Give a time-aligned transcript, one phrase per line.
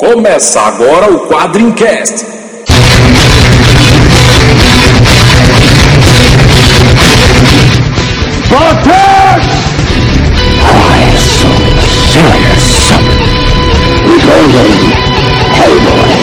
[0.00, 2.24] Começa agora o Quadrincast.
[8.46, 9.46] Spartans!
[10.62, 13.18] I assume the serious summon.
[14.06, 14.94] Beholding
[15.58, 16.14] Hellboy,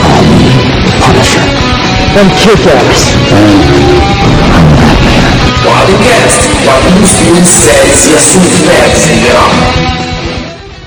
[0.00, 0.24] I'm
[1.02, 1.44] Punisher.
[2.16, 3.12] And Kick-Ass.
[5.62, 10.03] Quadrincast, quadrinhos, filmes, séries e assuntos nerds em geral.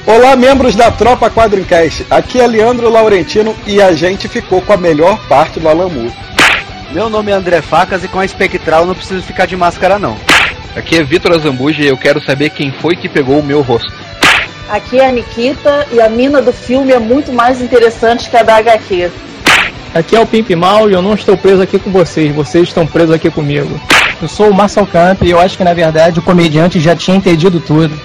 [0.07, 2.05] Olá, membros da Tropa Quadrincast.
[2.09, 6.09] Aqui é Leandro Laurentino e a gente ficou com a melhor parte do Alamu.
[6.93, 10.15] Meu nome é André Facas e com a espectral não preciso ficar de máscara não.
[10.77, 13.91] Aqui é Vitor Azambuja e eu quero saber quem foi que pegou o meu rosto.
[14.69, 18.43] Aqui é a Nikita e a mina do filme é muito mais interessante que a
[18.43, 19.11] da HQ.
[19.93, 22.87] Aqui é o Pimp Mal e eu não estou preso aqui com vocês, vocês estão
[22.87, 23.77] presos aqui comigo.
[24.21, 27.17] Eu sou o Marcel Camp e eu acho que na verdade o comediante já tinha
[27.17, 27.99] entendido tudo.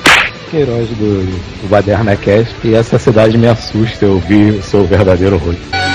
[0.53, 1.25] Queiroz do,
[1.63, 5.92] do Baderna Cast e essa cidade me assusta, eu vi o verdadeiro rosto.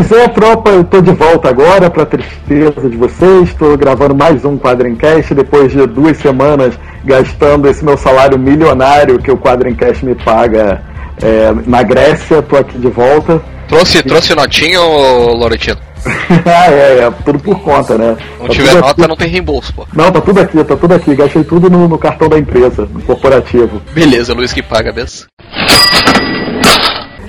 [0.00, 3.50] Pois é, tropa, eu tô de volta agora pra tristeza de vocês.
[3.50, 6.72] Estou gravando mais um Quadrincast depois de duas semanas
[7.04, 10.80] gastando esse meu salário milionário que o Quadrincast me paga
[11.22, 12.40] é, na Grécia.
[12.40, 13.42] Tô aqui de volta.
[13.68, 15.76] Trouxe, trouxe notinha, Laurentino?
[16.46, 18.16] ah, é, é, tudo por conta, né?
[18.38, 19.06] Não Tá tiver nota, aqui.
[19.06, 19.86] não tem reembolso, pô.
[19.94, 21.14] Não, tá tudo aqui, tá tudo aqui.
[21.14, 23.82] Gastei tudo no, no cartão da empresa, no corporativo.
[23.92, 25.26] Beleza, Luiz que paga mesmo.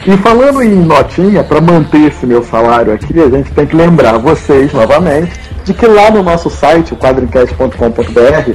[0.05, 4.17] E falando em notinha, para manter esse meu salário aqui, a gente tem que lembrar
[4.17, 5.31] vocês novamente
[5.63, 8.51] de que lá no nosso site, o quadrincast.com.br,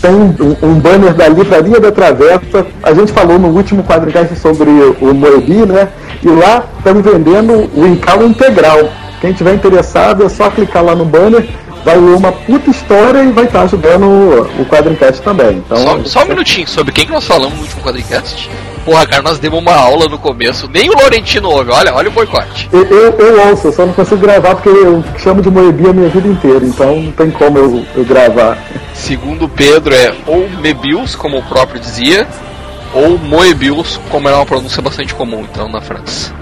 [0.00, 2.66] tem um, um banner da Livraria da Travessa.
[2.82, 5.88] A gente falou no último quadrincast sobre o Moebi, né?
[6.22, 8.88] E lá estamos vendendo o encalo integral.
[9.20, 11.46] Quem tiver interessado é só clicar lá no banner,
[11.84, 15.58] vai ler uma puta história e vai estar ajudando o, o quadrincast também.
[15.58, 18.50] Então, Só, só um minutinho, sobre quem que nós falamos no último quadricast?
[18.86, 22.12] Porra, cara, nós demos uma aula no começo, nem o Laurentino ouve, olha, olha o
[22.12, 22.68] boicote.
[22.72, 25.92] Eu, eu, eu ouço, eu só não consigo gravar porque eu chamo de Moebi a
[25.92, 28.56] minha vida inteira, então não tem como eu, eu gravar.
[28.94, 32.28] Segundo Pedro, é ou Mebius, como o próprio dizia,
[32.94, 36.32] ou Moebius, como é uma pronúncia bastante comum, então, na França.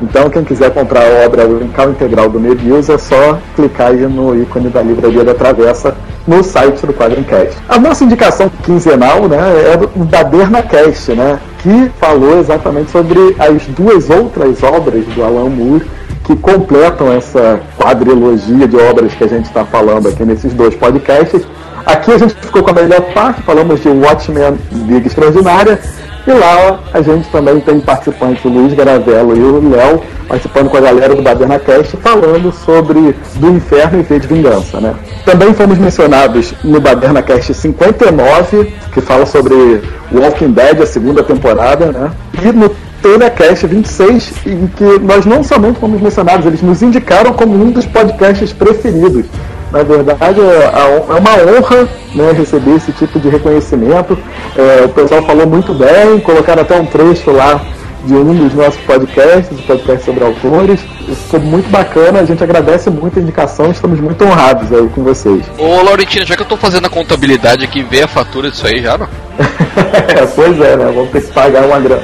[0.00, 4.06] Então quem quiser comprar a obra O Encalo Integral do Mebius é só clicar aí
[4.06, 5.94] no ícone da Livraria da Travessa
[6.26, 7.56] no site do Quadrincast.
[7.68, 14.10] A nossa indicação quinzenal né, é da Bernacast, né, que falou exatamente sobre as duas
[14.10, 15.84] outras obras do Alan Moore
[16.24, 21.42] que completam essa quadrilogia de obras que a gente está falando aqui nesses dois podcasts.
[21.84, 25.80] Aqui a gente ficou com a melhor parte, falamos de Watchmen Liga Extraordinária,
[26.26, 30.76] e lá a gente também tem participantes, o Luiz Garavello e o Léo, participando com
[30.76, 34.94] a galera do Badernacast, falando sobre Do Inferno e V de Vingança, né?
[35.24, 39.82] Também fomos mencionados no Badernacast 59, que fala sobre
[40.12, 42.10] Walking Dead, a segunda temporada, né?
[42.42, 42.70] E no
[43.02, 47.86] Telecast 26, em que nós não somente fomos mencionados, eles nos indicaram como um dos
[47.86, 49.24] podcasts preferidos.
[49.72, 54.18] Na verdade, é a- é uma honra né, receber esse tipo de reconhecimento.
[54.56, 57.60] É, o pessoal falou muito bem, colocaram até um trecho lá
[58.04, 60.80] de um dos nossos podcasts, o podcast sobre autores.
[61.06, 65.04] Isso ficou muito bacana, a gente agradece muito a indicação, estamos muito honrados aí com
[65.04, 65.42] vocês.
[65.58, 68.82] Ô Laurentino, já que eu tô fazendo a contabilidade aqui, vê a fatura disso aí
[68.82, 69.06] já, não?
[69.38, 70.92] É, pois é, né?
[70.94, 72.02] Vamos ter que pagar uma grana.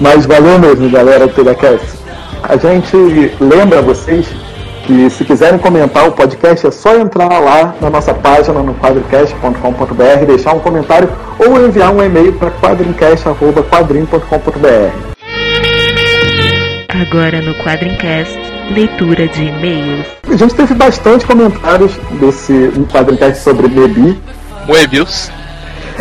[0.00, 1.86] Mas valeu mesmo, galera do Telecast.
[2.42, 2.96] A gente
[3.40, 4.26] lembra vocês
[4.90, 10.26] que se quiserem comentar o podcast é só entrar lá na nossa página no quadrincast.com.br,
[10.26, 11.08] deixar um comentário
[11.38, 15.20] ou enviar um e-mail para quadrincast.quadrim.com.br.
[16.88, 18.36] Agora no Quadrincast,
[18.74, 20.08] leitura de e-mails.
[20.28, 24.18] A gente teve bastante comentários desse um quadrincast sobre Mebi,
[24.66, 25.30] Moebius.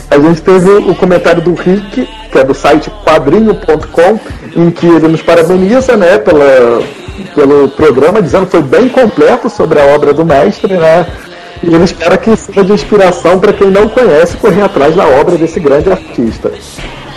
[0.10, 4.20] A gente teve o comentário do Rick, que é do site quadrinho.com,
[4.56, 6.82] em que ele nos parabeniza né, pela,
[7.36, 11.08] pelo programa, dizendo que foi bem completo sobre a obra do mestre, né?
[11.62, 15.38] E ele espera que seja de inspiração para quem não conhece correr atrás da obra
[15.38, 16.52] desse grande artista.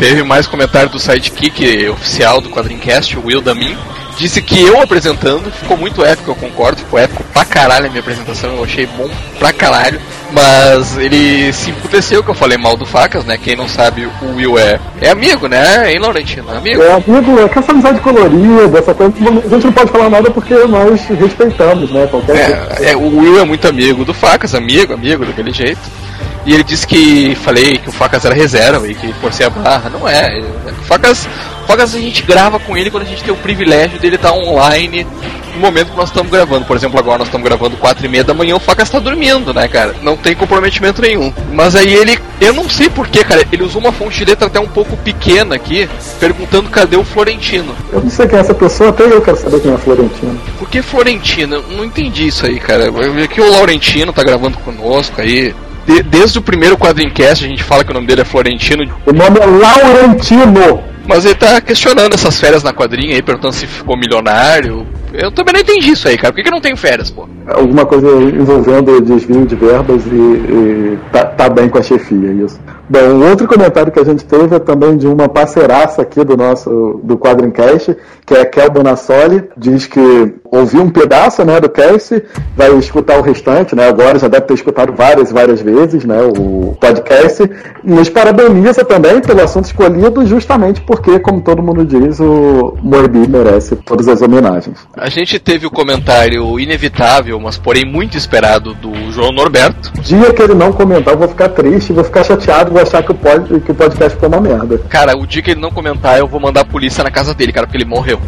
[0.03, 3.79] Teve mais comentário do sidekick oficial do Quadrincast, o Will Damin.
[4.19, 8.01] Disse que eu apresentando ficou muito épico, eu concordo, ficou épico pra caralho a minha
[8.01, 9.09] apresentação, eu achei bom
[9.39, 10.01] pra caralho.
[10.33, 13.39] Mas ele se emputeceu que eu falei mal do Facas, né?
[13.39, 15.93] Quem não sabe, o Will é, é amigo, né?
[15.93, 16.51] Hein, Laurentino?
[16.51, 16.83] Amigo.
[16.83, 20.29] É, amigo, é que essa amizade colorida, essa coisa, a gente não pode falar nada
[20.33, 22.09] porque nós respeitamos, né?
[22.09, 26.02] Qualquer É, é, o Will é muito amigo do Facas, amigo, amigo, daquele jeito.
[26.45, 29.91] E ele disse que falei que o Facas era reserva e que forcei a barra.
[29.91, 30.43] Não é.
[30.81, 31.29] O Facas,
[31.63, 34.33] o Facas a gente grava com ele quando a gente tem o privilégio dele estar
[34.33, 35.07] online
[35.55, 36.65] no momento que nós estamos gravando.
[36.65, 39.53] Por exemplo, agora nós estamos gravando 4 e meia da manhã, o Facas está dormindo,
[39.55, 39.95] né, cara?
[40.03, 41.33] Não tem comprometimento nenhum.
[41.53, 44.59] Mas aí ele, eu não sei porquê, cara, ele usou uma fonte de letra até
[44.59, 47.75] um pouco pequena aqui, perguntando cadê o Florentino.
[47.93, 50.41] Eu não sei quem é essa pessoa, até eu quero saber quem é Florentino.
[50.59, 51.57] Por que Florentino?
[51.57, 52.91] Eu não entendi isso aí, cara.
[53.25, 55.55] Aqui o Laurentino tá gravando conosco aí.
[55.87, 58.85] De- desde o primeiro quadrincast a gente fala que o nome dele é Florentino.
[59.07, 60.83] O nome é Laurentino.
[61.07, 64.87] Mas ele tá questionando essas férias na quadrinha aí, perguntando se ficou milionário.
[65.13, 66.33] Eu também não entendi isso aí, cara.
[66.33, 67.29] Por que, que não tem férias, pô?
[67.49, 72.59] Alguma coisa envolvendo desvio de verbas e, e tá, tá bem com a chefia, isso.
[72.93, 76.37] Bom, um outro comentário que a gente teve é também de uma parceiraça aqui do
[76.37, 77.97] nosso do Quadrincast,
[78.27, 82.23] que é a Kel Bonassoli, diz que ouviu um pedaço né, do cast,
[82.55, 83.89] vai escutar o restante, né?
[83.89, 87.51] Agora já deve ter escutado várias e várias vezes né, o podcast.
[87.83, 93.75] Nos parabeniza também pelo assunto escolhido, justamente porque, como todo mundo diz, o Morbi merece
[93.77, 94.77] todas as homenagens.
[94.95, 99.91] A gente teve o comentário inevitável, mas porém muito esperado, do João Norberto.
[100.03, 103.13] Dia que ele não comentar, eu vou ficar triste, vou ficar chateado, vou achar que
[103.13, 104.79] o, pod, que o podcast ficou uma merda.
[104.89, 107.53] Cara, o dia que ele não comentar, eu vou mandar a polícia na casa dele,
[107.53, 108.21] cara, porque ele morreu.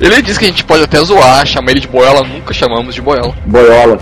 [0.00, 3.00] Ele disse que a gente pode até zoar, chamar ele de boiola, nunca chamamos de
[3.02, 3.34] boiola.
[3.46, 3.98] Boiola.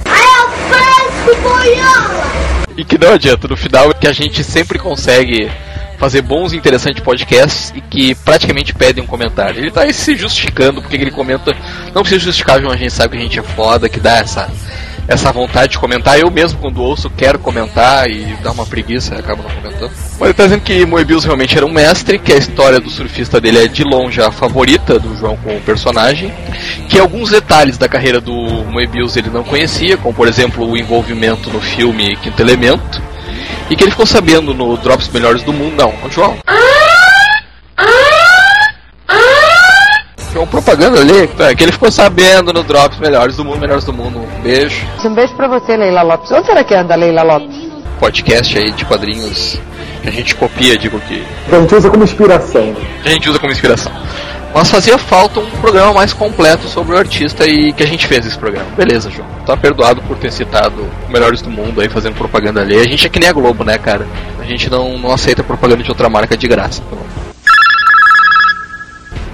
[2.76, 5.50] E que não adianta, no final que a gente sempre consegue
[5.98, 9.58] fazer bons e interessantes podcasts e que praticamente pedem um comentário.
[9.58, 11.54] Ele tá aí se justificando porque ele comenta.
[11.92, 14.48] Não precisa justificar, João, a gente sabe que a gente é foda, que dá essa,
[15.08, 16.20] essa vontade de comentar.
[16.20, 19.90] Eu mesmo, quando ouço, quero comentar e dá uma preguiça e acabo não comentando.
[19.90, 23.40] Mas ele tá dizendo que Moebius realmente era um mestre, que a história do surfista
[23.40, 26.32] dele é de longe a favorita do João como personagem,
[26.88, 31.48] que alguns detalhes da carreira do Moebius ele não conhecia, como por exemplo o envolvimento
[31.50, 33.02] no filme Quinto Elemento,
[33.70, 35.74] e que ele ficou sabendo no Drops Melhores do Mundo.
[35.76, 36.36] Não, João.
[40.38, 43.92] João propaganda ali, é, que ele ficou sabendo no Drops Melhores do Mundo, Melhores do
[43.92, 44.20] Mundo.
[44.20, 44.86] Um beijo.
[45.04, 46.30] Um beijo pra você, Leila Lopes.
[46.30, 47.56] Onde será que anda Leila Lopes?
[47.98, 49.58] Podcast aí de quadrinhos
[50.00, 52.72] que a gente copia, digo que A gente usa como inspiração.
[53.02, 53.90] que a gente usa como inspiração.
[54.54, 58.24] Mas fazia falta um programa mais completo sobre o artista e que a gente fez
[58.24, 58.68] esse programa.
[58.76, 59.26] Beleza, João.
[59.44, 62.78] Tá perdoado por ter citado o Melhores do Mundo aí fazendo propaganda ali.
[62.78, 64.06] A gente é que nem a Globo, né, cara?
[64.40, 66.80] A gente não, não aceita propaganda de outra marca de graça.
[66.86, 67.17] Então.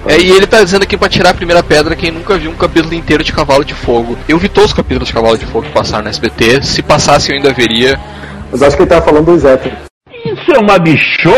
[0.07, 2.55] É, e ele tá dizendo aqui pra tirar a primeira pedra quem nunca viu um
[2.55, 4.15] capítulo inteiro de Cavalo de Fogo.
[4.29, 6.61] Eu vi todos os capítulos de Cavalo de Fogo que passaram no SBT.
[6.61, 7.99] Se passasse eu ainda veria.
[8.51, 9.79] Mas acho que ele tava falando dos héteros.
[10.25, 11.35] Isso é uma bichona!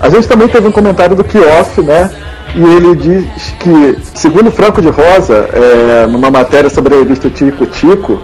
[0.00, 2.10] A gente também teve um comentário do Kiosk, né?
[2.54, 7.66] E ele diz que, segundo Franco de Rosa, é, numa matéria sobre a revista Tico
[7.66, 8.20] Tico,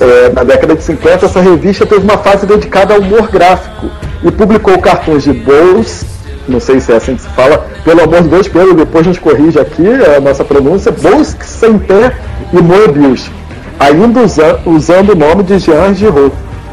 [0.00, 3.90] é, na década de 50, essa revista teve uma fase dedicada ao humor gráfico
[4.24, 6.04] e publicou cartões de Bowles,
[6.48, 9.12] não sei se é assim que se fala, pelo amor de Deus, Pedro, depois a
[9.12, 9.86] gente corrige aqui
[10.16, 10.94] a nossa pronúncia,
[11.42, 12.16] sem pé
[12.52, 13.30] e Moebius,
[13.78, 16.32] ainda usa, usando o nome de Jean Giraud,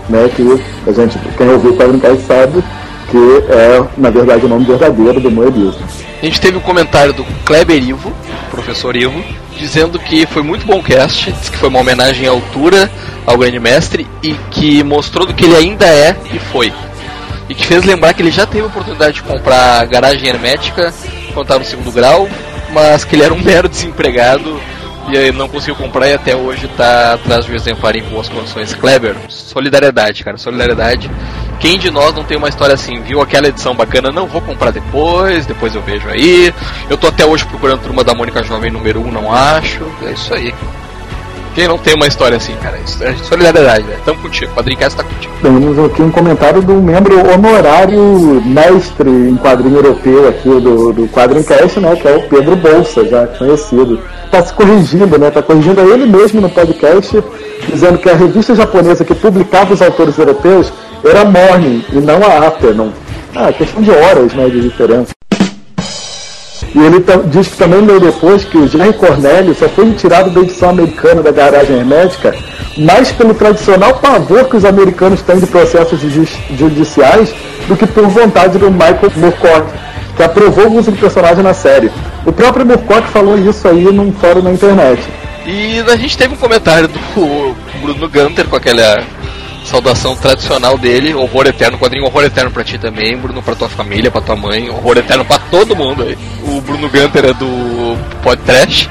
[0.09, 2.63] né, que a gente, quem ouviu o Quadrincast sabe
[3.09, 3.17] que
[3.51, 5.75] é, na verdade, o nome verdadeiro do Moebius.
[6.21, 8.11] A gente teve um comentário do Kleber Ivo,
[8.49, 9.23] professor Ivo,
[9.57, 12.91] dizendo que foi muito bom o cast, disse que foi uma homenagem à altura
[13.25, 16.73] ao grande mestre e que mostrou do que ele ainda é e foi.
[17.49, 20.93] E que fez lembrar que ele já teve a oportunidade de comprar garagem hermética
[21.33, 22.27] quando estava no segundo grau,
[22.71, 24.59] mas que ele era um mero desempregado
[25.07, 28.27] e aí não conseguiu comprar e até hoje está atrás de um exemplar em boas
[28.27, 28.73] condições.
[28.73, 31.11] Kleber, solidariedade, cara, solidariedade.
[31.59, 34.71] Quem de nós não tem uma história assim, viu aquela edição bacana, não vou comprar
[34.71, 36.53] depois, depois eu vejo aí.
[36.89, 39.85] Eu tô até hoje procurando Turma da Mônica Jovem número 1, um, não acho.
[40.03, 40.53] É isso aí.
[41.55, 42.77] Quem não tem uma história assim, cara?
[42.85, 43.99] Isso é solidariedade, velho.
[44.03, 45.33] Tamo contigo, Quadrincast tá contigo.
[45.41, 51.79] Temos aqui um comentário do membro honorário mestre em quadrinho europeu aqui do, do Quadrincast,
[51.79, 51.95] né?
[51.95, 54.01] Que é o Pedro Bolsa, já conhecido.
[54.29, 55.31] Tá se corrigindo, né?
[55.31, 57.23] Tá corrigindo ele mesmo no podcast,
[57.71, 60.73] dizendo que a revista japonesa que publicava os autores europeus
[61.05, 62.91] era Morning e não a Afternoon.
[63.33, 64.49] Ah, questão de horas, né?
[64.49, 65.14] De diferença.
[66.75, 70.41] E ele diz que também leu depois que o Jerry Cornélio só foi retirado da
[70.41, 72.35] edição americana da Garagem Hermética
[72.77, 77.33] mais pelo tradicional pavor que os americanos têm de processos judiciais
[77.67, 79.67] do que por vontade do Michael Moorcock,
[80.15, 81.89] que aprovou o uso do personagem na série.
[82.25, 85.01] O próprio Moorcock falou isso aí num fórum na internet.
[85.45, 86.99] E a gente teve um comentário do
[87.81, 89.03] Bruno Gunter com aquela
[89.65, 94.11] saudação tradicional dele, horror eterno, quadrinho horror eterno pra ti também, Bruno pra tua família,
[94.11, 96.17] pra tua mãe, horror eterno pra todo mundo aí.
[96.43, 98.89] O Bruno Gunter é do Pod Trash.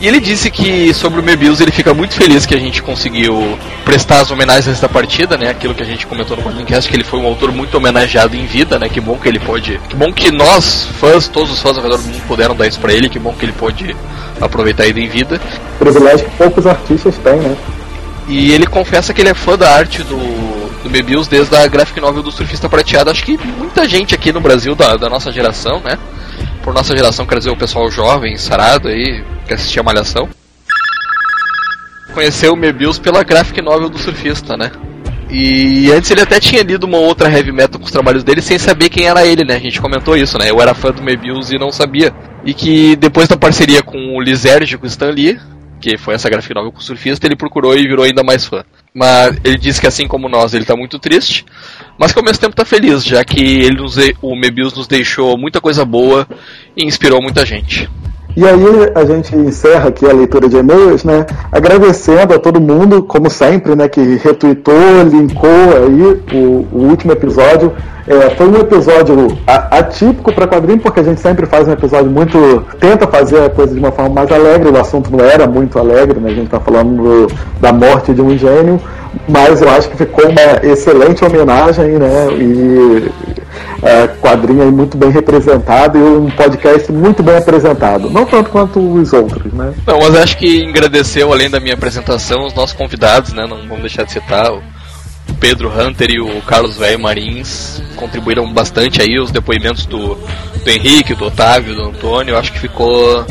[0.00, 3.58] E ele disse que sobre o Mebius ele fica muito feliz que a gente conseguiu
[3.84, 5.50] prestar as homenagens desta partida, né?
[5.50, 8.46] Aquilo que a gente comentou no podcast, que ele foi um autor muito homenageado em
[8.46, 8.88] vida, né?
[8.88, 9.78] Que bom que ele pode.
[9.90, 12.80] Que bom que nós, fãs, todos os fãs ao redor do mundo puderam dar isso
[12.80, 13.94] pra ele, que bom que ele pôde
[14.40, 15.38] aproveitar ele em vida.
[15.78, 17.54] Privilégio que poucos artistas têm, né?
[18.30, 20.16] E ele confessa que ele é fã da arte do,
[20.84, 23.10] do Mebius desde a graphic novel do Surfista Prateado.
[23.10, 25.98] Acho que muita gente aqui no Brasil da, da nossa geração, né?
[26.62, 30.28] Por nossa geração, quer dizer, o pessoal jovem, sarado aí, que assistia Malhação.
[32.14, 34.70] Conheceu o Mebius pela graphic novel do Surfista, né?
[35.28, 38.58] E antes ele até tinha lido uma outra heavy metal com os trabalhos dele sem
[38.58, 39.56] saber quem era ele, né?
[39.56, 40.48] A gente comentou isso, né?
[40.48, 42.14] Eu era fã do Mebius e não sabia.
[42.44, 45.36] E que depois da parceria com o Lizerge, com o Stan Lee,
[45.80, 48.62] que foi essa graphic novel com o surfista, ele procurou e virou ainda mais fã.
[48.94, 51.44] Mas ele disse que assim como nós, ele tá muito triste,
[51.98, 55.38] mas que ao mesmo tempo tá feliz, já que ele nos, o Mebius nos deixou
[55.38, 56.28] muita coisa boa
[56.76, 57.88] e inspirou muita gente.
[58.36, 61.26] E aí a gente encerra aqui a leitura de e-mails, né?
[61.50, 63.88] Agradecendo a todo mundo, como sempre, né?
[63.88, 67.72] Que retweetou, linkou aí o, o último episódio.
[68.06, 72.64] É, foi um episódio atípico para quadrinho, porque a gente sempre faz um episódio muito.
[72.78, 74.68] tenta fazer a coisa de uma forma mais alegre.
[74.68, 76.30] O assunto não era muito alegre, né?
[76.30, 78.80] A gente está falando do, da morte de um gênio,
[79.28, 82.28] mas eu acho que ficou uma excelente homenagem, né?
[82.32, 83.10] E
[83.82, 88.10] é, quadrinho aí muito bem representado e um podcast muito bem apresentado.
[88.10, 89.72] Não tanto quanto os outros, né?
[89.86, 93.46] Não, mas acho que agradeceu, além da minha apresentação, os nossos convidados, né?
[93.48, 94.62] Não vamos deixar de citar o
[95.38, 101.14] Pedro Hunter e o Carlos Velho Marins contribuíram bastante aí os depoimentos do, do Henrique,
[101.14, 102.36] do Otávio, do Antônio.
[102.36, 103.24] Acho que ficou.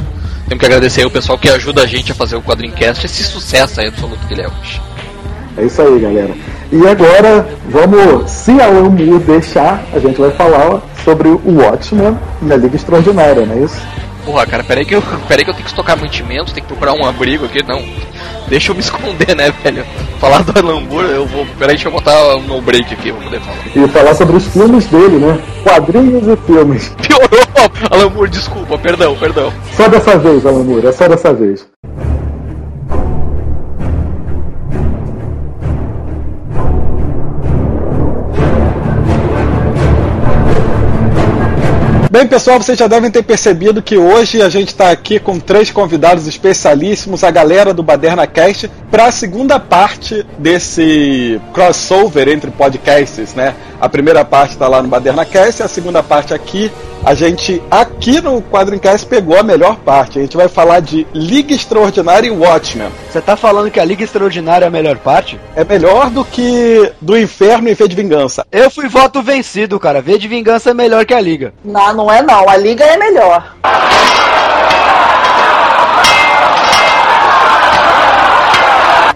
[0.47, 3.23] Temos que agradecer aí o pessoal que ajuda a gente a fazer o Quadrincast, esse
[3.23, 4.81] sucesso aí absoluto que ele é hoje.
[5.57, 6.33] É isso aí, galera.
[6.71, 8.91] E agora, vamos, se a Alan
[9.25, 13.81] deixar, a gente vai falar sobre o Watchmen na Liga Extraordinária, não é isso?
[14.23, 16.93] Porra, cara, peraí que eu, peraí que eu tenho que estocar mantimentos, tenho que procurar
[16.93, 17.83] um abrigo aqui, não.
[18.47, 19.83] Deixa eu me esconder, né, velho?
[20.19, 21.43] Falar do Alan Moore, eu vou.
[21.57, 23.57] Peraí, deixa eu botar um no break aqui, vou poder falar.
[23.75, 25.41] E falar sobre os filmes dele, né?
[25.63, 26.93] Quadrinhos e filmes.
[27.01, 27.71] Piorou!
[27.89, 29.51] Alan Moore, desculpa, perdão, perdão.
[29.75, 31.65] Só dessa vez, Alan Moore, é só dessa vez.
[42.19, 45.71] Bem, pessoal, vocês já devem ter percebido que hoje a gente está aqui com três
[45.71, 53.33] convidados especialíssimos, a galera do Baderna Cast, para a segunda parte desse crossover entre podcasts,
[53.35, 53.55] né?
[53.79, 56.69] A primeira parte está lá no Baderna Cast, a segunda parte aqui.
[57.03, 60.19] A gente, aqui no Quadrincast, pegou a melhor parte.
[60.19, 62.89] A gente vai falar de Liga Extraordinária e Watchmen.
[63.09, 65.39] Você tá falando que a Liga Extraordinária é a melhor parte?
[65.55, 68.45] É melhor do que do Inferno e V de Vingança.
[68.51, 70.01] Eu fui voto vencido, cara.
[70.01, 71.53] V de Vingança é melhor que a Liga.
[71.63, 72.49] Não, não é não.
[72.49, 73.55] A Liga é melhor.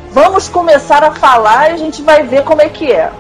[0.10, 3.12] Vamos começar a falar e a gente vai ver como é que é.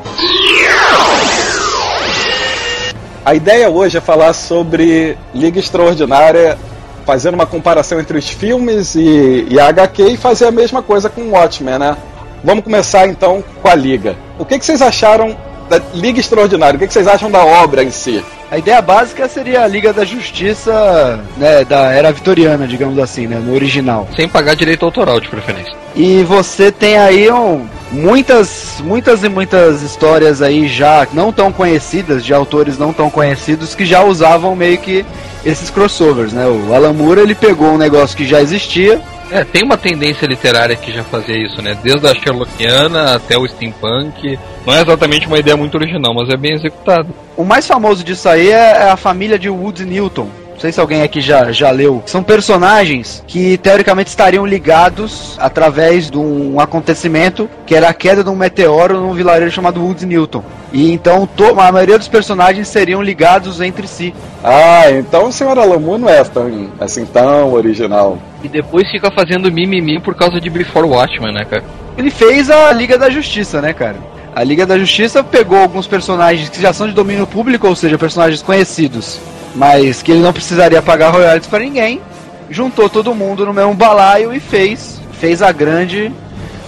[3.25, 6.57] A ideia hoje é falar sobre Liga Extraordinária,
[7.05, 11.09] fazendo uma comparação entre os filmes e, e a HQ e fazer a mesma coisa
[11.09, 11.95] com o Watchmen, né?
[12.43, 14.17] Vamos começar então com a Liga.
[14.37, 15.37] O que, que vocês acharam
[15.79, 16.75] da Liga Extraordinária?
[16.75, 18.23] O que, que vocês acham da obra em si?
[18.51, 23.41] A ideia básica seria a Liga da Justiça, né, da era vitoriana, digamos assim, né,
[23.43, 24.07] no original.
[24.15, 25.73] Sem pagar direito autoral, de preferência.
[25.95, 32.23] E você tem aí um, muitas, muitas e muitas histórias aí já não tão conhecidas,
[32.23, 35.03] de autores não tão conhecidos, que já usavam meio que
[35.43, 36.45] esses crossovers, né?
[36.45, 39.01] O Alan Moore, ele pegou um negócio que já existia,
[39.31, 41.75] É, tem uma tendência literária que já fazia isso, né?
[41.81, 44.37] Desde a Sherlockiana até o steampunk.
[44.65, 47.07] Não é exatamente uma ideia muito original, mas é bem executado.
[47.35, 50.27] O mais famoso disso aí é é a família de Woods Newton.
[50.53, 52.01] Não sei se alguém aqui já, já leu.
[52.05, 58.29] São personagens que teoricamente estariam ligados através de um acontecimento que era a queda de
[58.29, 60.43] um meteoro num vilarejo chamado Woods Newton.
[60.71, 64.13] E então to- a maioria dos personagens seriam ligados entre si.
[64.43, 68.17] Ah, então o Senhor Alamu não é tão, assim, tão original.
[68.43, 71.63] E depois fica fazendo mimimi por causa de Before Watchmen, né, cara?
[71.97, 73.95] Ele fez a Liga da Justiça, né, cara?
[74.35, 77.97] A Liga da Justiça pegou alguns personagens que já são de domínio público, ou seja,
[77.97, 79.19] personagens conhecidos,
[79.55, 82.01] mas que ele não precisaria pagar royalties para ninguém,
[82.49, 86.11] juntou todo mundo no mesmo balaio e fez, fez a grande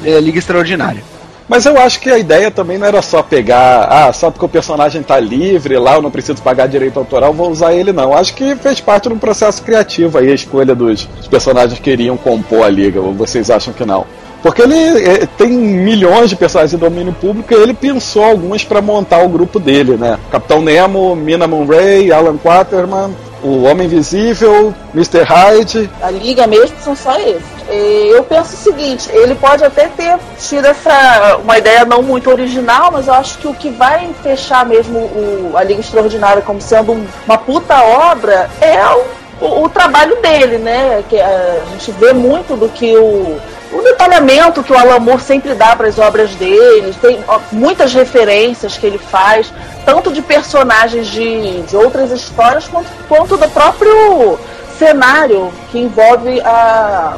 [0.04, 1.15] eh, Liga Extraordinária.
[1.48, 4.50] Mas eu acho que a ideia também não era só pegar, ah, só porque o
[4.50, 8.14] personagem tá livre lá, eu não preciso pagar direito autoral, vou usar ele não.
[8.14, 12.18] Acho que fez parte de um processo criativo aí, a escolha dos, personagens que iriam
[12.18, 14.06] compor a liga, ou vocês acham que não?
[14.42, 18.82] Porque ele eh, tem milhões de personagens de domínio público e ele pensou alguns para
[18.82, 20.20] montar o grupo dele, né?
[20.32, 25.22] Capitão Nemo, Mina Moon Ray, Alan Quaterman, o Homem Invisível, Mr.
[25.22, 25.90] Hyde.
[26.02, 27.44] A liga mesmo são só esses.
[27.70, 32.92] Eu penso o seguinte, ele pode até ter tido essa uma ideia não muito original,
[32.92, 36.94] mas eu acho que o que vai fechar mesmo o, a Liga Extraordinária como sendo
[36.94, 41.04] um, uma puta obra é o, o, o, trabalho dele, né?
[41.08, 43.40] Que a gente vê muito do que o
[43.72, 48.78] o detalhamento que o Alan Moore sempre dá para as obras dele, tem muitas referências
[48.78, 49.52] que ele faz,
[49.86, 54.40] tanto de personagens de, de outras histórias, quanto, quanto do próprio
[54.78, 57.18] cenário que envolve a,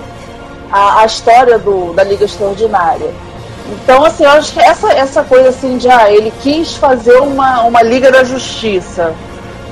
[0.71, 3.13] a, a história do, da Liga Extraordinária.
[3.69, 7.63] Então, assim, eu acho que essa, essa coisa assim de, ah, ele quis fazer uma,
[7.63, 9.13] uma Liga da Justiça.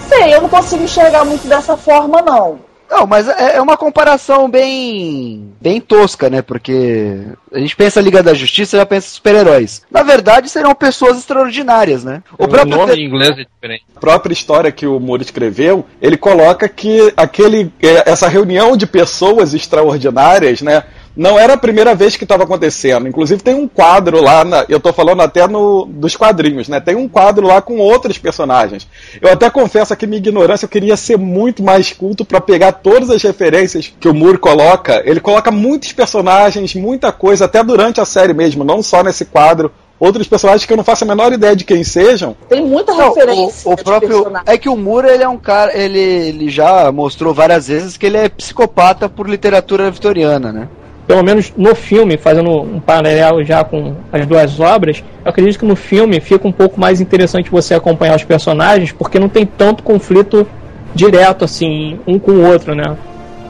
[0.08, 2.60] Sei, eu não consigo enxergar muito dessa forma, não.
[2.90, 6.42] Não, mas é, é uma comparação bem bem tosca, né?
[6.42, 7.18] Porque
[7.52, 9.82] a gente pensa Liga da Justiça e já pensa super-heróis.
[9.90, 12.22] Na verdade, serão pessoas extraordinárias, né?
[12.38, 13.86] O, o próprio nome em inglês é diferente.
[13.96, 18.86] A própria história que o Moore escreveu, ele coloca que aquele é, essa reunião de
[18.86, 20.84] pessoas extraordinárias, né?
[21.16, 23.08] Não era a primeira vez que estava acontecendo.
[23.08, 26.80] Inclusive tem um quadro lá, na, eu estou falando até no, dos quadrinhos, né?
[26.80, 28.88] Tem um quadro lá com outros personagens.
[29.22, 33.10] Eu até confesso que minha ignorância eu queria ser muito mais culto para pegar todas
[33.10, 35.02] as referências que o Moore coloca.
[35.06, 39.72] Ele coloca muitos personagens, muita coisa, até durante a série mesmo, não só nesse quadro
[39.98, 42.36] outros personagens que eu não faço a menor ideia de quem sejam.
[42.50, 43.70] Tem muita não, referência.
[43.70, 47.34] O, o próprio é que o Moore ele é um cara, ele, ele já mostrou
[47.34, 50.68] várias vezes que ele é psicopata por literatura vitoriana, né?
[51.08, 55.66] Pelo menos no filme, fazendo um paralelo já com as duas obras, eu acredito que
[55.66, 59.84] no filme fica um pouco mais interessante você acompanhar os personagens, porque não tem tanto
[59.84, 60.48] conflito
[60.96, 62.96] direto assim, um com o outro, né?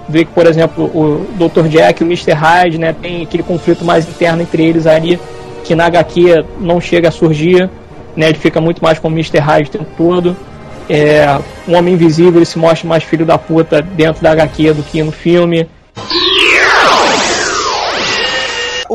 [0.07, 1.67] Vê que, por exemplo, o Dr.
[1.67, 2.33] Jack e o Mr.
[2.33, 5.19] Hyde, né, tem aquele conflito mais interno entre eles ali,
[5.63, 7.69] que na HQ não chega a surgir,
[8.15, 8.29] né?
[8.29, 9.39] Ele fica muito mais com o Mr.
[9.39, 10.35] Hyde o tempo todo.
[10.87, 14.83] É, um Homem Invisível ele se mostra mais filho da puta dentro da HQ do
[14.83, 15.67] que no filme.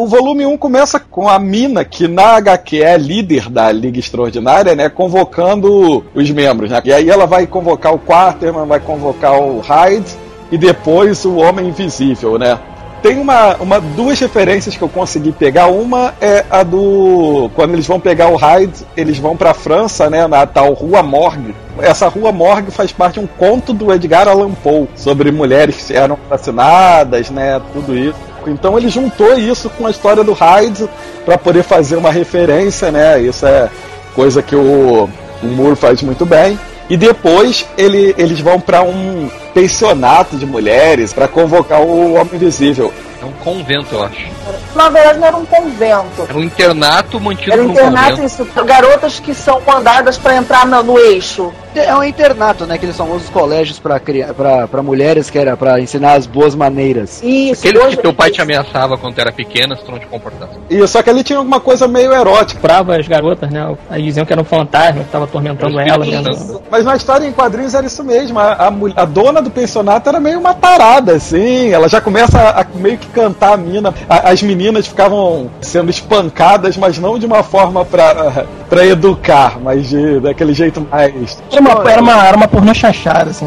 [0.01, 4.75] O volume 1 começa com a Mina, que na HQ é líder da Liga Extraordinária,
[4.75, 4.89] né?
[4.89, 6.81] Convocando os membros, né?
[6.87, 10.11] E aí ela vai convocar o Quarterman, vai convocar o Hyde
[10.51, 12.59] e depois o Homem Invisível, né?
[13.03, 15.67] Tem uma, uma, duas referências que eu consegui pegar.
[15.67, 17.51] Uma é a do.
[17.55, 20.27] Quando eles vão pegar o Hyde, eles vão pra França, né?
[20.27, 21.55] Na tal Rua Morgue.
[21.79, 25.95] Essa Rua Morgue faz parte de um conto do Edgar Allan Poe sobre mulheres que
[25.95, 27.61] eram assassinadas, né?
[27.75, 28.30] Tudo isso.
[28.47, 30.89] Então ele juntou isso com a história do Hyde
[31.25, 33.21] para poder fazer uma referência, né?
[33.21, 33.69] Isso é
[34.15, 35.09] coisa que o,
[35.43, 36.59] o Moore faz muito bem.
[36.89, 42.93] E depois ele, eles vão para um pensionato de mulheres para convocar o Homem Invisível.
[43.21, 44.31] É um convento, eu acho.
[44.75, 46.23] Na verdade, não era um convento.
[46.23, 48.47] Era um internato mantido Era um internato, isso.
[48.65, 51.53] Garotas que são mandadas para entrar no, no, eixo.
[51.75, 52.77] É um internato, né?
[52.77, 57.23] Aqueles famosos colégios para mulheres que era para ensinar as boas maneiras.
[57.23, 57.69] Isso.
[57.69, 60.59] Aqueles que teu pai te ameaçava quando era pequena, se tu não te comportasse.
[60.71, 62.61] Isso, só que ali tinha alguma coisa meio erótica.
[62.61, 63.77] Prava as garotas, né?
[63.91, 66.07] Aí diziam que era um fantasma que tava atormentando ela.
[66.07, 66.23] Né?
[66.71, 68.39] Mas na história em quadrinhos era isso mesmo.
[68.39, 71.71] A, a, a, dona do pensionato era meio uma parada, assim.
[71.71, 73.95] Ela já começa a, a meio que cantar a mina.
[74.09, 80.21] as meninas ficavam sendo espancadas, mas não de uma forma pra, pra educar, mas de,
[80.21, 81.39] daquele jeito mais.
[81.51, 83.47] Era uma, era uma, era uma pornô chachada, assim,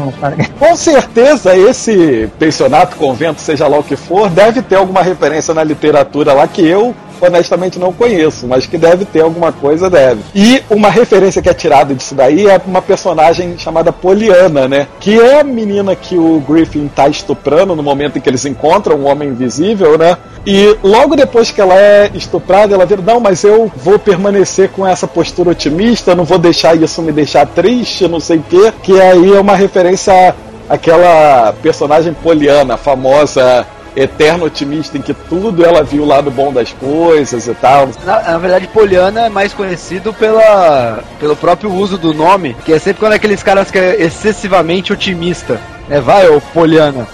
[0.58, 5.64] Com certeza, esse pensionato, convento, seja lá o que for, deve ter alguma referência na
[5.64, 10.20] literatura lá que eu honestamente não conheço, mas que deve ter alguma coisa, deve.
[10.34, 14.86] E uma referência que é tirada disso daí é uma personagem chamada Poliana, né?
[15.00, 18.96] Que é a menina que o Griffin tá estuprando no momento em que eles encontram
[18.96, 20.16] um homem invisível, né?
[20.46, 24.86] E logo depois que ela é estuprada, ela vira, não, mas eu vou permanecer com
[24.86, 28.72] essa postura otimista, não vou deixar isso me deixar triste, não sei o quê.
[28.82, 30.34] Que aí é uma referência
[30.68, 36.72] àquela personagem poliana, famosa eterno otimista em que tudo ela viu o lado bom das
[36.72, 37.88] coisas e tal.
[38.04, 42.78] Na, na, verdade, Poliana é mais conhecido pela, pelo próprio uso do nome, que é
[42.78, 45.60] sempre quando aqueles caras que é excessivamente otimista.
[45.88, 47.06] É, vai, ô Poliana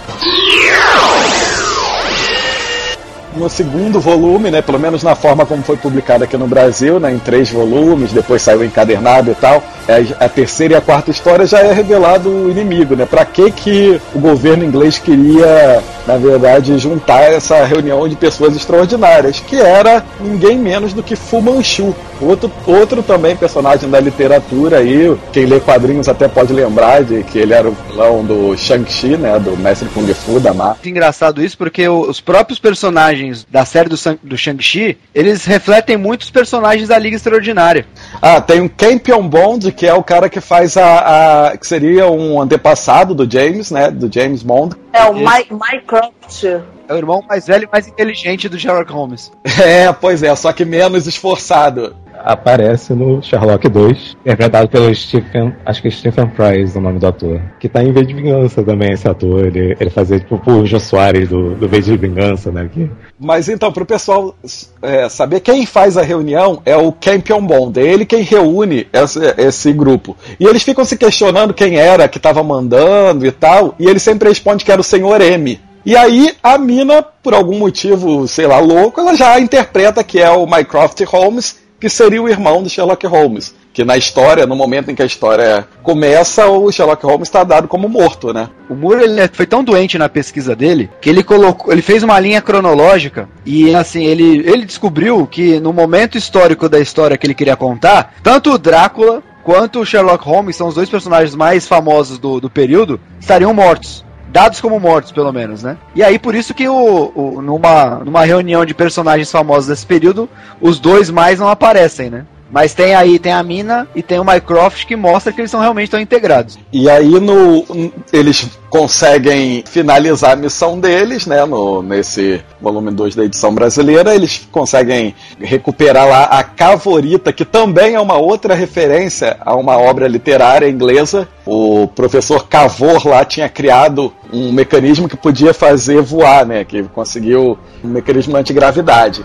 [3.35, 7.11] no segundo volume, né, pelo menos na forma como foi publicado aqui no Brasil, né,
[7.11, 9.63] em três volumes, depois saiu encadernado e tal.
[9.87, 13.05] É, a terceira e a quarta história já é revelado o inimigo, né?
[13.05, 19.39] Para que que o governo inglês queria na verdade, juntar essa reunião de pessoas extraordinárias,
[19.39, 25.15] que era ninguém menos do que Fu Manchu, outro, outro também personagem da literatura aí,
[25.31, 29.39] quem lê quadrinhos até pode lembrar de que ele era o vilão do Shang-Chi, né,
[29.39, 30.75] do Mestre Kung Fu da Marvel.
[30.75, 36.21] Muito engraçado isso, porque os próprios personagens da série do, do Shang-Chi, eles refletem muito
[36.23, 37.85] os personagens da Liga Extraordinária.
[38.21, 42.07] Ah, tem o Campion Bond, que é o cara que faz a, a- que seria
[42.09, 44.75] um antepassado do James, né, do James Bond.
[44.93, 45.13] É o.
[45.13, 45.45] My,
[45.91, 46.63] Minecraft.
[46.87, 49.31] É o irmão mais velho e mais inteligente do Sherlock Holmes.
[49.61, 51.95] É, pois é, só que menos esforçado.
[52.17, 57.07] Aparece no Sherlock 2, interpretado pelo Stephen, acho que é Stephen Price, o nome do
[57.07, 57.41] ator.
[57.59, 59.45] Que tá em V de Vingança também, esse ator.
[59.45, 62.69] Ele, ele fazia tipo o Jô Soares do, do V de Vingança, né?
[62.71, 64.35] Que, Mas então, pro pessoal
[64.81, 69.19] é, saber quem faz a reunião é o Campion Bond, é ele quem reúne esse,
[69.37, 70.17] esse grupo.
[70.39, 74.29] E eles ficam se questionando quem era que tava mandando e tal, e ele sempre
[74.29, 75.59] responde que era o Senhor M.
[75.85, 80.29] E aí a mina, por algum motivo, sei lá, louco, ela já interpreta que é
[80.29, 83.55] o Mycroft Holmes, que seria o irmão do Sherlock Holmes.
[83.73, 87.67] Que na história, no momento em que a história começa, o Sherlock Holmes está dado
[87.67, 88.49] como morto, né?
[88.69, 92.19] O Moore ele foi tão doente na pesquisa dele que ele colocou, ele fez uma
[92.19, 97.33] linha cronológica e assim ele, ele descobriu que no momento histórico da história que ele
[97.33, 102.19] queria contar, tanto o Drácula quanto o Sherlock Holmes são os dois personagens mais famosos
[102.19, 104.05] do, do período estariam mortos.
[104.31, 105.77] Dados como mortos, pelo menos, né?
[105.93, 110.29] E aí, por isso que o, o- numa, numa reunião de personagens famosos desse período,
[110.61, 112.25] os dois mais não aparecem, né?
[112.51, 115.61] Mas tem aí, tem a Mina e tem o Mycroft que mostra que eles são
[115.61, 116.59] realmente estão integrados.
[116.71, 117.65] E aí no,
[118.11, 121.45] eles conseguem finalizar a missão deles, né?
[121.45, 127.95] No, nesse volume 2 da edição brasileira, eles conseguem recuperar lá a Cavorita, que também
[127.95, 131.27] é uma outra referência a uma obra literária inglesa.
[131.45, 136.65] O professor Cavor lá tinha criado um mecanismo que podia fazer voar, né?
[136.65, 139.23] Que conseguiu um mecanismo antigravidade.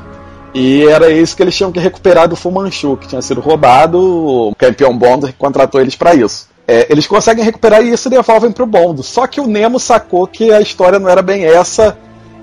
[0.55, 3.99] E era isso que eles tinham que recuperar do Fu Manchu, que tinha sido roubado.
[4.01, 6.49] O campeão Bond contratou eles para isso.
[6.67, 9.03] É, eles conseguem recuperar isso e devolvem pro Bond.
[9.03, 11.97] Só que o Nemo sacou que a história não era bem essa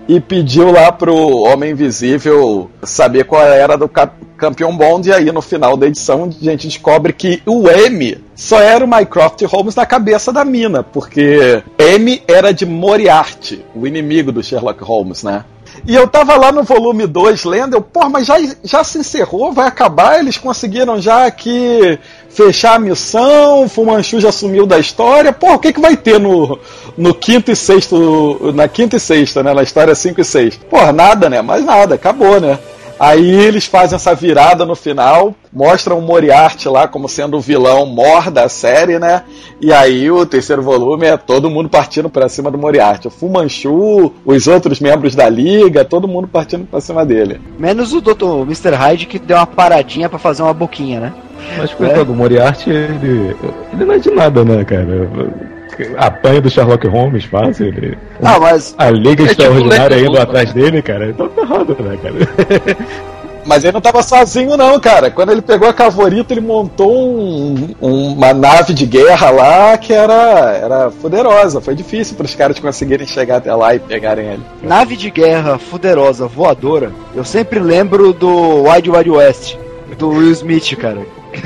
[0.08, 3.90] e pediu lá pro Homem Invisível saber qual era do
[4.38, 5.10] campeão Bond.
[5.10, 8.88] E aí no final da edição a gente descobre que o M só era o
[8.88, 14.84] Mycroft Holmes na cabeça da mina, porque M era de Moriarty, o inimigo do Sherlock
[14.84, 15.46] Holmes, né?
[15.86, 19.52] E eu tava lá no volume 2 lendo, eu, pô, mas já, já se encerrou,
[19.52, 25.54] vai acabar, eles conseguiram já aqui fechar a missão, Fumanchu já sumiu da história, pô,
[25.54, 26.60] o que que vai ter no,
[26.98, 30.60] no quinto e sexto, na quinta e sexta, né, na história 5 e 6?
[30.70, 32.58] Pô, nada, né, mais nada, acabou, né.
[33.00, 37.86] Aí eles fazem essa virada no final, mostram o Moriarty lá como sendo o vilão
[37.86, 39.24] mor da série, né?
[39.60, 43.08] E aí o terceiro volume é todo mundo partindo pra cima do Moriarty.
[43.08, 47.42] O Fumanchu, os outros membros da liga, todo mundo partindo pra cima dele.
[47.58, 48.44] Menos o Dr.
[48.44, 48.76] Mr.
[48.76, 51.14] Hyde que deu uma paradinha pra fazer uma boquinha, né?
[51.58, 53.36] mas coitado, o Moriarty, ele,
[53.74, 55.10] ele não é de nada, né, cara?
[55.98, 57.68] Apanha do Sherlock Holmes fácil.
[57.68, 57.98] Ele...
[58.22, 58.74] Ah, mas.
[58.78, 61.10] A Liga É tipo Extraordinária Lex indo atrás dele, cara.
[61.10, 62.78] Então tá errado, né, cara?
[63.46, 65.12] Mas ele não tava sozinho, não, cara.
[65.12, 70.52] Quando ele pegou a Cavorita, ele montou um- uma nave de guerra lá que era,
[70.64, 71.60] era poderosa.
[71.60, 74.44] Foi difícil para os caras conseguirem chegar até lá e pegarem ele.
[74.62, 79.58] Nave de guerra fuderosa, voadora, eu sempre lembro do Wide Wide West,
[79.98, 81.00] do Will Smith, cara.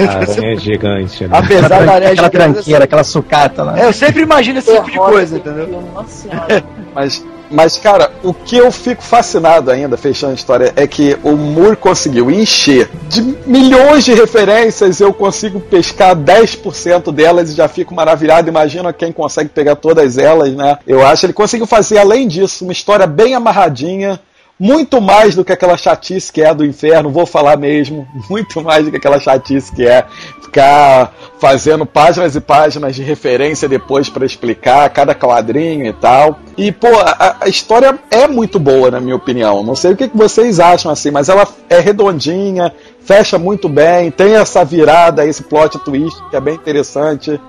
[0.07, 1.29] A aranha é gigante, né?
[1.31, 3.79] Apesar da aranha aquela gigante, tranqueira, aquela sucata lá.
[3.79, 5.81] É, eu sempre imagino esse tipo de coisa, entendeu?
[5.93, 6.63] Nossa senhora.
[6.95, 11.31] Mas, mas, cara, o que eu fico fascinado ainda, fechando a história, é que o
[11.31, 14.99] Moore conseguiu encher de milhões de referências.
[14.99, 18.49] Eu consigo pescar 10% delas e já fico maravilhado.
[18.49, 20.77] Imagina quem consegue pegar todas elas, né?
[20.85, 24.19] Eu acho que ele conseguiu fazer, além disso, uma história bem amarradinha.
[24.59, 28.07] Muito mais do que aquela chatice que é do inferno, vou falar mesmo.
[28.29, 30.05] Muito mais do que aquela chatice que é
[30.41, 36.39] ficar fazendo páginas e páginas de referência depois para explicar cada quadrinho e tal.
[36.57, 39.63] E, pô, a, a história é muito boa, na minha opinião.
[39.63, 42.73] Não sei o que, que vocês acham assim, mas ela é redondinha,
[43.07, 47.39] fecha muito bem, tem essa virada, esse plot twist que é bem interessante.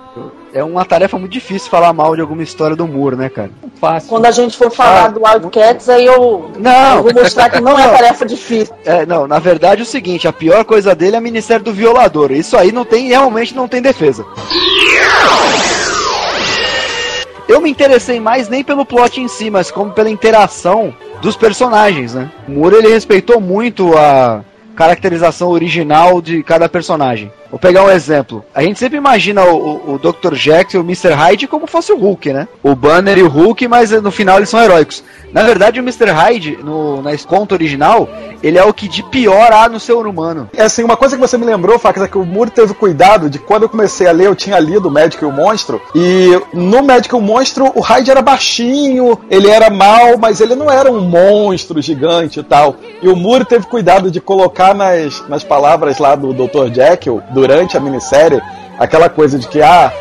[0.54, 3.50] É uma tarefa muito difícil falar mal de alguma história do Moore, né, cara?
[3.80, 4.08] Fácil.
[4.08, 6.96] Quando a gente for falar Ah, do Wildcats, aí eu, Não.
[6.98, 8.72] eu vou mostrar que não é tarefa difícil.
[8.84, 11.72] É, não, na verdade é o seguinte, a pior coisa dele é o Ministério do
[11.72, 12.30] Violador.
[12.32, 14.24] Isso aí não tem, realmente não tem defesa.
[17.48, 22.14] Eu me interessei mais nem pelo plot em si, mas como pela interação dos personagens,
[22.14, 22.30] né?
[22.46, 24.42] O Moore ele respeitou muito a
[24.78, 27.32] caracterização original de cada personagem.
[27.50, 28.44] Vou pegar um exemplo.
[28.54, 30.34] A gente sempre imagina o, o, o Dr.
[30.34, 31.12] Jackson e o Mr.
[31.12, 32.48] Hyde como fosse o Hulk, né?
[32.62, 35.02] O Banner e o Hulk, mas no final eles são heróicos.
[35.32, 36.10] Na verdade, o Mr.
[36.10, 38.08] Hyde, no, na conta original,
[38.42, 40.48] ele é o que de pior há no ser humano.
[40.56, 43.28] É assim, uma coisa que você me lembrou, Fax, é que o Moore teve cuidado
[43.28, 46.40] de quando eu comecei a ler, eu tinha lido o Médico e o Monstro, e
[46.52, 50.70] no Médico e o Monstro, o Hyde era baixinho, ele era mal, mas ele não
[50.70, 52.76] era um monstro gigante e tal.
[53.02, 56.72] E o Moore teve cuidado de colocar nas, nas palavras lá do Dr.
[56.72, 58.42] Jekyll, durante a minissérie,
[58.78, 59.92] aquela coisa de que, ah,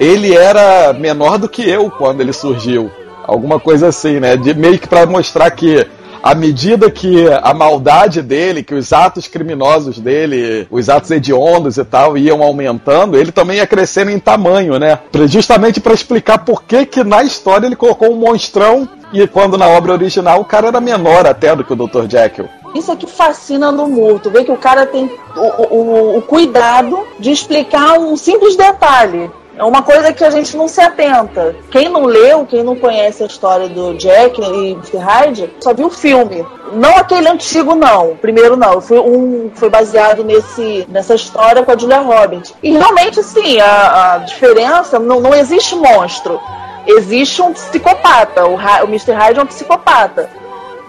[0.00, 2.90] ele era menor do que eu quando ele surgiu.
[3.24, 4.36] Alguma coisa assim, né?
[4.36, 5.86] De meio que para mostrar que
[6.22, 11.84] à medida que a maldade dele, que os atos criminosos dele, os atos hediondos e
[11.84, 14.98] tal, iam aumentando, ele também ia crescendo em tamanho, né?
[15.26, 19.68] Justamente para explicar por que que na história ele colocou um monstrão e quando na
[19.68, 22.08] obra original o cara era menor até do que o Dr.
[22.08, 22.48] Jekyll.
[22.74, 24.18] Isso que fascina no.
[24.18, 29.30] Tu vê que o cara tem o, o- o cuidado de explicar um simples detalhe.
[29.56, 31.54] É uma coisa que a gente não se atenta.
[31.70, 34.78] Quem não leu, quem não conhece a história do Jack e.
[34.96, 36.46] Hyde, só viu o filme.
[36.72, 38.16] Não aquele antigo, não.
[38.16, 38.80] Primeiro não.
[38.80, 42.54] Foi um foi baseado nesse, nessa história com a Julia Roberts.
[42.62, 46.40] E realmente, sim, a, a diferença não, não existe monstro.
[46.86, 48.46] Existe um psicopata.
[48.46, 49.12] O, o Mr.
[49.12, 50.39] Hyde é um psicopata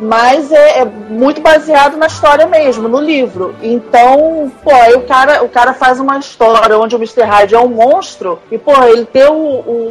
[0.02, 3.56] mas é, é muito baseado na história mesmo, no livro.
[3.62, 7.22] Então, pô, aí o cara, o cara faz uma história onde o Mr.
[7.22, 9.34] Hyde é um monstro e, pô, ele tem o,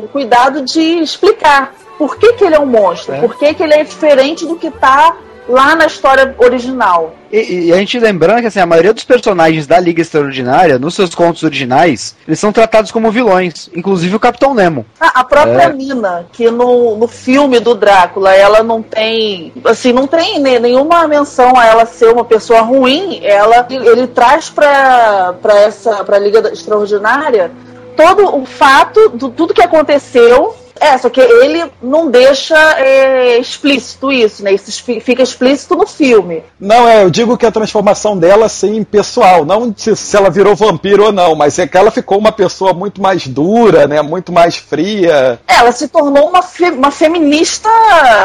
[0.02, 3.20] o cuidado de explicar por que, que ele é um monstro, É.
[3.20, 5.16] por que, que ele é diferente do que tá
[5.50, 7.14] lá na história original.
[7.32, 10.94] E, e a gente lembrando que assim, a maioria dos personagens da Liga Extraordinária, nos
[10.94, 14.84] seus contos originais, eles são tratados como vilões, inclusive o Capitão Nemo.
[14.98, 15.72] A, a própria É.
[15.72, 21.06] Mina, que no, no filme do Drácula, ela não tem, assim, não tem ne- nenhuma
[21.06, 26.52] menção a ela ser uma pessoa ruim, ela ele traz pra, pra essa pra Liga
[26.52, 27.50] Extraordinária
[27.96, 30.54] todo o fato do tudo que aconteceu.
[30.78, 34.52] É, só que ele não deixa é, explícito isso, né?
[34.52, 36.42] Isso fi- fica explícito no filme.
[36.58, 40.54] Não, é, eu digo que a transformação dela, assim, pessoal, não se, se ela virou
[40.54, 44.32] vampiro ou não, mas é que ela ficou uma pessoa muito mais dura, né, muito
[44.32, 45.38] mais fria.
[45.46, 47.68] Ela se tornou uma, fe- uma feminista,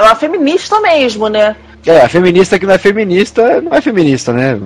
[0.04, 1.56] uma feminista mesmo, né?
[1.86, 4.60] É, a feminista que não é feminista, não é feminista, né?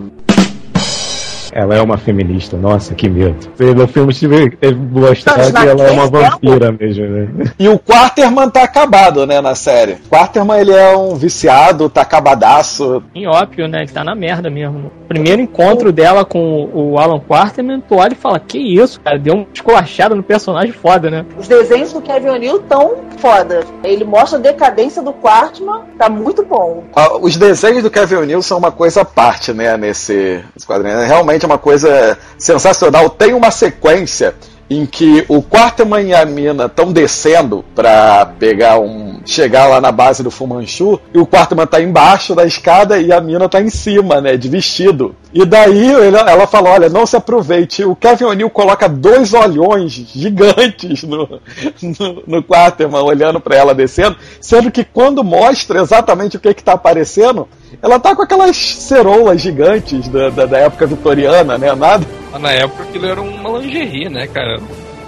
[1.51, 3.35] Ela é uma feminista, nossa, que medo.
[3.75, 4.13] No filme
[4.59, 7.27] teve mostrado que ela é uma questão- vampira mesmo, né?
[7.57, 9.95] E o Quarterman tá acabado, né, na série.
[10.09, 13.03] Quarterman, ele é um viciado, tá acabadaço.
[13.15, 13.79] Em ópio, né?
[13.83, 14.91] Ele tá na merda mesmo.
[15.07, 19.17] Primeiro encontro dela com o Alan Quarterman, tu olha e fala, que isso, cara?
[19.17, 21.25] Deu um esculachado no personagem foda, né?
[21.37, 23.63] Os desenhos do Kevin O'Neill tão foda.
[23.83, 26.83] Ele mostra a decadência do Quartman, tá muito bom.
[26.95, 30.95] Ah, Os desenhos do Kevin O'Neill são uma coisa à parte, né, nesse, nesse quadrinho.
[30.97, 33.09] É realmente uma coisa sensacional.
[33.09, 34.33] Tem uma sequência
[34.69, 39.19] em que o Quarterman e a Mina estão descendo pra pegar um.
[39.25, 43.19] chegar lá na base do Fumanchu, e o Quarterman tá embaixo da escada e a
[43.19, 45.15] Mina tá em cima, né, de vestido.
[45.33, 47.83] E daí ela fala: olha, não se aproveite.
[47.83, 51.39] O Kevin O'Neill coloca dois olhões gigantes no,
[51.81, 56.63] no, no Quarterman, olhando pra ela descendo, sendo que quando mostra exatamente o que que
[56.63, 57.47] tá aparecendo,
[57.81, 61.73] ela tá com aquelas ceroulas gigantes da, da, da época vitoriana, né?
[61.75, 62.05] Nada.
[62.31, 64.59] Mas na época aquilo era uma lingerie, né, cara?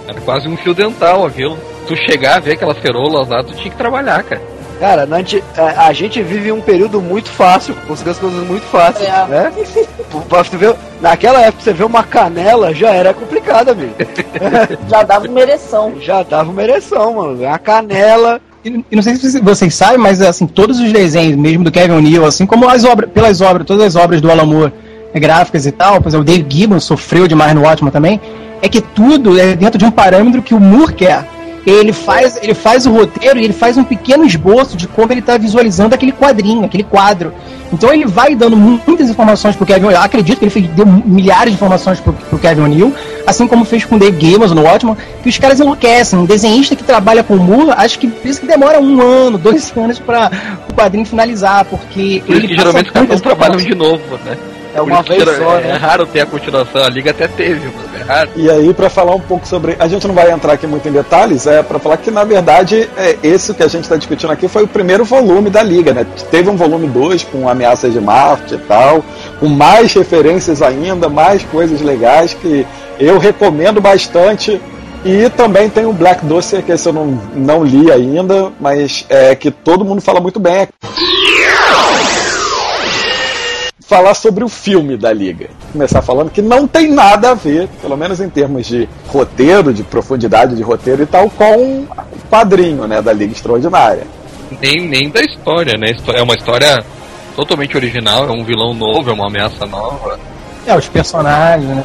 [0.08, 1.58] Era quase um fio dental aquilo.
[1.86, 4.40] Tu chegar a ver aquelas ceroulas lá, tu tinha que trabalhar, cara.
[4.80, 5.44] Cara, anti-
[5.76, 9.52] a, gente vive um período muito fácil, conseguiu as coisas muito fáceis, né?
[10.28, 13.94] Pra você ver, naquela época você vê uma canela já era complicado, amigo.
[14.88, 15.94] Já dava uma ereção.
[16.00, 17.46] Já dava uma ereção, mano.
[17.48, 18.40] A canela.
[18.64, 22.24] E não sei se vocês sabem, mas assim, todos os desenhos, mesmo do Kevin O'Neill,
[22.24, 24.72] assim como as obras, pelas obras, todas as obras do Alan Moore,
[25.12, 28.20] eh, gráficas e tal, por exemplo, o Dave Gibbon sofreu demais no Watchmen também,
[28.60, 31.26] é que tudo é dentro de um parâmetro que o Moore quer.
[31.64, 35.20] Ele faz, ele faz o roteiro e ele faz um pequeno esboço de como ele
[35.20, 37.32] está visualizando aquele quadrinho, aquele quadro.
[37.72, 39.98] Então ele vai dando mu- muitas informações pro Kevin O'Neill.
[40.00, 42.92] Eu acredito que ele fez, deu milhares de informações pro, pro Kevin O'Neill,
[43.26, 46.18] assim como fez com o Dave Gibbons no Watchmen, que os caras enlouquecem.
[46.18, 49.38] Um desenhista que trabalha com o Moore, acho que por isso que demora um ano,
[49.38, 50.30] dois anos para
[50.68, 54.36] o quadrinho finalizar, porque Por ele geralmente os caras trabalham de novo, né?
[54.74, 55.72] É uma vez gera- só, é, né?
[55.74, 56.82] raro ter a continuação.
[56.82, 58.30] A Liga até teve, mas é raro.
[58.36, 59.76] E aí, pra falar um pouco sobre.
[59.78, 62.88] A gente não vai entrar aqui muito em detalhes, é pra falar que, na verdade,
[62.96, 66.06] é, esse que a gente tá discutindo aqui foi o primeiro volume da Liga, né?
[66.30, 69.04] Teve um volume 2 com Ameaças de Marte e tal,
[69.38, 72.66] com mais referências ainda, mais coisas legais que
[72.98, 74.60] eu recomendo bastante.
[75.04, 79.34] E também tem o Black Dossier, que esse eu não, não li ainda, mas é
[79.34, 80.68] que todo mundo fala muito bem.
[83.86, 85.50] Falar sobre o filme da Liga.
[85.72, 89.82] Começar falando que não tem nada a ver, pelo menos em termos de roteiro, de
[89.82, 91.88] profundidade de roteiro e tal, com o
[92.30, 94.06] quadrinho né, da Liga Extraordinária.
[94.60, 95.94] Nem, nem da história, né?
[96.14, 96.84] É uma história
[97.34, 100.18] totalmente original, é um vilão novo, é uma ameaça nova.
[100.64, 101.82] É, os personagens, né?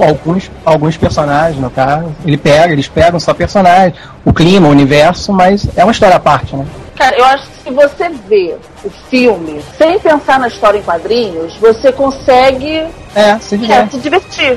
[0.00, 2.12] alguns, alguns personagens, no caso.
[2.24, 6.20] Ele pega, eles pegam só personagens, o clima, o universo, mas é uma história à
[6.20, 6.66] parte, né?
[6.96, 11.56] Cara, eu acho que se você vê o filme sem pensar na história em quadrinhos,
[11.56, 14.56] você consegue é, se, é, se divertir.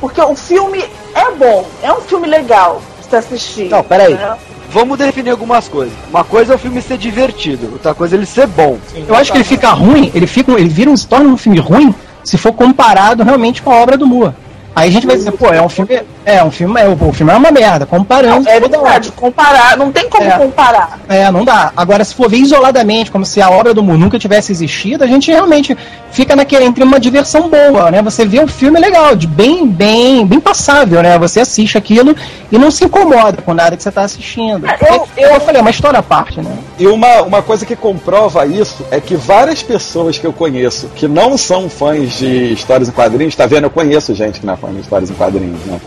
[0.00, 0.82] Porque o filme
[1.14, 3.68] é bom, é um filme legal de se assistir.
[3.68, 4.14] Não, peraí.
[4.14, 4.36] Né?
[4.70, 5.92] Vamos definir algumas coisas.
[6.08, 8.78] Uma coisa é o filme ser divertido, outra coisa é ele ser bom.
[9.06, 11.58] Eu acho que ele fica ruim, ele fica, ele vira um, se torna um filme
[11.58, 14.34] ruim se for comparado realmente com a obra do Moore.
[14.76, 16.02] Aí a gente vai dizer, pô, é um filme.
[16.22, 16.78] É, um filme.
[16.78, 18.44] É, o filme é uma merda, comparando.
[18.44, 21.00] Não, é verdade, comparar, não tem como é, comparar.
[21.08, 21.72] É, não dá.
[21.74, 25.06] Agora, se for ver isoladamente, como se a obra do Moore nunca tivesse existido, a
[25.06, 25.74] gente realmente
[26.10, 28.02] fica naquele entre uma diversão boa, né?
[28.02, 31.18] Você vê o filme legal, de bem, bem, bem passável, né?
[31.20, 32.14] Você assiste aquilo
[32.52, 34.66] e não se incomoda com nada que você está assistindo.
[34.66, 36.54] É, eu, eu, eu falei, é uma história à parte, né?
[36.78, 41.08] E uma, uma coisa que comprova isso é que várias pessoas que eu conheço que
[41.08, 43.64] não são fãs de histórias em quadrinhos, tá vendo?
[43.64, 45.80] Eu conheço gente que não é fã de histórias em quadrinhos né?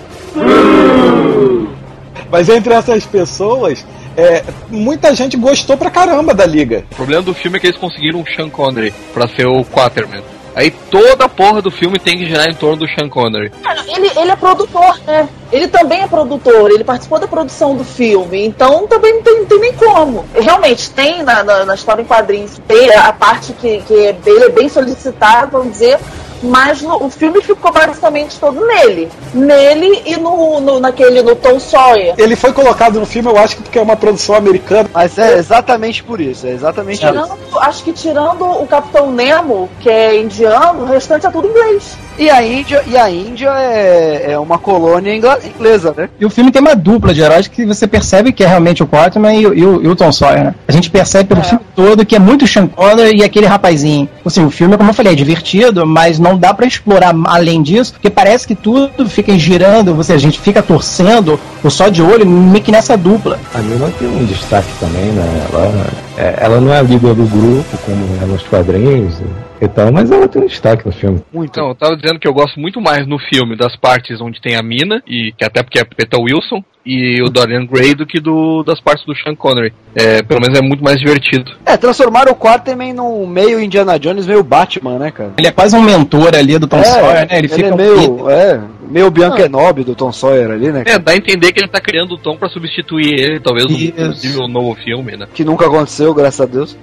[2.32, 6.84] Mas entre essas pessoas, é, muita gente gostou pra caramba da liga.
[6.92, 10.22] O problema do filme é que eles conseguiram o Sean Connery pra ser o Quaterman.
[10.56, 13.52] Aí toda a porra do filme tem que girar em torno do Sean Connery.
[13.96, 15.30] Ele, ele é produtor, né?
[15.52, 19.46] Ele também é produtor, ele participou da produção do filme, então também não tem, não
[19.46, 20.26] tem nem como.
[20.36, 24.44] Realmente, tem na, na, na história em quadrinhos, tem a parte que, que é bem,
[24.44, 25.98] é bem solicitada, vamos dizer,
[26.44, 29.10] mas no, o filme ficou basicamente todo nele.
[29.34, 32.14] Nele e no, no, naquele, no Tom Sawyer.
[32.18, 34.90] Ele foi colocado no filme, eu acho que porque é uma produção americana.
[34.94, 37.60] Mas é exatamente por isso, é exatamente tirando, isso.
[37.60, 41.98] Acho que tirando o Capitão Nemo, que é indiano, o restante é tudo inglês.
[42.18, 46.10] E a Índia, e a Índia é, é uma colônia inglesa, né?
[46.20, 48.88] E o filme tem uma dupla de heróis que você percebe que é realmente o
[48.88, 50.56] Quartman e, e, e, o Tom Sawyer, né?
[50.68, 51.44] A gente percebe pelo é.
[51.46, 54.10] filme todo que é muito Sean Connery e aquele rapazinho.
[54.26, 57.94] Assim, o filme, como eu falei, é divertido, mas não dá para explorar além disso,
[57.94, 62.26] porque parece que tudo fica girando, você, a gente fica torcendo, ou só de olho,
[62.26, 63.40] meio que nessa dupla.
[63.54, 65.48] A Mila tem um destaque também, né?
[65.52, 65.88] Ela,
[66.18, 69.16] é, ela não é a líder do grupo, como é nos quadrinhos
[69.62, 71.22] e tal, mas ela tem um destaque no filme.
[71.34, 71.52] Muito.
[71.52, 74.56] Então, eu tava dizendo que eu gosto muito mais no filme das partes onde tem
[74.56, 78.20] a mina, e que até porque é Peta Wilson, e o Dorian Gray do que
[78.20, 79.74] do, das partes do Sean Connery.
[79.94, 81.52] É, pelo menos é muito mais divertido.
[81.66, 85.34] É, transformaram o Quarterman num meio Indiana Jones, meio Batman, né, cara?
[85.38, 87.28] Ele é quase um mentor ali do Tom é, Sawyer, né?
[87.30, 88.30] Ele, ele fica é meio, um...
[88.30, 89.72] é, meio Bianca ah.
[89.72, 90.84] do Tom Sawyer ali, né?
[90.84, 90.96] Cara?
[90.96, 94.42] É, dá a entender que ele tá criando o Tom para substituir ele, talvez no,
[94.42, 95.28] no novo filme, né?
[95.34, 96.78] Que nunca aconteceu, graças a Deus.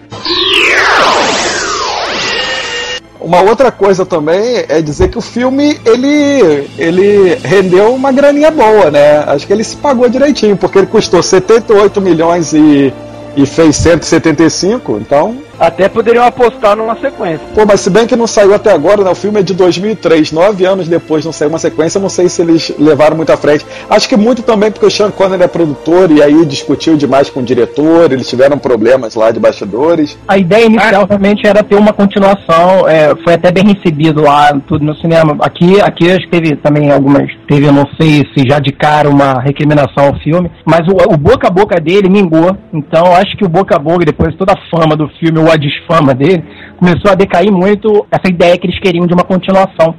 [3.20, 8.90] Uma outra coisa também é dizer que o filme ele, ele rendeu uma graninha boa,
[8.90, 9.18] né?
[9.26, 12.92] Acho que ele se pagou direitinho, porque ele custou 78 milhões e,
[13.37, 17.40] e fez 175, então até poderiam apostar numa sequência.
[17.54, 19.10] Pô, mas se bem que não saiu até agora, né?
[19.10, 22.42] O filme é de 2003, nove anos depois não saiu uma sequência, não sei se
[22.42, 23.64] eles levaram muito à frente.
[23.88, 27.40] Acho que muito também porque o Sean Connery é produtor e aí discutiu demais com
[27.40, 30.18] o diretor, eles tiveram problemas lá de bastidores.
[30.28, 31.06] A ideia inicial ah.
[31.08, 35.36] realmente era ter uma continuação, é, foi até bem recebido lá, tudo no cinema.
[35.40, 39.08] Aqui, aqui acho que teve também algumas, teve, eu não sei se já de cara
[39.08, 43.44] uma recriminação ao filme, mas o, o boca a boca dele mingou, então acho que
[43.44, 46.44] o boca a boca, depois toda a fama do filme, a desfama dele,
[46.78, 49.94] começou a decair muito essa ideia que eles queriam de uma continuação.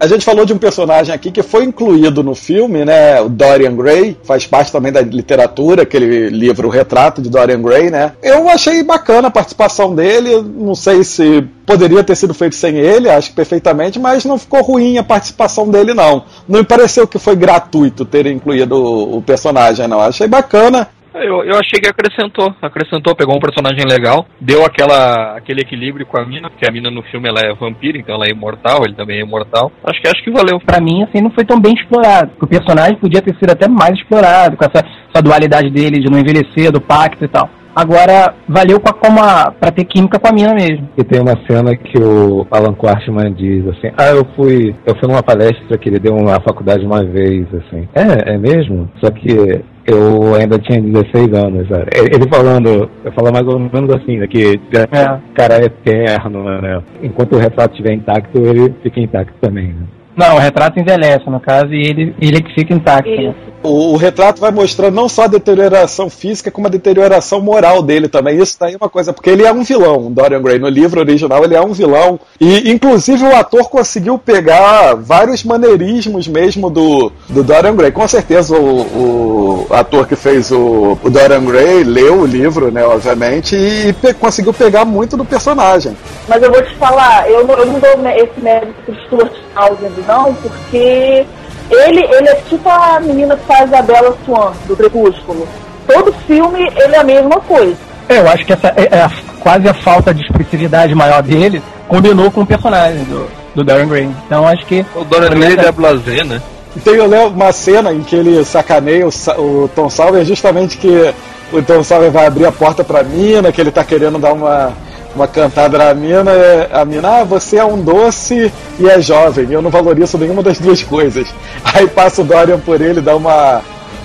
[0.00, 3.20] A gente falou de um personagem aqui que foi incluído no filme, né?
[3.20, 7.90] O Dorian Gray, faz parte também da literatura, aquele livro O Retrato de Dorian Gray,
[7.90, 8.12] né?
[8.22, 13.10] Eu achei bacana a participação dele, não sei se poderia ter sido feito sem ele,
[13.10, 16.22] acho que perfeitamente, mas não ficou ruim a participação dele, não.
[16.48, 18.76] Não me pareceu que foi gratuito ter incluído
[19.16, 20.00] o personagem, não.
[20.00, 20.88] Achei bacana.
[21.14, 26.20] Eu, eu achei que acrescentou, acrescentou, pegou um personagem legal, deu aquela, aquele equilíbrio com
[26.20, 28.94] a mina, porque a mina no filme ela é vampira, então ela é imortal, ele
[28.94, 29.72] também é imortal.
[29.84, 30.60] Acho que acho que valeu.
[30.60, 32.30] Pra mim, assim, não foi tão bem explorado.
[32.40, 36.18] O personagem podia ter sido até mais explorado, com essa, essa dualidade dele de não
[36.18, 37.48] envelhecer, do pacto e tal.
[37.74, 40.88] Agora, valeu pra, como a, pra ter química com a mina mesmo.
[40.98, 45.08] E tem uma cena que o Alan Quartman diz assim, ah, eu fui, eu fui
[45.08, 47.88] numa palestra que ele deu na faculdade uma vez, assim.
[47.94, 48.90] É, é mesmo?
[49.00, 51.66] Só que eu ainda tinha 16 anos.
[51.94, 55.18] Ele falando, eu falo mais ou menos assim, né, que é.
[55.34, 56.82] cara é eterno, né?
[57.02, 59.68] Enquanto o retrato estiver intacto, ele fica intacto também.
[59.68, 59.86] Né?
[60.14, 63.10] Não, o retrato envelhece, no caso, e ele, ele é que fica intacto.
[63.10, 63.34] Né?
[63.62, 68.08] O, o retrato vai mostrando não só a deterioração física, como a deterioração moral dele
[68.08, 68.38] também.
[68.38, 70.58] Isso daí é uma coisa, porque ele é um vilão, Dorian Gray.
[70.58, 72.18] No livro original, ele é um vilão.
[72.40, 77.90] E, inclusive, o ator conseguiu pegar vários maneirismos mesmo do, do Dorian Gray.
[77.90, 82.84] Com certeza, o, o ator que fez o, o Dorian Gray leu o livro, né,
[82.84, 85.96] obviamente, e pe conseguiu pegar muito do personagem.
[86.28, 90.06] Mas eu vou te falar, eu não, eu não dou esse mérito pro Stuart Townsend,
[90.06, 91.26] não, porque
[91.70, 95.46] ele, ele é tipo a menina que faz a Bella Swan, do Crepúsculo.
[95.86, 97.76] Todo filme, ele é a mesma coisa.
[98.08, 99.10] É, eu acho que essa é, é
[99.40, 104.10] quase a falta de expressividade maior dele combinou com o personagem do, do Darren Gray.
[104.26, 104.84] Então acho que.
[104.94, 106.40] O Dorian Gray é blazer, né?
[106.84, 109.10] Tem eu lembro uma cena em que ele sacaneia o,
[109.40, 111.12] o Tom Sawyer justamente que
[111.52, 114.72] o Tom Sawyer vai abrir a porta pra mina, que ele tá querendo dar uma,
[115.18, 116.30] uma cantada na mina,
[116.70, 120.60] a mina, ah, você é um doce e é jovem, eu não valorizo nenhuma das
[120.60, 121.26] duas coisas.
[121.74, 123.60] Aí passa o Dorian por ele, dá uma,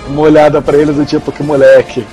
[0.08, 2.04] uma olhada para ele do tipo, que moleque.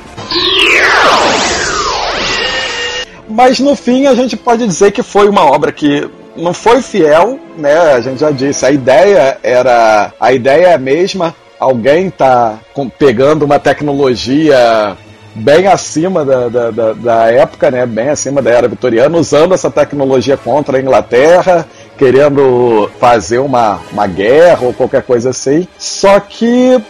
[3.27, 7.39] Mas no fim a gente pode dizer que foi uma obra que não foi fiel,
[7.57, 7.93] né?
[7.93, 11.33] A gente já disse, a ideia era a ideia é a mesma.
[11.59, 12.59] Alguém tá
[12.99, 14.95] pegando uma tecnologia
[15.35, 19.69] bem acima da, da, da, da, época, né, bem acima da era vitoriana, usando essa
[19.69, 21.65] tecnologia contra a Inglaterra,
[21.97, 25.67] querendo fazer uma, uma guerra ou qualquer coisa assim.
[25.77, 26.81] Só que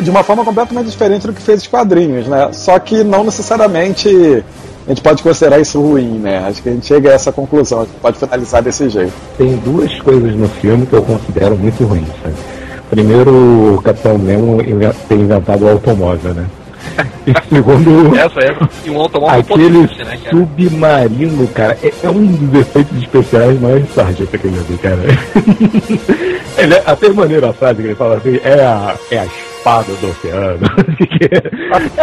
[0.00, 2.48] de uma forma completamente diferente do que fez os quadrinhos, né?
[2.52, 4.08] Só que não necessariamente
[4.86, 6.38] a gente pode considerar isso ruim, né?
[6.48, 9.12] Acho que a gente chega a essa conclusão, a gente pode finalizar desse jeito.
[9.36, 12.34] Tem duas coisas no filme que eu considero muito ruins, sabe?
[12.88, 14.58] Primeiro, o Capitão Nemo
[15.08, 16.46] ter inventado o automóvel, né?
[17.26, 18.16] E segundo.
[18.16, 18.56] Essa é.
[18.84, 20.36] E um automóvel Aquele potente, né, cara?
[20.36, 24.98] submarino, cara, é, é, um dos efeitos especiais mais sargento que eu já vi, cara.
[26.58, 29.92] ele é, até maneira a frase que ele fala assim, é a, é a espada
[30.00, 30.60] do oceano.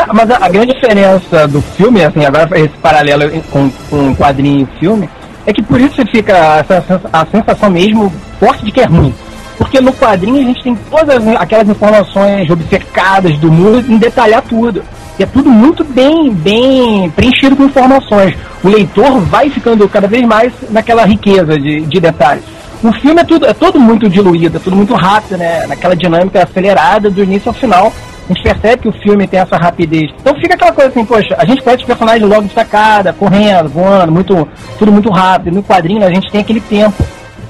[0.14, 4.68] Mas a, a, grande diferença do filme, assim, agora esse paralelo com, com o quadrinho
[4.70, 5.10] e filme,
[5.46, 9.14] é que por isso fica a, a sensação mesmo forte de que é ruim.
[9.64, 14.84] Porque no quadrinho a gente tem todas aquelas informações obcecadas do mundo em detalhar tudo.
[15.18, 18.36] E é tudo muito bem, bem preenchido com informações.
[18.62, 22.44] O leitor vai ficando cada vez mais naquela riqueza de, de detalhes.
[22.84, 25.66] O filme é, tudo, é todo muito diluído, é tudo muito rápido, né?
[25.66, 27.94] Naquela dinâmica acelerada do início ao final.
[28.30, 30.12] A gente percebe que o filme tem essa rapidez.
[30.20, 34.12] Então fica aquela coisa assim, poxa, a gente conhece os personagens logo destacada, correndo, voando,
[34.12, 34.48] muito,
[34.78, 35.56] tudo muito rápido.
[35.56, 37.02] No quadrinho a gente tem aquele tempo.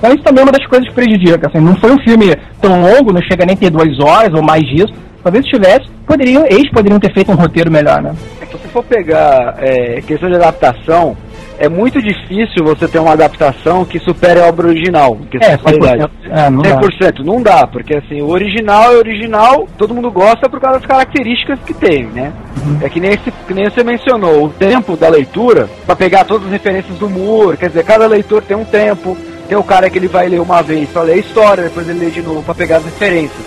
[0.03, 1.47] Então isso também é uma das coisas que prejudica.
[1.47, 4.43] Assim, não foi um filme tão longo, não chega nem a ter duas horas ou
[4.43, 4.93] mais disso.
[5.23, 8.13] Talvez se tivesse, poderiam, eles poderiam ter feito um roteiro melhor, né?
[8.41, 11.15] É se você for pegar é, questão de adaptação,
[11.57, 15.17] é muito difícil você ter uma adaptação que supere a obra original.
[15.39, 17.23] É, 100%, é, não 100%, dá.
[17.23, 21.59] não dá, porque assim, o original é original, todo mundo gosta por causa das características
[21.65, 22.33] que tem, né?
[22.65, 22.79] Uhum.
[22.81, 26.47] É que nem, esse, que nem você mencionou, o tempo da leitura, para pegar todas
[26.47, 29.15] as referências do Moore, quer dizer, cada leitor tem um tempo,
[29.53, 31.99] tem o cara que ele vai ler uma vez pra ler a história, depois ele
[31.99, 33.45] lê de novo para pegar as referências.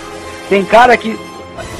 [0.49, 1.19] Tem cara que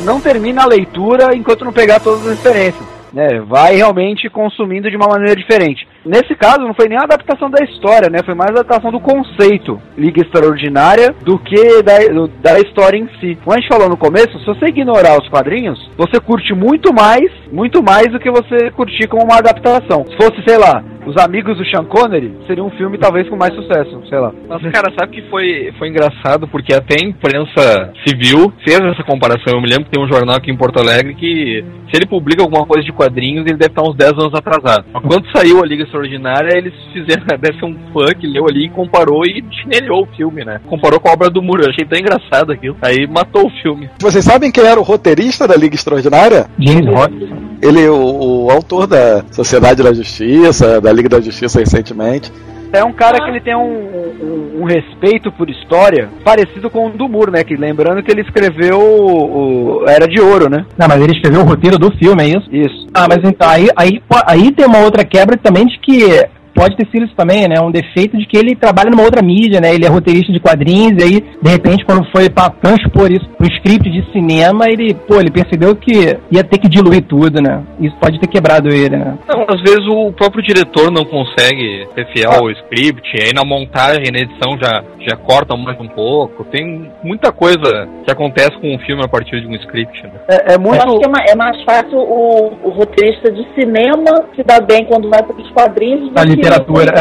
[0.01, 3.41] não termina a leitura enquanto não pegar todas as referências né?
[3.41, 5.89] Vai realmente consumindo de uma maneira diferente.
[6.07, 8.21] Nesse caso, não foi nem a adaptação da história, né?
[8.25, 11.99] Foi mais a adaptação do conceito Liga Extraordinária do que da,
[12.41, 13.37] da história em si.
[13.43, 17.31] Como a gente falou no começo, se você ignorar os quadrinhos, você curte muito mais,
[17.53, 20.07] muito mais do que você curtir como uma adaptação.
[20.07, 23.55] Se fosse, sei lá, os Amigos do Sean Connery, seria um filme talvez com mais
[23.55, 24.33] sucesso, sei lá.
[24.49, 29.55] Mas, cara, sabe que foi, foi engraçado porque até a imprensa civil fez essa comparação.
[29.55, 32.43] Eu me lembro que tem um jornal aqui em Porto Alegre que, se ele publica
[32.43, 34.85] alguma coisa de quadrinhos, ele deve estar uns 10 anos atrasado.
[34.93, 38.67] Mas quando saiu a Liga Extraordinária, eles fizeram, deve ser um fã que leu ali
[38.67, 40.61] e comparou e chinelhou o filme, né?
[40.67, 41.63] Comparou com a obra do Muro.
[41.63, 42.77] Eu achei tão engraçado aquilo.
[42.83, 43.89] Aí matou o filme.
[43.99, 46.47] Vocês sabem quem era o roteirista da Liga Extraordinária?
[46.59, 47.37] James Hodgson.
[47.63, 52.31] Ele é o, o autor da Sociedade da Justiça, da Liga da Justiça recentemente.
[52.77, 56.91] É um cara que ele tem um, um, um, respeito por história parecido com o
[56.91, 57.43] do Moore, né?
[57.43, 60.67] Que lembrando que ele escreveu o, o, Era de Ouro, né?
[60.77, 62.49] Não, mas ele escreveu o roteiro do filme, é isso?
[62.53, 62.87] Isso.
[62.93, 66.27] Ah, mas então aí, aí, aí tem uma outra quebra também de que
[66.57, 67.61] pode ter sido isso também, né?
[67.61, 69.75] Um defeito de que ele trabalha numa outra mídia, né?
[69.75, 73.47] Ele é roteirista de quadrinhos, e aí, de repente, quando foi para transpor isso pro
[73.47, 77.63] script de cinema, ele, pô, ele percebeu que ia ter que diluir tudo, né?
[77.79, 79.19] Isso pode ter quebrado ele, né?
[79.29, 82.39] Não, às vezes o próprio diretor não consegue ser fiel ah.
[82.41, 86.45] ao script, aí na montagem, na edição já, já corta mais um pouco.
[86.45, 90.13] Tem muita coisa que acontece com um filme a partir de um script, né?
[90.29, 90.77] É, é muito...
[90.77, 94.61] Eu acho que é mais, é mais fácil o, o roteirista de cinema se dar
[94.63, 96.95] bem quando vai para os quadrinhos do que literatura.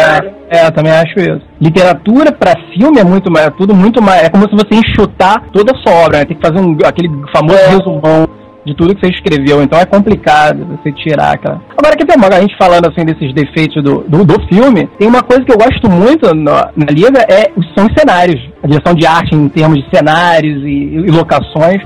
[0.50, 1.42] É, é, eu também acho isso.
[1.60, 4.24] Literatura pra filme é muito mais, é tudo muito mais.
[4.24, 6.26] É como se você enxutar toda a sua obra, né?
[6.26, 8.28] Tem que fazer um, aquele famoso resumão
[8.66, 11.62] de tudo que você escreveu, então é complicado você tirar aquela.
[11.78, 15.22] Agora, quer ver, a gente falando assim desses defeitos do, do, do filme, tem uma
[15.22, 18.42] coisa que eu gosto muito na, na Liga, é, são os cenários.
[18.64, 21.80] A direção de arte em termos de cenários e, e locações.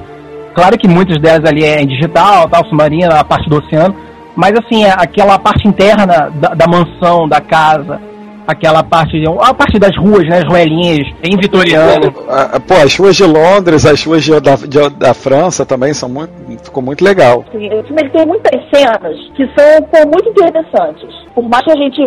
[0.53, 3.95] Claro que muitas delas ali é em digital, tal, submarina, a parte do oceano,
[4.36, 8.00] mas assim, é aquela parte interna da, da mansão, da casa,
[8.50, 12.12] aquela parte, a parte das ruas, né, as ruelinhas, em vitoriano.
[12.12, 16.32] Pô, as ruas de Londres, as ruas de, da, de, da França também são muito,
[16.64, 17.46] ficou muito legal.
[17.52, 21.08] Sim, o filme tem muitas cenas que são pô, muito interessantes.
[21.36, 22.02] Por mais que a gente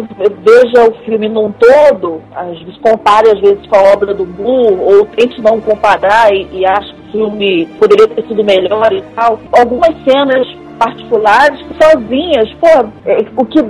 [0.44, 4.80] veja o filme num todo, às vezes compare às vezes com a obra do Moore,
[4.80, 9.02] ou tente não comparar e, e acho que o filme poderia ter sido melhor e
[9.14, 12.66] tal, algumas cenas particulares, sozinhas, pô,
[13.06, 13.62] é, o que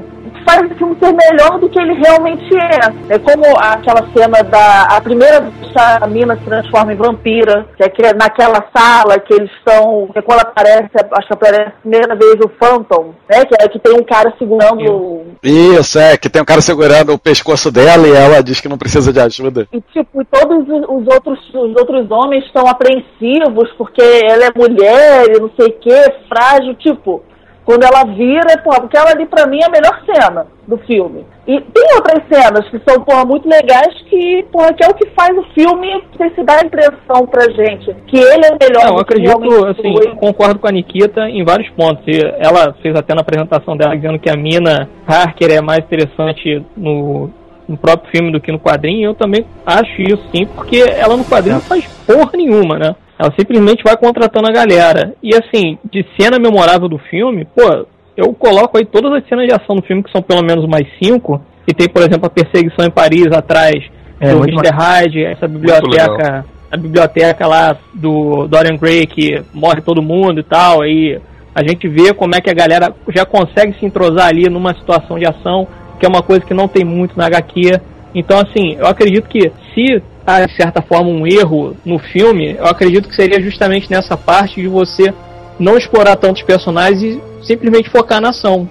[0.44, 3.14] faz o filme ser melhor do que ele realmente é.
[3.14, 4.82] É como aquela cena da.
[4.96, 8.64] A primeira vez que a mina se transforma em vampira, que é que é naquela
[8.74, 10.08] sala que eles estão.
[10.12, 13.44] Que é quando aparece, acho que aparece a primeira vez o Phantom, né?
[13.44, 15.22] Que é que tem um cara segurando.
[15.42, 18.78] Isso, é, que tem um cara segurando o pescoço dela e ela diz que não
[18.78, 19.66] precisa de ajuda.
[19.72, 25.40] E tipo, todos os outros, os outros homens estão apreensivos porque ela é mulher e
[25.40, 27.22] não sei o que, frágil, tipo.
[27.64, 31.24] Quando ela vira, porra, porque ela ali pra mim é a melhor cena do filme.
[31.46, 35.06] E tem outras cenas que são, porra, muito legais que, porra, que é o que
[35.10, 35.88] faz o filme
[36.34, 40.14] se dar a impressão pra gente que ele é melhor Não, eu acredito, assim, foi.
[40.16, 42.02] concordo com a Nikita em vários pontos.
[42.06, 46.64] E ela fez até na apresentação dela dizendo que a Mina Harker é mais interessante
[46.76, 47.30] no,
[47.68, 49.10] no próprio filme do que no quadrinho.
[49.10, 52.94] Eu também acho isso, sim, porque ela no quadrinho não faz porra nenhuma, né?
[53.22, 55.14] Ela simplesmente vai contratando a galera.
[55.22, 59.54] E assim, de cena memorável do filme, pô, eu coloco aí todas as cenas de
[59.54, 61.40] ação do filme, que são pelo menos mais cinco.
[61.68, 63.76] E tem, por exemplo, a perseguição em Paris atrás
[64.18, 64.74] é, do Mr.
[64.74, 70.82] Hyde, essa biblioteca, a biblioteca lá do Dorian Gray que morre todo mundo e tal.
[70.82, 71.20] Aí
[71.54, 75.16] a gente vê como é que a galera já consegue se entrosar ali numa situação
[75.16, 75.68] de ação,
[76.00, 77.80] que é uma coisa que não tem muito na HQ.
[78.16, 82.66] Então, assim, eu acredito que se há, de certa forma, um erro no filme, eu
[82.66, 85.12] acredito que seria justamente nessa parte de você
[85.58, 88.68] não explorar tantos personagens e simplesmente focar na ação.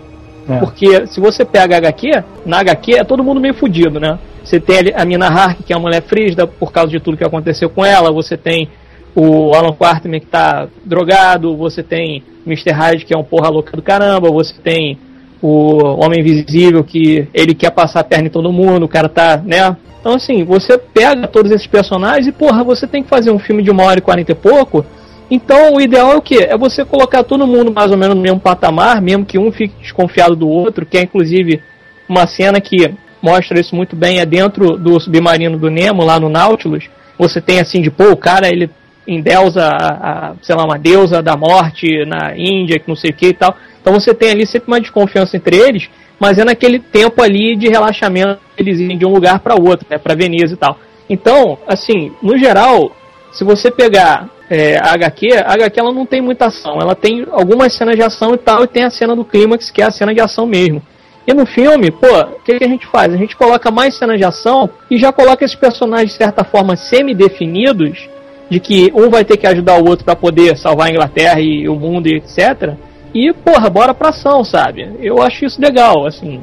[0.50, 0.58] É.
[0.58, 4.18] Porque se você pega a HQ, na HQ é todo mundo meio fudido, né?
[4.44, 7.24] Você tem a Mina Hark, que é uma mulher frígida por causa de tudo que
[7.24, 8.68] aconteceu com ela, você tem
[9.16, 12.72] o Alan Quarterman que tá drogado, você tem Mr.
[12.72, 14.98] Hyde que é um porra louca do caramba, você tem
[15.42, 19.38] o Homem Invisível que ele quer passar a perna em todo mundo, o cara tá,
[19.38, 23.38] né, então, assim, você pega todos esses personagens e, porra, você tem que fazer um
[23.38, 24.84] filme de uma hora e quarenta e pouco.
[25.30, 26.48] Então, o ideal é o quê?
[26.50, 29.76] É você colocar todo mundo mais ou menos no mesmo patamar, mesmo que um fique
[29.80, 31.62] desconfiado do outro, que é inclusive
[32.10, 36.30] uma cena que mostra isso muito bem, é dentro do submarino do Nemo, lá no
[36.30, 36.90] Nautilus.
[37.20, 38.72] Você tem assim de, pô, o cara, ele
[39.08, 43.14] endeusa, a, a, sei lá, uma deusa da morte na Índia, que não sei o
[43.14, 43.56] que e tal.
[43.80, 45.90] Então você tem ali sempre uma desconfiança entre eles,
[46.22, 49.98] mas é naquele tempo ali de relaxamento eles irem de um lugar para outro, né,
[49.98, 50.78] para Veneza e tal.
[51.10, 52.96] Então, assim, no geral,
[53.34, 57.26] se você pegar é, a HQ, a HQ ela não tem muita ação, ela tem
[57.32, 59.90] algumas cenas de ação e tal, e tem a cena do clímax, que é a
[59.90, 60.80] cena de ação mesmo.
[61.26, 63.12] E no filme, pô, o que, que, a gente faz?
[63.12, 66.76] A gente coloca mais cenas de ação e já coloca esses personagens de certa forma
[66.76, 68.08] semi-definidos,
[68.48, 71.68] de que um vai ter que ajudar o outro para poder salvar a Inglaterra e
[71.68, 72.76] o mundo e etc.
[73.14, 74.90] E, porra, bora pra ação, sabe?
[75.00, 76.42] Eu acho isso legal, assim.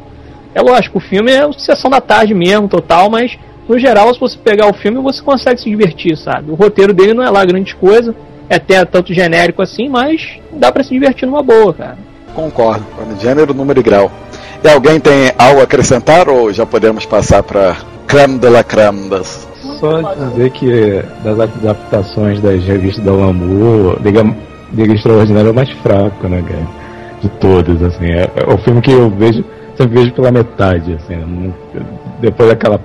[0.54, 3.38] É lógico, o filme é sessão da tarde mesmo, total, mas
[3.68, 6.50] no geral, se você pegar o filme, você consegue se divertir, sabe?
[6.50, 8.14] O roteiro dele não é lá grande coisa,
[8.48, 11.98] é até tanto genérico assim, mas dá para se divertir numa boa, cara.
[12.34, 12.84] Concordo,
[13.20, 14.10] gênero, número e grau.
[14.62, 19.08] E alguém tem algo a acrescentar ou já podemos passar para creme de la creme
[19.08, 19.46] das...
[19.78, 24.36] Só dizer que das adaptações das revistas da Lamour, digamos,
[24.72, 26.66] Liga Extraordinária é o mais fraco, né, cara?
[27.22, 28.06] De todos, assim.
[28.06, 29.44] É, é, o filme que eu vejo,
[29.76, 31.16] sempre vejo pela metade, assim.
[31.16, 31.54] Não,
[32.20, 32.80] depois daquela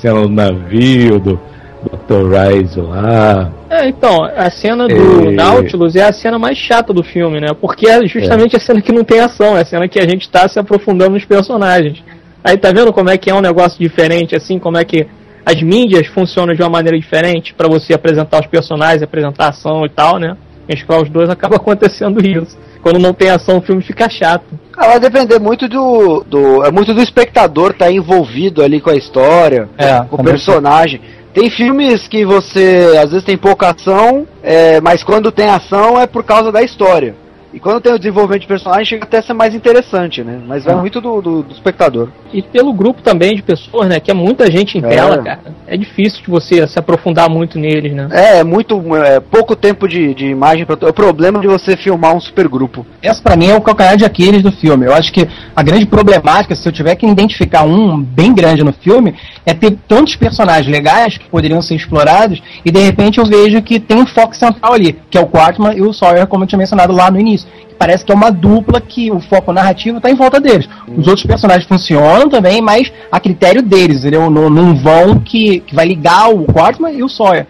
[0.00, 1.40] cena do navio, do
[1.82, 2.28] Dr.
[2.28, 3.50] Rise lá.
[3.70, 5.34] É, então, a cena do e...
[5.34, 7.48] Nautilus é a cena mais chata do filme, né?
[7.58, 8.58] Porque é justamente é.
[8.58, 11.12] a cena que não tem ação, é a cena que a gente tá se aprofundando
[11.12, 12.02] nos personagens.
[12.42, 15.06] Aí tá vendo como é que é um negócio diferente, assim, como é que
[15.44, 19.84] as mídias funcionam de uma maneira diferente para você apresentar os personagens, apresentar a ação
[19.86, 20.36] e tal, né?
[20.70, 22.56] Mesclar os dois, acaba acontecendo isso.
[22.82, 24.44] Quando não tem ação, o filme fica chato.
[24.76, 26.64] Ah, vai depender muito do, do.
[26.64, 31.00] É muito do espectador estar tá envolvido ali com a história, é, com o personagem.
[31.34, 36.06] Tem filmes que você às vezes tem pouca ação, é, mas quando tem ação é
[36.06, 37.14] por causa da história.
[37.52, 40.38] E quando tem o desenvolvimento de personagem, chega até a ser mais interessante, né?
[40.46, 40.78] Mas vai Ah.
[40.78, 42.08] muito do, do, do espectador.
[42.32, 43.98] E pelo grupo também de pessoas, né?
[43.98, 44.88] Que é muita gente em É.
[44.88, 45.40] tela, cara.
[45.66, 48.08] É difícil de você se aprofundar muito neles, né?
[48.12, 48.80] É, é muito.
[48.96, 50.76] É, pouco tempo de, de imagem pra.
[50.80, 52.86] É o problema de você filmar um supergrupo.
[53.02, 54.86] Essa pra mim é o calcanhar de Aquiles do filme.
[54.86, 55.26] Eu acho que
[55.56, 59.76] a grande problemática, se eu tiver que identificar um bem grande no filme, é ter
[59.88, 64.06] tantos personagens legais que poderiam ser explorados e de repente eu vejo que tem um
[64.06, 67.10] foco central ali, que é o Quartman e o Sawyer, como eu tinha mencionado lá
[67.10, 67.39] no início.
[67.44, 70.68] Que parece que é uma dupla que o foco narrativo está em volta deles.
[70.88, 74.30] Os outros personagens funcionam também, mas a critério deles, entendeu?
[74.30, 77.46] Num, num vão que, que vai ligar o Quartman e o Sawyer.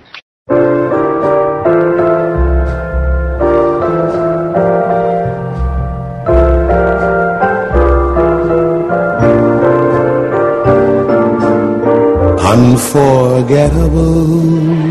[12.53, 14.90] Unforgettable.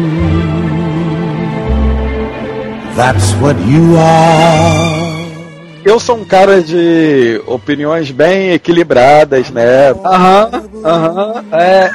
[3.00, 5.00] That's what you are.
[5.86, 9.92] Eu sou um cara de opiniões bem equilibradas, né?
[10.04, 10.50] Aham,
[10.84, 11.46] aham.
[11.54, 11.90] É.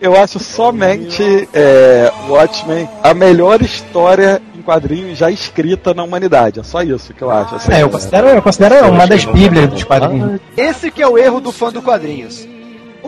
[0.00, 6.60] Eu acho somente é, Watchmen a melhor história em quadrinhos já escrita na humanidade.
[6.60, 7.56] É só isso que eu acho.
[7.56, 7.72] assim.
[7.72, 10.40] É, eu considero, eu considero uma das bíblias dos quadrinhos.
[10.56, 12.46] Esse que é o erro do fã do quadrinhos.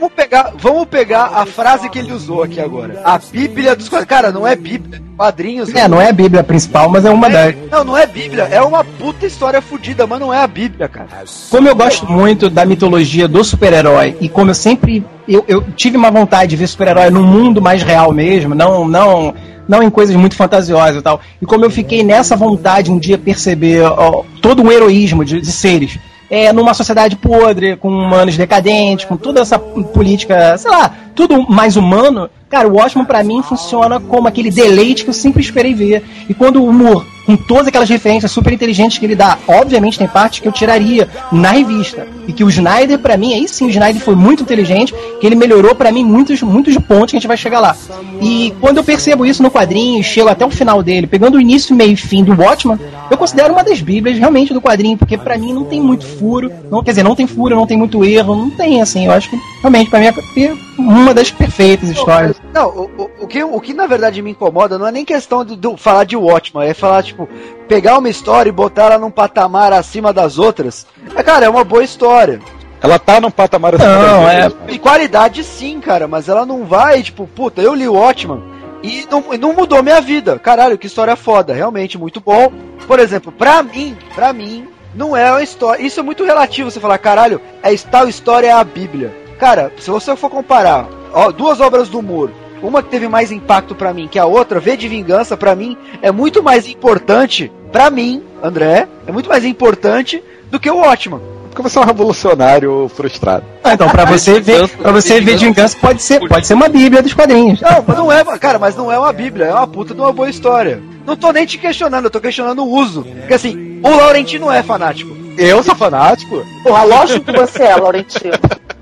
[0.05, 3.01] Vamos pegar, vamos pegar a frase que ele usou aqui agora.
[3.03, 3.89] A Bíblia dos.
[3.89, 5.75] Cara, não é Bíblia, é quadrinhos.
[5.75, 7.55] É, não é a bíblia principal, mas é uma das.
[7.71, 11.09] Não, não é Bíblia, é uma puta história fodida, mas não é a Bíblia, cara.
[11.49, 15.97] Como eu gosto muito da mitologia do super-herói e como eu sempre eu, eu tive
[15.97, 19.35] uma vontade de ver super-herói num mundo mais real mesmo, não não
[19.67, 21.19] não em coisas muito fantasiosas e tal.
[21.41, 25.51] E como eu fiquei nessa vontade um dia perceber ó, todo um heroísmo de, de
[25.51, 25.99] seres
[26.29, 31.77] é, numa sociedade podre, com humanos decadentes, com toda essa política, sei lá, tudo mais
[31.77, 36.05] humano, cara, o Watchmen pra mim funciona como aquele deleite que eu sempre esperei ver.
[36.29, 40.07] E quando o humor, com todas aquelas referências super inteligentes que ele dá, obviamente tem
[40.07, 42.07] partes que eu tiraria na revista.
[42.29, 45.35] E que o Snyder, pra mim, aí sim, o Snyder foi muito inteligente, que ele
[45.35, 47.77] melhorou pra mim muitos, muitos pontos que a gente vai chegar lá.
[48.23, 51.41] E quando eu percebo isso no quadrinho, e chego até o final dele, pegando o
[51.41, 52.79] início, meio e fim do Watchman,
[53.11, 56.53] eu considero uma das bíblias realmente do quadrinho, porque pra mim não tem muito furo,
[56.71, 59.29] não, quer dizer, não tem furo, não tem muito erro, não tem, assim, eu acho
[59.29, 62.37] que realmente pra mim é uma das perfeitas histórias.
[62.53, 65.45] Não, o, o, o que, o que na verdade me incomoda não é nem questão
[65.45, 67.29] de, de falar de Watchman, é falar, tipo,
[67.67, 70.87] pegar uma história e botar ela num patamar acima das outras.
[71.17, 72.41] É, cara, é uma boa história.
[72.81, 73.85] Ela tá num patamar assim.
[73.85, 74.49] Não, é.
[74.71, 78.43] De qualidade sim, cara, mas ela não vai, tipo, puta, eu li Watchman
[78.85, 80.39] e não, e não mudou minha vida.
[80.39, 82.53] Caralho, que história foda, realmente muito bom.
[82.87, 85.83] Por exemplo, pra mim, pra mim, não é uma história.
[85.83, 89.24] Isso é muito relativo você falar, caralho, é tal história é a Bíblia.
[89.39, 92.33] Cara, se você for comparar ó, duas obras do Moore,
[92.63, 95.77] uma que teve mais impacto pra mim que a outra, V de Vingança, pra mim,
[96.03, 101.21] é muito mais importante, pra mim, André, é muito mais importante do que o Watchman.
[101.51, 103.45] Porque você é um revolucionário frustrado.
[103.63, 106.69] Ah, então, pra você ver, pra você ver de vingança pode ser, pode ser uma
[106.69, 107.61] bíblia dos quadrinhos.
[107.61, 110.13] Não, mas não é, cara, mas não é uma bíblia, é uma puta de uma
[110.13, 110.83] boa história.
[111.07, 113.05] Não tô nem te questionando, eu tô questionando o uso.
[113.05, 115.15] Porque assim, o Laurentino é fanático.
[115.39, 116.45] Eu sou fanático?
[116.63, 118.33] Porra, lógico que você é, Laurentino.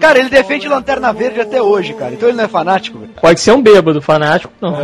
[0.00, 2.14] Cara, ele defende Lanterna Verde até hoje, cara.
[2.14, 3.12] Então ele não é fanático, velho.
[3.20, 4.76] Pode ser um bêbado, fanático, não.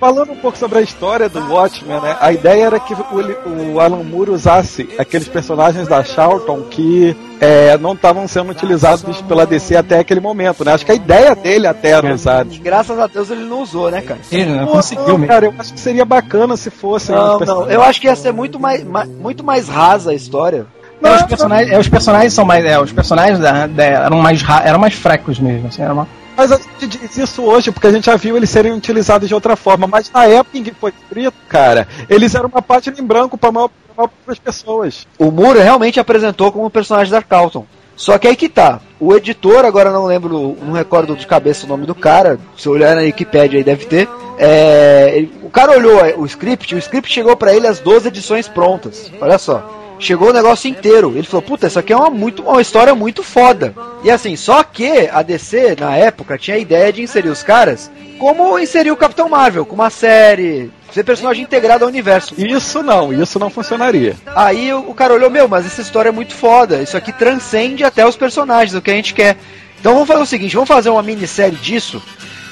[0.00, 2.16] Falando um pouco sobre a história do Watchmen, né?
[2.20, 7.78] A ideia era que o, o Alan Moore usasse aqueles personagens da Charlton que é,
[7.78, 10.74] não estavam sendo utilizados pela DC até aquele momento, né?
[10.74, 12.44] Acho que a ideia dele até era usar.
[12.44, 14.20] Graças a Deus ele não usou, né, cara?
[14.30, 15.28] Ele não Pô, conseguiu não, mesmo.
[15.32, 17.10] cara, eu acho que seria bacana se fosse.
[17.12, 17.38] Não, não.
[17.38, 20.66] personagens- Eu acho que ia ser muito mais, ma- muito mais rasa a história.
[21.02, 22.64] É, os, personagens, é, os personagens são mais.
[22.64, 25.68] É, os personagens da- da- eram, mais ra- eram mais fracos mesmo.
[25.68, 28.50] Assim, era uma- Mas a gente diz isso hoje porque a gente já viu eles
[28.50, 29.86] serem utilizados de outra forma.
[29.86, 33.52] Mas na época em que foi escrito, cara, eles eram uma página em branco para
[33.52, 35.06] maior para as pessoas.
[35.18, 37.64] O Moore realmente apresentou como personagem da Carlton.
[37.96, 38.80] Só que aí que tá.
[38.98, 42.40] O editor, agora não lembro, não recordo de cabeça o nome do cara.
[42.58, 44.08] Se olhar na Wikipedia aí deve ter.
[44.36, 48.48] É, ele- o cara olhou o script, o script chegou pra ele as 12 edições
[48.48, 49.12] prontas.
[49.20, 49.83] Olha só.
[49.98, 51.12] Chegou o negócio inteiro.
[51.14, 53.74] Ele falou: Puta, isso aqui é uma, muito, uma história muito foda.
[54.02, 57.90] E assim, só que a DC, na época, tinha a ideia de inserir os caras
[58.18, 62.34] como inseriu o Capitão Marvel, com uma série, ser personagem integrado ao universo.
[62.38, 64.16] Isso não, isso não funcionaria.
[64.34, 66.80] Aí o, o cara olhou, meu, mas essa história é muito foda.
[66.80, 69.36] Isso aqui transcende até os personagens, o que a gente quer.
[69.80, 72.02] Então vamos fazer o seguinte, vamos fazer uma minissérie disso.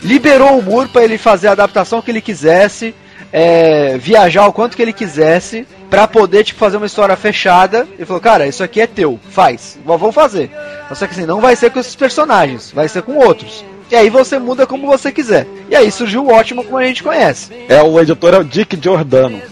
[0.03, 2.95] Liberou o Moore para ele fazer a adaptação que ele quisesse,
[3.33, 7.87] é, viajar o quanto que ele quisesse, pra poder tipo fazer uma história fechada.
[7.97, 9.79] Ele falou, cara, isso aqui é teu, faz.
[9.85, 10.51] Vamos fazer.
[10.95, 13.63] Só que assim, não vai ser com esses personagens, vai ser com outros.
[13.91, 15.47] E aí você muda como você quiser.
[15.69, 17.53] E aí surgiu o ótimo como a gente conhece.
[17.69, 19.43] É, o editor é o Dick Giordano.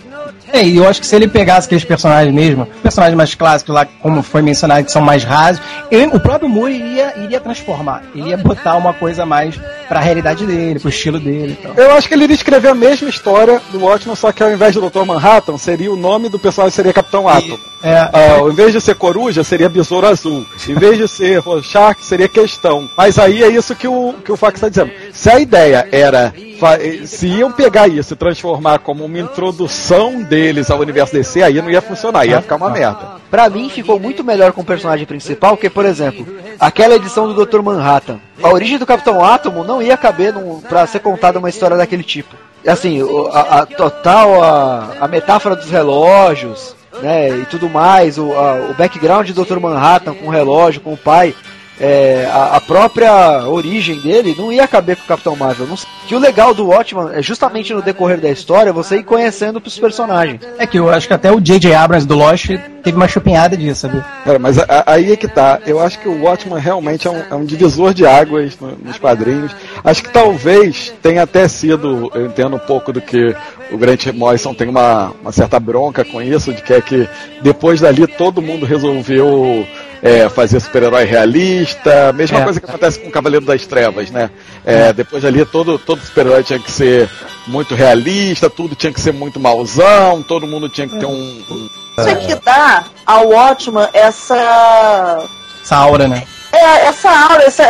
[0.52, 3.86] É, e eu acho que se ele pegasse aqueles personagens mesmo, personagens mais clássicos lá,
[4.00, 8.02] como foi mencionado, que são mais rasos, ele- o próprio Moore iria, iria transformar.
[8.14, 9.54] Ele ia botar uma coisa mais
[9.88, 11.74] pra realidade dele, pro estilo dele e tal.
[11.76, 14.72] Eu acho que ele iria escrever a mesma história do Watchmen, só que ao invés
[14.74, 15.04] de Dr.
[15.04, 17.58] Manhattan, seria o nome do personagem seria Capitão Atom.
[17.82, 20.44] É, Ah, ao invés de ser Coruja, seria Besouro Azul.
[20.68, 22.88] Em vez de ser Rorschach, seria Questão.
[22.96, 24.90] Mas aí é isso que o, que o Fax está dizendo.
[25.14, 26.32] Se a ideia era...
[26.58, 31.60] fa- Se iam pegar isso e transformar como uma introdução deles ao universo DC, aí
[31.60, 33.20] não ia funcionar, ia ficar uma merda.
[33.30, 36.26] Pra mim ficou muito melhor com o personagem principal, que, por exemplo,
[36.58, 37.60] aquela edição do Dr.
[37.62, 38.18] Manhattan.
[38.42, 42.02] A origem do Capitão Átomo não ia caber num, pra ser contada uma história daquele
[42.02, 42.34] tipo.
[42.66, 43.00] Assim,
[43.32, 48.74] a, a total, a, a metáfora dos relógios, né, e tudo mais, o, a- o
[48.74, 49.58] background do Dr.
[49.58, 51.34] Manhattan com o relógio, com o pai,
[51.80, 55.66] é, a, a própria origem dele não ia caber com o Capitão Marvel.
[55.66, 55.76] Não.
[56.06, 59.78] Que o legal do Watchman é justamente no decorrer da história você ir conhecendo os
[59.78, 60.40] personagens.
[60.58, 61.72] É que eu acho que até o J.J.
[61.74, 62.46] Abrams do Lost
[62.82, 64.02] teve uma chupinhada disso, sabe?
[64.24, 65.60] Cara, mas a- a- aí é que tá.
[65.66, 68.98] Eu acho que o Watchman realmente é um, é um divisor de águas no- nos
[68.98, 69.52] quadrinhos.
[69.84, 73.34] Acho que talvez tenha até sido, eu entendo um pouco do que
[73.70, 77.08] o Grant Morrison tem uma, uma certa bronca com isso, de que é que
[77.42, 79.64] depois dali todo mundo resolveu
[80.02, 82.44] é, fazer super-herói realista, mesma É.
[82.44, 84.30] coisa que acontece com o Cavaleiro das Trevas, né?
[84.64, 87.08] É, Depois dali todo, todo super-herói tinha que ser
[87.46, 91.68] muito realista, tudo tinha que ser muito mauzão, todo mundo tinha que ter um- um
[91.98, 95.24] Isso é que dá ao Watchman essa.
[95.62, 96.22] Essa aura, né?
[96.52, 97.62] É, essa aura, essa,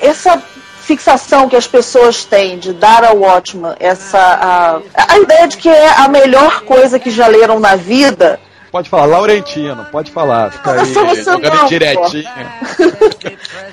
[0.00, 0.42] essa
[0.82, 4.18] fixação que as pessoas têm de dar ao Watchman essa.
[4.18, 4.80] A,
[5.14, 8.38] a ideia de que é a melhor coisa que já leram na vida.
[8.74, 10.50] Pode falar, Laurentino, pode falar.
[10.50, 12.28] Fica aí, jogando não, direitinho.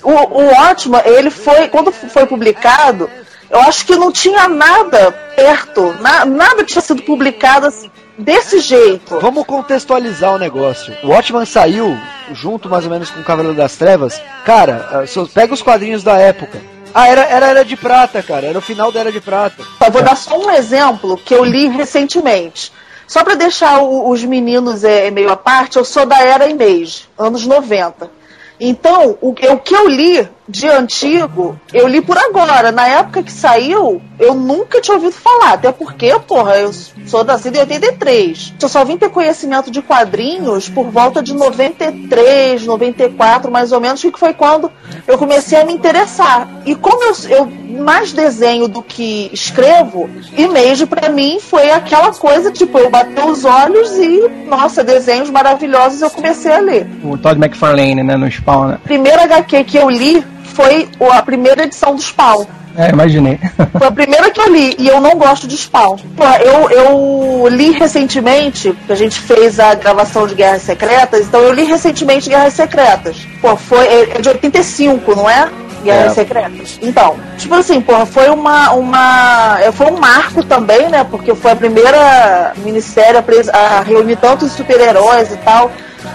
[0.04, 1.70] O, o Watchman, ele foi.
[1.70, 3.10] Quando foi publicado,
[3.50, 9.20] eu acho que não tinha nada perto, na- nada tinha sido publicado assim, desse jeito.
[9.20, 10.96] Vamos contextualizar o negócio.
[11.02, 11.98] O Watchman saiu
[12.32, 14.22] junto mais ou menos com o Cavaleiro das Trevas.
[14.46, 16.62] Cara, ah, pega os quadrinhos da época.
[16.94, 18.46] Ah, era, era Era de Prata, cara.
[18.46, 19.64] Era o final da Era de Prata.
[19.84, 22.72] Eu vou dar só um exemplo que eu li recentemente.
[23.12, 27.10] Só para deixar o- os meninos é, meio à parte, eu sou da era Image,
[27.18, 28.10] anos 90.
[28.58, 32.72] Então, o, o que eu li de antigo, eu li por agora.
[32.72, 35.54] Na época que saiu, eu nunca tinha ouvido falar.
[35.54, 36.72] Até porque, porra, eu
[37.06, 38.54] sou nascida em 83.
[38.62, 44.02] Eu só vim ter conhecimento de quadrinhos por volta de 93, 94, mais ou menos,
[44.02, 44.72] que foi quando
[45.08, 46.48] eu comecei a me interessar.
[46.66, 52.52] E como eu, eu mais desenho do que escrevo, Image pra mim foi aquela coisa,
[52.52, 56.88] tipo, eu bati os olhos e, nossa, desenhos maravilhosos eu comecei a ler.
[57.04, 58.18] O Todd McFarlane, né?
[58.18, 58.80] No Spawn, né?
[58.84, 62.46] Primeira HQ que eu li foi a primeira edição do Spawn.
[62.78, 63.38] É, imaginei.
[63.78, 65.98] Foi a primeira que eu li e eu não gosto de Spawn.
[66.16, 71.52] Pô, eu, eu li recentemente, a gente fez a gravação de Guerras Secretas, então eu
[71.52, 73.18] li recentemente Guerras Secretas.
[73.42, 75.50] Pô, foi é é de 85, não é?
[75.84, 76.16] Guerras É.
[76.16, 76.80] Secretas.
[76.82, 79.58] Então, tipo assim, porra, foi uma, uma.
[79.60, 81.04] é, Foi um marco também, né?
[81.04, 83.22] Porque foi a primeira minissérie
[83.52, 85.70] a reunir tantos super-heróis e tal.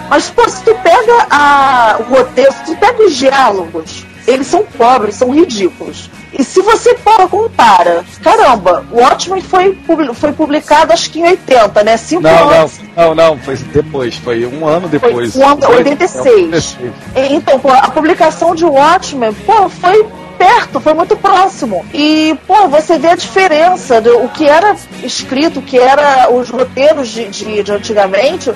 [0.09, 4.63] Mas, pô, se tu pega a, o roteiro, se tu pega os diálogos, eles são
[4.63, 6.09] pobres, são ridículos.
[6.37, 9.77] E se você porra, compara, caramba, o Watchmen foi,
[10.13, 11.95] foi publicado acho que em 80, né?
[11.97, 12.79] Cinco Não, não, anos.
[12.95, 15.35] não, não, foi depois, foi um ano depois.
[15.35, 16.77] um ano- 86.
[17.15, 20.05] E- Então, pô, a publicação de Watchmen, pô, foi
[20.37, 21.83] perto, foi muito próximo.
[21.93, 26.49] E, pô, você vê a diferença do o que era escrito, o que era os
[26.49, 28.51] roteiros de, de, de antigamente.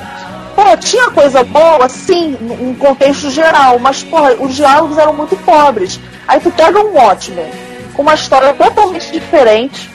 [0.55, 5.99] Pô, tinha coisa boa, sim, num contexto geral, mas, pô, os diálogos eram muito pobres.
[6.27, 7.49] Aí tu pega um Watchmen
[7.93, 9.89] com uma história totalmente diferente,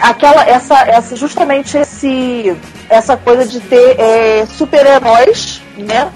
[0.00, 2.56] aquela essa essa justamente esse
[2.88, 6.10] essa coisa de ter é, super-heróis né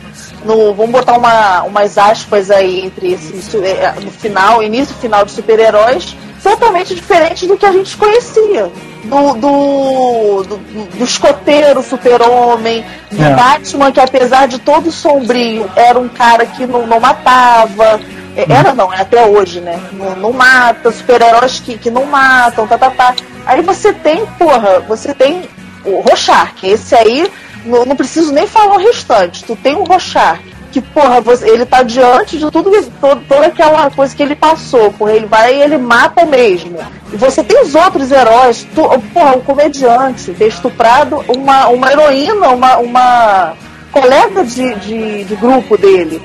[0.44, 5.32] no vamos botar uma, umas aspas aí entre esse é, no final início final de
[5.32, 8.70] super-heróis totalmente diferente do que a gente conhecia
[9.04, 10.56] do do, do,
[10.98, 13.34] do escoteiro super-homem do É.
[13.34, 18.00] Batman que apesar de todo sombrio era um cara que não, não matava
[18.36, 19.80] é, Era não, é até hoje, né?
[19.92, 23.14] Não, não mata, super-heróis que, que não matam, tá, tá, tá.
[23.46, 25.48] Aí você tem, porra, você tem
[25.84, 27.30] o Rorschach, esse aí,
[27.64, 29.44] não, não preciso nem falar o restante.
[29.44, 30.40] Tu tem o Rorschach,
[30.74, 32.70] que, porra, você- ele tá diante de tudo,
[33.00, 36.76] todo, toda aquela coisa que ele passou, porra, ele vai e ele mata mesmo.
[37.12, 42.76] E você tem os outros heróis, tu, porra, um comediante, estuprado uma, uma heroína, uma,
[42.78, 43.52] uma
[43.92, 46.20] colega de, de, de grupo dele.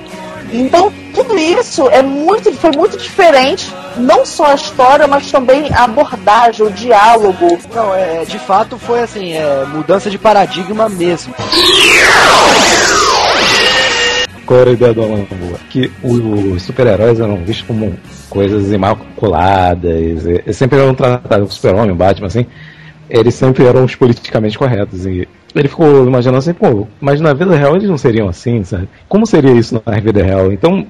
[0.52, 5.84] Então, tudo isso é muito, foi muito diferente, não só a história, mas também a
[5.84, 7.60] abordagem, o diálogo.
[7.76, 11.36] Não, é, de fato foi assim, é, mudança de paradigma mesmo.
[14.50, 15.60] Qual era a ideia do Alan Moore?
[15.70, 17.93] Que os super-heróis eram vistos como
[18.32, 22.47] coisas imaculadas, e, sempre eram tratados, o super-homem, Batman, assim,
[23.08, 25.06] eles sempre eram os politicamente corretos.
[25.06, 28.89] E ele ficou imaginando assim, pô, mas na vida real eles não seriam assim, sabe?
[29.08, 30.52] Como seria isso na vida real?
[30.52, 30.84] Então,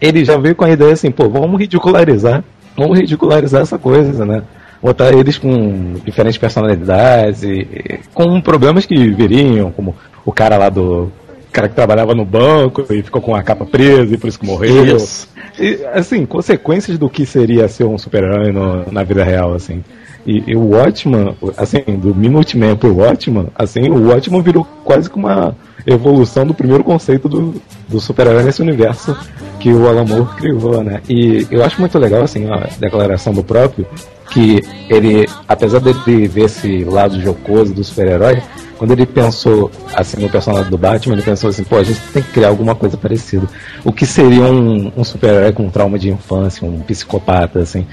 [0.00, 2.42] ele já veio com a ideia assim, pô, vamos ridicularizar,
[2.74, 4.42] vamos ridicularizar essa coisa, né?
[4.82, 9.94] Botar eles com diferentes personalidades e, e com problemas que viriam, como
[10.24, 11.12] o cara lá do
[11.54, 14.44] cara que trabalhava no banco e ficou com a capa presa e por isso que
[14.44, 14.96] morreu.
[14.96, 15.28] Isso.
[15.58, 18.52] E, assim, consequências do que seria ser um super-herói
[18.90, 19.82] na vida real, assim.
[20.26, 25.16] E, e o Watchman, assim, do Minuteman pro Watchman, assim, o Watchman virou quase que
[25.16, 25.54] uma
[25.86, 27.54] evolução do primeiro conceito do,
[27.86, 29.16] do super-herói nesse universo
[29.60, 31.02] que o Alan Moore criou, né?
[31.08, 33.86] E eu acho muito legal, assim, a declaração do próprio,
[34.30, 38.42] que ele, apesar dele ver esse lado jocoso do super-herói,
[38.78, 42.22] quando ele pensou assim no personagem do Batman, ele pensou assim, pô, a gente tem
[42.22, 43.46] que criar alguma coisa parecida.
[43.84, 47.86] O que seria um, um super-herói com trauma de infância, um psicopata, assim.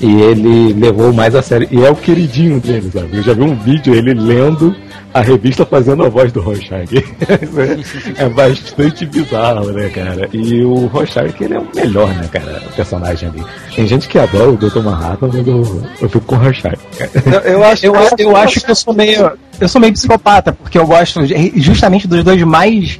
[0.00, 1.68] E ele levou mais a sério.
[1.70, 3.16] E é o queridinho dele, sabe?
[3.16, 4.74] Eu já vi um vídeo ele lendo
[5.12, 6.88] a revista fazendo a voz do Rorschach.
[8.16, 10.28] é bastante bizarro, né, cara?
[10.32, 12.62] E o Rorschach, ele é o melhor, né, cara?
[12.66, 13.44] O personagem ali.
[13.74, 14.80] Tem gente que adora o Dr.
[14.80, 17.10] Manhattan, mas eu, eu fico com o Rorschach, cara.
[17.26, 19.32] Eu, eu acho, Eu, eu acho que eu sou meio.
[19.60, 21.20] Eu sou meio psicopata, porque eu gosto
[21.56, 22.98] justamente dos dois mais.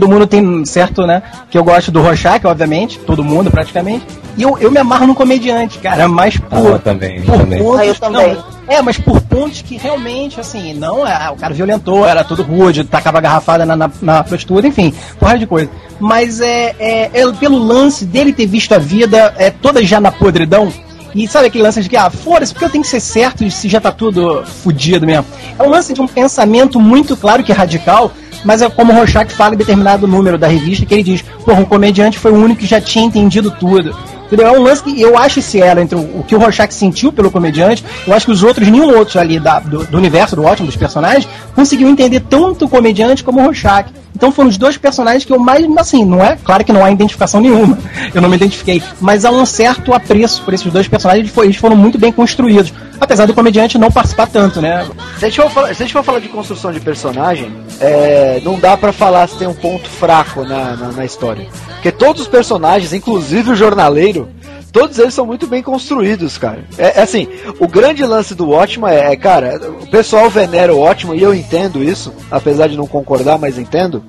[0.00, 1.22] Todo mundo tem certo, né?
[1.50, 4.04] Que eu gosto do Rorschach, obviamente, todo mundo praticamente.
[4.36, 6.74] E eu, eu me amarro no comediante, cara, mas por.
[6.74, 7.62] Ah, também, por também.
[7.62, 8.34] pontos- Ah, eu também.
[8.34, 11.30] não, é, mas por pontos que realmente, assim, não é.
[11.30, 15.46] O cara violentou, era todo rude, tacava garrafada na, na, na prostituta, enfim, porra de
[15.46, 15.70] coisa.
[16.00, 20.10] Mas é, é, é pelo lance dele ter visto a vida é, toda já na
[20.10, 20.72] podridão.
[21.14, 23.68] E sabe aquele lance de que, ah, foda-se, porque eu tenho que ser certo se
[23.68, 25.24] já tá tudo fudido mesmo.
[25.56, 28.10] É um lance de um pensamento muito claro que é radical,
[28.44, 31.60] mas é como o Rorschach fala em determinado número da revista, que ele diz, porra,
[31.60, 33.96] um comediante foi o único que já tinha entendido tudo.
[34.26, 34.46] Entendeu?
[34.46, 37.12] É um lance que eu acho esse elo entre o, o que o Rorschach sentiu
[37.12, 40.44] pelo comediante, eu acho que os outros, nenhum outro ali da- do, do universo do
[40.44, 43.86] ótimo dos personagens, conseguiu entender tanto o comediante como o Rorschach.
[44.16, 46.90] Então foram os dois personagens que eu mais, assim, não é, claro que não há
[46.90, 47.76] identificação nenhuma,
[48.14, 51.74] eu não me identifiquei, mas há um certo apreço por esses dois personagens, eles foram-
[51.76, 54.86] muito bem construídos, apesar do comediante não participar tanto, né?
[55.18, 57.50] Se a gente for falar, se a gente for falar de construção de personagem,
[57.80, 61.46] é, não dá pra falar se tem um ponto fraco na, na, na história.
[61.74, 64.28] Porque todos os personagens, inclusive o jornaleiro,
[64.74, 66.64] todos eles são muito bem construídos, cara.
[66.76, 67.28] É, é assim,
[67.60, 71.32] o grande lance do Watchman é, é, cara, o pessoal venera o Watchman e eu
[71.32, 74.04] entendo isso, apesar de não concordar, mas entendo.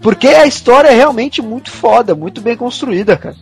[0.00, 3.36] Porque a história é realmente muito foda, muito bem construída, cara.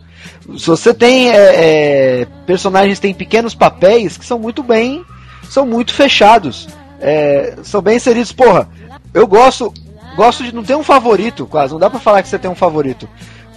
[0.57, 5.05] Se você tem é, é, personagens têm pequenos papéis que são muito bem,
[5.49, 6.67] são muito fechados,
[6.99, 8.33] é, são bem inseridos.
[8.33, 8.67] Porra,
[9.13, 9.73] eu gosto,
[10.17, 11.71] gosto de não ter um favorito, quase.
[11.71, 13.07] Não dá pra falar que você tem um favorito.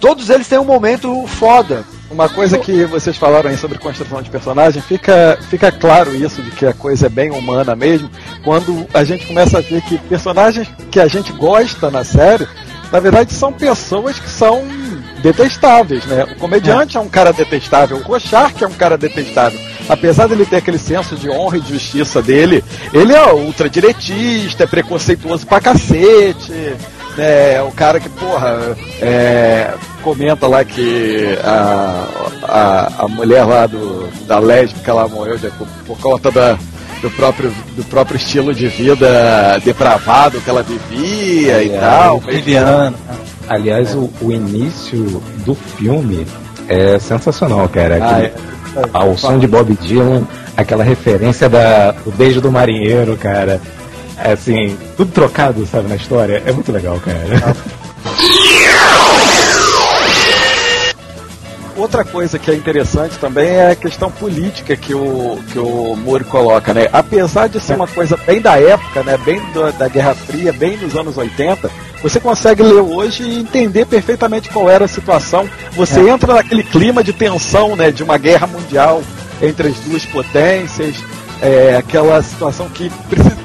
[0.01, 1.85] Todos eles têm um momento foda.
[2.09, 6.51] Uma coisa que vocês falaram aí sobre construção de personagem, fica, fica claro isso de
[6.51, 8.09] que a coisa é bem humana mesmo,
[8.43, 12.45] quando a gente começa a ver que personagens que a gente gosta na série,
[12.91, 14.61] na verdade são pessoas que são
[15.21, 16.25] detestáveis, né?
[16.25, 19.59] O comediante é, um cara detestável, o Rorschach é um cara detestável.
[19.87, 24.67] Apesar dele ter aquele senso de honra e de justiça dele, ele é ultradiretista, é
[24.67, 26.75] preconceituoso pra cacete,
[27.17, 27.55] né?
[27.55, 32.05] É o cara que, porra, é, comenta lá que a,
[32.43, 36.57] a, a mulher lá do, da lésbica lá morreu né, por, por conta da,
[37.01, 42.19] do, próprio, do próprio estilo de vida depravado que ela vivia e tal.
[42.19, 42.93] Viviana.
[43.47, 46.25] Aliás, o, o início do filme
[46.67, 47.99] é sensacional, cara.
[48.01, 48.33] Ah, Aquele-
[48.93, 50.23] ao som de Bob Dylan,
[50.55, 53.59] aquela referência da, do beijo do marinheiro, cara.
[54.23, 56.41] É assim, tudo trocado, sabe, na história.
[56.45, 57.55] É muito legal, cara.
[61.75, 66.25] Outra coisa que é interessante também é a questão política que o, que o Moore
[66.25, 66.87] coloca, né?
[66.93, 69.17] Apesar de ser uma coisa bem da época, né?
[69.25, 71.71] Bem do- da Guerra Fria, bem dos anos 80,
[72.03, 75.49] você consegue ler hoje e entender perfeitamente qual era a situação.
[75.71, 77.89] Você entra naquele clima de tensão, né?
[77.89, 79.01] De uma guerra mundial
[79.41, 80.97] entre as duas potências,
[81.41, 83.35] é, aquela situação que precisa,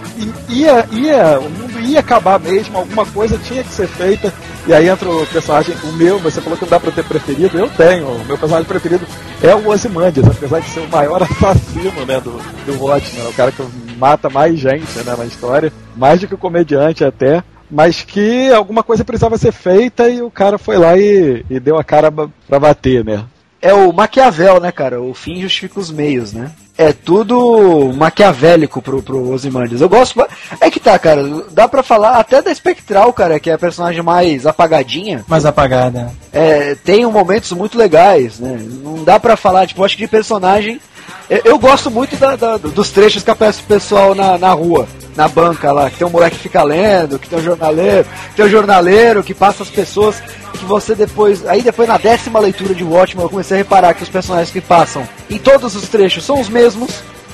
[0.48, 4.32] ia, ia, o mundo ia acabar mesmo, alguma coisa tinha que ser feita.
[4.66, 7.56] E aí entra o personagem, o meu, você falou que não dá pra ter preferido,
[7.58, 8.08] eu tenho.
[8.08, 9.06] O meu personagem preferido
[9.42, 12.32] é o Ozymandias, apesar de ser o maior assassino né, do,
[12.64, 13.62] do Watchmen, é o cara que
[13.96, 17.44] mata mais gente né, na história, mais do que o comediante até.
[17.70, 21.78] mas que alguma coisa precisava ser feita e o cara foi lá e, e deu
[21.78, 23.24] a cara pra bater, né?
[23.60, 25.00] É o Maquiavel, né, cara?
[25.00, 26.50] O fim justifica os meios, né?
[26.78, 29.80] É tudo maquiavélico pro, pro Ozymandias.
[29.80, 30.22] Eu gosto.
[30.60, 31.22] É que tá, cara.
[31.50, 35.24] Dá pra falar até da Espectral, cara, que é a personagem mais apagadinha.
[35.26, 36.12] Mais apagada.
[36.32, 38.58] É, tem momentos muito legais, né?
[38.82, 40.78] Não dá pra falar, tipo, acho que de personagem.
[41.30, 44.86] Eu, eu gosto muito da- da- dos trechos que aparece o pessoal na, na rua,
[45.16, 48.36] na banca lá, que tem um moleque que fica lendo, que tem um jornaleiro, que
[48.36, 50.20] tem um jornaleiro que passa as pessoas,
[50.52, 51.46] que você depois.
[51.46, 54.60] Aí depois na décima leitura de Watchmen eu comecei a reparar que os personagens que
[54.60, 56.65] passam em todos os trechos são os mesmos.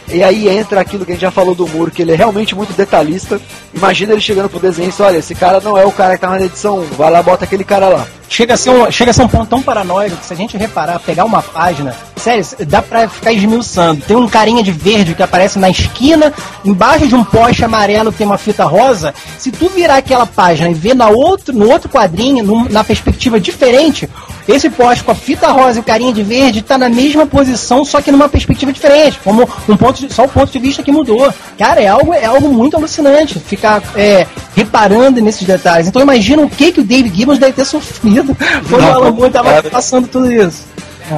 [0.09, 2.55] E aí entra aquilo que a gente já falou do Muro, que ele é realmente
[2.55, 3.41] muito detalhista.
[3.73, 6.29] Imagina ele chegando pro desenho e olha, esse cara não é o cara que tá
[6.29, 8.07] na edição, um, vai lá bota aquele cara lá.
[8.33, 10.57] Chega a, ser um, chega a ser um ponto tão paranoico que se a gente
[10.57, 14.01] reparar, pegar uma página, sério, dá pra ficar esmiuçando.
[14.07, 16.33] Tem um carinha de verde que aparece na esquina,
[16.65, 19.13] embaixo de um poste amarelo tem uma fita rosa.
[19.37, 23.39] Se tu virar aquela página e ver na outro, no outro quadrinho, num- na perspectiva
[23.39, 24.09] diferente,
[24.49, 27.85] esse poste com a fita rosa e o carinha de verde tá na mesma posição,
[27.85, 30.91] só que numa perspectiva diferente, como um ponto de- só o ponto de vista que
[30.91, 31.31] mudou.
[31.59, 34.27] Cara, é algo, é algo muito alucinante ficar é,
[34.57, 35.87] reparando nesses detalhes.
[35.87, 38.22] Então imagina o que, que o David Gibbons deve ter sofrido
[38.69, 40.65] quando o Alan Moore tava passando tudo isso.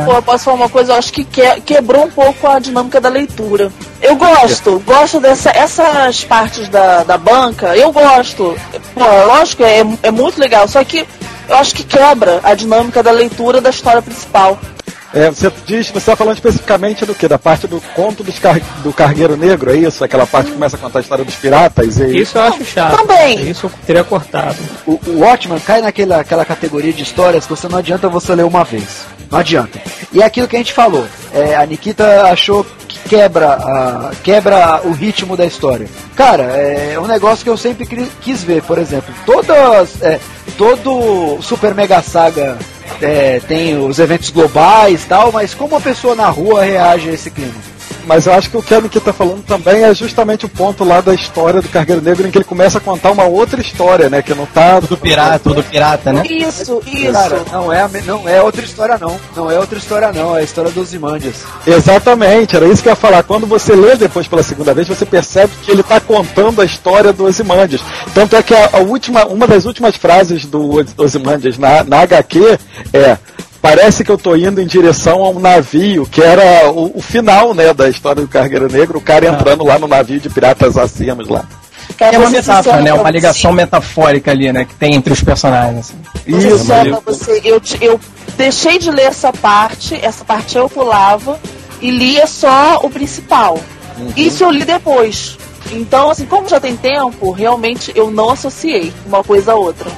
[0.05, 3.01] Pô, eu posso falar uma coisa, eu acho que que- quebrou um pouco a dinâmica
[3.01, 3.71] da leitura.
[4.03, 8.57] Eu gosto, gosto dessa, essas partes da, da banca, eu gosto.
[8.95, 11.07] Pô, lógico, é, é muito legal, só que
[11.49, 14.59] eu acho que quebra a dinâmica da leitura da história principal.
[15.15, 17.29] É, você diz, você está falando especificamente do que?
[17.29, 20.03] Da parte do conto dos car- do Cargueiro Negro, é isso?
[20.03, 22.19] Aquela parte que começa a contar a história dos piratas e.
[22.21, 22.97] Isso eu acho chato.
[22.97, 23.49] Também.
[23.49, 24.57] Isso eu teria cortado.
[24.85, 28.45] O, o Watchman cai naquela aquela categoria de histórias que você não adianta você ler
[28.45, 29.07] uma vez.
[29.31, 29.81] Não adianta.
[30.13, 31.07] E é aquilo que a gente falou.
[31.33, 35.87] É, a Nikita achou que quebra, a, quebra o ritmo da história.
[36.17, 37.87] Cara, é um negócio que eu sempre
[38.21, 39.13] quis ver, por exemplo.
[39.25, 40.01] Todas.
[40.03, 40.19] é,
[40.59, 42.57] todo Super Mega Saga
[43.01, 47.31] é, tem os eventos globais tal, mas como a pessoa na rua reage a esse
[47.31, 47.74] clima?
[48.07, 50.85] Mas eu acho que o que a Nikita tá falando também é justamente o ponto
[50.85, 54.09] lá da história do Cargueiro Negro em que ele começa a contar uma outra história,
[54.11, 54.23] né?
[54.23, 54.81] Que não tá.
[54.81, 56.23] Do pirata, do pirata, né?
[56.29, 57.13] Isso, isso.
[57.13, 59.19] Cara, não é, não é outra história não.
[59.35, 61.37] Não é outra história não, é a história dos Imandias.
[61.67, 63.23] Exatamente, era isso que eu ia falar.
[63.23, 67.13] Quando você lê depois pela segunda vez, você percebe que ele está contando a história
[67.13, 67.81] do Ozymandias.
[68.15, 72.59] Tanto é que a, a última, uma das últimas frases do Ozymandias na, na HQ
[72.93, 73.17] é
[73.65, 77.55] Parece que eu tô indo em direção a um navio, que era o, o final,
[77.55, 81.27] né, da história do Cargueiro Negro, o cara entrando lá no navio de piratas assassinos
[81.31, 81.47] lá.
[81.99, 82.93] É uma Você metáfora, né?
[82.93, 83.13] Uma você.
[83.13, 84.67] ligação metafórica ali, né?
[84.67, 85.95] Que tem entre os personagens.
[86.27, 86.41] assim.
[86.41, 87.99] Sincera mas- pra você, eu, te- eu
[88.37, 91.41] deixei de ler essa parte, essa parte eu pulava
[91.81, 93.59] e lia só o principal.
[94.15, 95.39] Isso eu li depois.
[95.73, 99.91] Então, assim, como já tem tempo, realmente eu não associei uma coisa a outra.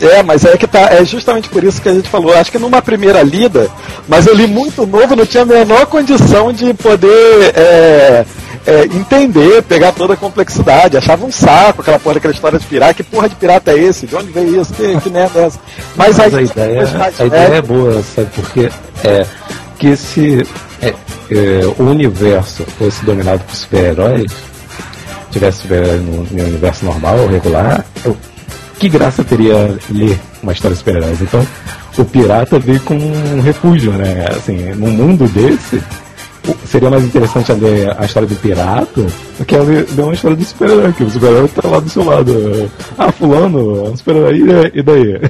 [0.00, 2.34] É, mas é que tá, é justamente por isso que a gente falou.
[2.36, 3.68] Acho que numa primeira lida,
[4.06, 8.24] mas eu li muito novo, não tinha a menor condição de poder é,
[8.66, 10.96] é, entender, pegar toda a complexidade.
[10.98, 12.94] Achava um saco aquela porra daquela história de pirata.
[12.94, 14.06] Que porra de pirata é esse?
[14.06, 14.74] De onde veio isso?
[14.74, 15.58] Que, que merda é essa?
[15.96, 16.82] Mas, Mas aí, a ideia,
[17.18, 18.28] a ideia velho- é boa, sabe?
[18.34, 18.70] Porque
[19.02, 19.26] é
[19.78, 20.46] que se
[20.82, 20.94] é, é,
[21.78, 24.30] o universo fosse dominado por super-heróis,
[25.30, 28.16] tivesse super-herói no, no universo normal, regular, eu-
[28.78, 31.20] que graça teria ler uma história de super-heróis?
[31.20, 31.46] Então,
[31.98, 34.26] o pirata veio com um refúgio, né?
[34.30, 35.82] Assim, num mundo desse,
[36.64, 39.06] seria mais interessante ler a história do pirata
[39.38, 42.04] do que ler ler uma história do super-herói, que o super-herói tá lá do seu
[42.04, 42.70] lado.
[42.98, 45.20] Ah, fulano, é um super-herói, e daí?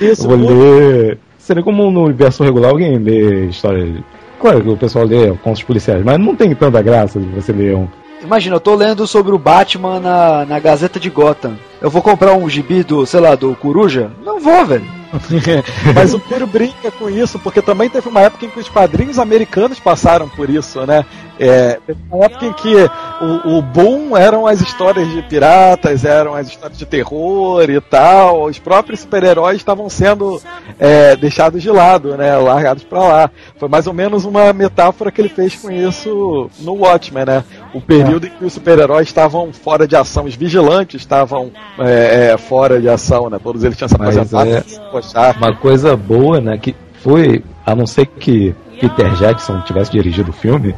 [0.00, 1.18] Isso, Eu vou ler.
[1.38, 4.04] Seria como no universo regular alguém lê história.
[4.40, 7.74] Claro que o pessoal lê contos policiais, mas não tem tanta graça de você ler
[7.74, 7.88] um.
[8.22, 11.56] Imagina, eu tô lendo sobre o Batman na, na Gazeta de Gotham.
[11.80, 14.10] Eu vou comprar um gibi do, sei lá, do Coruja?
[14.24, 14.98] Não vou, velho.
[15.94, 19.18] Mas o Puro brinca com isso, porque também teve uma época em que os quadrinhos
[19.18, 21.04] americanos passaram por isso, né?
[21.38, 22.74] É, teve uma época em que
[23.20, 28.44] o, o boom eram as histórias de piratas, eram as histórias de terror e tal.
[28.44, 30.42] Os próprios super-heróis estavam sendo
[30.78, 32.36] é, deixados de lado, né?
[32.36, 33.30] Largados pra lá.
[33.56, 37.44] Foi mais ou menos uma metáfora que ele fez com isso no Watchmen, né?
[37.72, 42.38] O período em que os super-heróis estavam fora de ação, os vigilantes estavam é, é,
[42.38, 43.38] fora de ação, né?
[43.42, 44.50] Todos eles tinham Mas aposentado.
[44.50, 45.32] é-.
[45.38, 46.58] Uma coisa boa, né?
[46.58, 50.74] Que foi, a não ser que Peter Jackson tivesse dirigido o filme,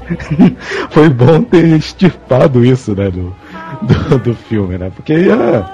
[0.90, 3.10] foi bom ter extirpado isso, né?
[3.10, 3.34] Do,
[3.82, 4.90] do, do filme, né?
[4.94, 5.64] Porque ia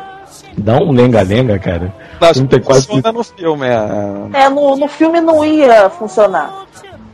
[0.58, 1.92] dar um lenga-lenga, cara.
[2.20, 3.66] Acho Não que tem quase funciona no filme.
[3.66, 6.64] É, É, no, no filme não ia funcionar.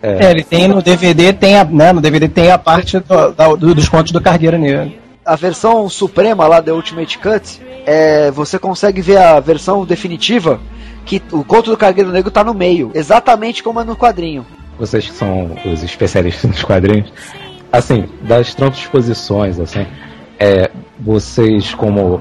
[0.03, 3.55] É, ele tem no DVD, tem a, né, no DVD tem a parte do- da-
[3.55, 4.93] do- dos contos do Cargueiro Negro.
[5.25, 10.61] A versão suprema lá da Ultimate Cut é, você consegue ver a versão definitiva
[11.05, 14.47] que o conto do Cargueiro Negro tá no meio, exatamente como é no quadrinho.
[14.79, 17.13] Vocês que são os especialistas nos quadrinhos,
[17.71, 19.87] assim, das transposições, assim,
[20.39, 22.21] é, vocês como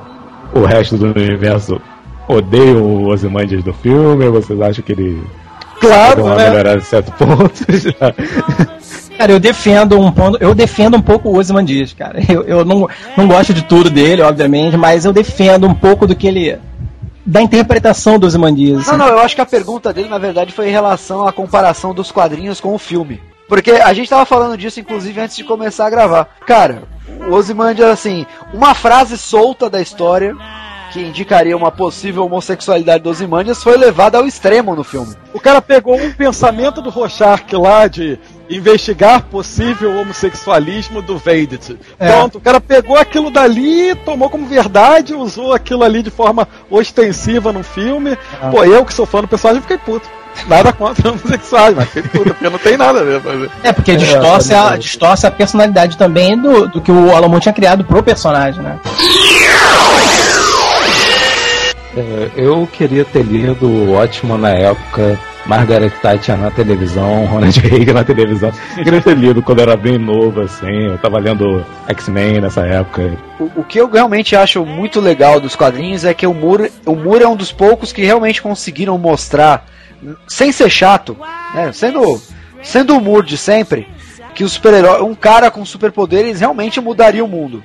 [0.53, 1.81] o resto do universo
[2.27, 4.29] odeiam o Ozymandias do filme?
[4.29, 5.23] Vocês acham que ele
[5.81, 6.49] Claro, né?
[6.49, 7.51] melhorada em certo ponto?
[9.17, 12.19] Cara, eu defendo um ponto, eu defendo um pouco o Ozymandias, cara.
[12.27, 16.15] Eu, eu não, não gosto de tudo dele, obviamente, mas eu defendo um pouco do
[16.15, 16.57] que ele
[17.23, 18.87] da interpretação do Ozymandias.
[18.87, 21.93] Não, não, eu acho que a pergunta dele, na verdade, foi em relação à comparação
[21.93, 23.21] dos quadrinhos com o filme.
[23.47, 26.27] Porque a gente tava falando disso, inclusive, antes de começar a gravar.
[26.47, 26.83] Cara,
[27.29, 30.35] o Ozymandias, assim, uma frase solta da história
[30.91, 35.15] que indicaria uma possível homossexualidade do Ozymandias foi levada ao extremo no filme.
[35.33, 38.19] O cara pegou um pensamento do Rorschach lá de
[38.49, 41.77] investigar possível homossexualismo do Vedit.
[41.97, 42.11] É.
[42.11, 47.53] Pronto, o cara pegou aquilo dali, tomou como verdade, usou aquilo ali de forma ostensiva
[47.53, 48.17] no filme.
[48.51, 50.07] Pô, eu que sou fã do personagem fiquei puto.
[50.47, 53.21] Nada contra homossexuais, mas fiquei puto, porque não tem nada a ver.
[53.23, 53.49] Mas...
[53.63, 57.53] É, porque distorce, a, distorce a personalidade também do, do que o Alan Moore tinha
[57.53, 58.79] criado pro personagem, né?
[61.95, 67.93] É, eu queria ter lido o Watchman na época, Margaret Thatcher na televisão, Ronald Reagan
[67.93, 68.51] na televisão.
[68.77, 70.85] Eu queria ter lido quando eu era bem novo, assim.
[70.85, 73.17] Eu tava lendo X-Men nessa época.
[73.39, 76.95] O, o que eu realmente acho muito legal dos quadrinhos é que o Moore, o
[76.95, 79.65] Moore é um dos poucos que realmente conseguiram mostrar,
[80.27, 81.17] sem ser chato,
[81.53, 82.21] né, sendo,
[82.63, 83.87] sendo o Moore de sempre,
[84.33, 87.61] que o super-herói, um cara com superpoderes realmente mudaria o mundo.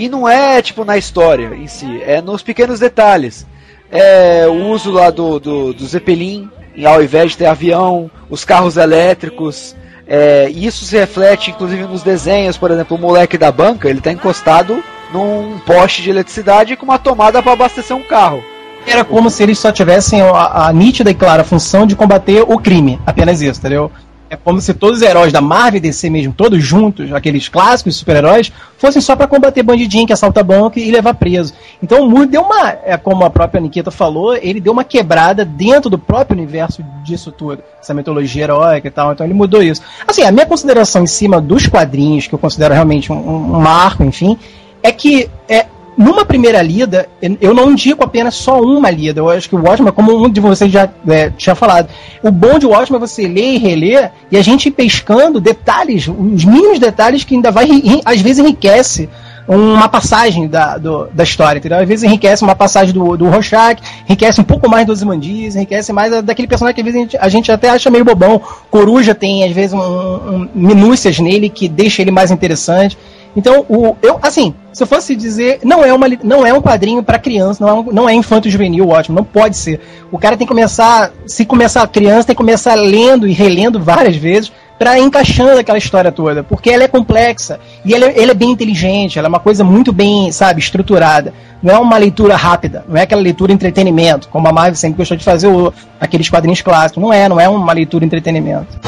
[0.00, 3.46] E não é tipo na história em si, é nos pequenos detalhes.
[3.92, 6.48] É o uso lá do, do, do Zeppelin,
[6.86, 9.76] ao invés de ter avião, os carros elétricos.
[10.06, 14.10] É, isso se reflete inclusive nos desenhos, por exemplo, o moleque da banca, ele tá
[14.10, 14.82] encostado
[15.12, 18.42] num poste de eletricidade com uma tomada para abastecer um carro.
[18.86, 22.58] Era como se eles só tivessem a, a nítida e clara função de combater o
[22.58, 22.98] crime.
[23.04, 23.92] Apenas isso, entendeu?
[24.30, 27.96] É como se todos os heróis da Marvel e DC mesmo, todos juntos, aqueles clássicos
[27.96, 31.52] super-heróis, fossem só para combater bandidinho que assalta banco e levar preso.
[31.82, 35.44] Então o Moore deu uma, é como a própria Nikita falou, ele deu uma quebrada
[35.44, 39.12] dentro do próprio universo disso tudo, essa mitologia heróica e tal.
[39.12, 39.82] Então ele mudou isso.
[40.06, 44.04] Assim, a minha consideração em cima dos quadrinhos, que eu considero realmente um, um marco,
[44.04, 44.38] enfim,
[44.80, 45.66] é que é,
[46.00, 47.06] numa primeira lida,
[47.42, 49.20] eu não indico apenas só uma lida.
[49.20, 51.90] Eu acho que o Watchmen, como um de vocês já é, tinha falado,
[52.22, 56.08] o bom de Watchmen é você ler e reler e a gente ir pescando detalhes,
[56.08, 57.68] os mínimos detalhes que ainda vai,
[58.02, 59.10] às vezes enriquece
[59.46, 61.78] uma passagem da, do, da história, entendeu?
[61.78, 65.92] Às vezes enriquece uma passagem do, do Rorschach, enriquece um pouco mais do Ozymandias, enriquece
[65.92, 68.40] mais daquele personagem que às vezes a gente, a gente até acha meio bobão.
[68.70, 72.96] Coruja tem, às vezes, um, um, minúcias nele que deixa ele mais interessante.
[73.36, 77.02] Então, o, eu, assim, se eu fosse dizer, não é, uma, não é um quadrinho
[77.02, 79.80] para criança, não é, um, não é infanto juvenil ótimo, não pode ser.
[80.10, 84.16] O cara tem que começar, se começar criança, tem que começar lendo e relendo várias
[84.16, 88.50] vezes para encaixando aquela história toda, porque ela é complexa e ele, ele é bem
[88.50, 91.34] inteligente, ela é uma coisa muito bem, sabe, estruturada.
[91.62, 95.18] Não é uma leitura rápida, não é aquela leitura entretenimento, como a Marvel sempre gostou
[95.18, 95.70] de fazer o,
[96.00, 97.02] aqueles quadrinhos clássicos.
[97.02, 98.80] Não é, não é uma leitura entretenimento.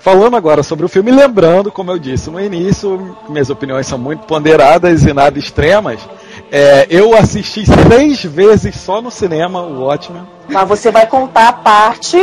[0.00, 4.26] Falando agora sobre o filme, lembrando, como eu disse no início, minhas opiniões são muito
[4.26, 6.00] ponderadas e nada extremas.
[6.50, 10.26] É, eu assisti seis vezes só no cinema o Watchmen.
[10.48, 12.16] Mas você vai contar a parte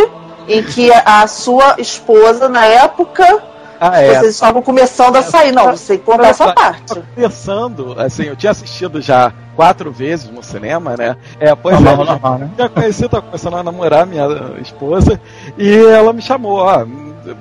[0.47, 3.43] em que a sua esposa, na época,
[3.79, 4.15] ah, é.
[4.15, 5.51] vocês estavam começando a sair.
[5.51, 6.99] Não, você contar essa parte.
[7.15, 11.15] Pensando, assim, eu tinha assistido já quatro vezes no cinema, né?
[11.39, 12.49] É, pois normal, é, normal, né?
[12.57, 14.27] já conheci, tô começando a namorar minha
[14.61, 15.21] esposa,
[15.57, 16.85] e ela me chamou, ó,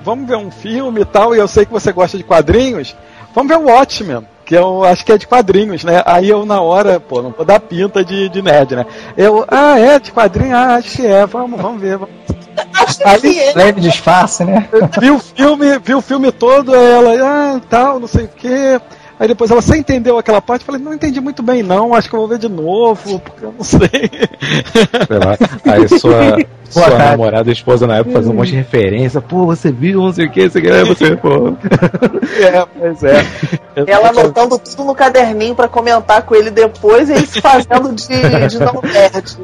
[0.03, 2.97] vamos ver um filme e tal, e eu sei que você gosta de quadrinhos,
[3.35, 4.27] vamos ver o Watchmen.
[4.45, 6.05] Que eu acho que é de quadrinhos, né?
[6.07, 8.87] Aí eu, na hora, pô, não vou dar pinta de, de nerd, né?
[9.17, 10.57] Eu, ah, é de quadrinho?
[10.57, 11.99] Ah, acho que é, vamos, vamos ver.
[11.99, 12.15] Vamos.
[13.05, 14.69] Aí, leve disfarce, né?
[15.01, 18.81] Vi o filme, vi o filme todo, ela, ah, tal, não sei o quê.
[19.19, 20.61] Aí depois ela, você entendeu aquela parte?
[20.63, 23.45] Eu falei, não entendi muito bem não, acho que eu vou ver de novo, porque
[23.45, 23.89] eu não sei.
[23.89, 25.39] Sei lá.
[25.65, 26.37] Aí sua,
[26.69, 29.21] sua namorada, esposa na época fazia um monte de referência.
[29.23, 31.49] Pô, você viu, não sei o que, você quer, você, pô.
[32.41, 33.25] É, pois é.
[33.87, 38.49] Ela anotando tudo no caderninho pra comentar com ele depois e ele se fazendo de,
[38.49, 39.39] de não nerd.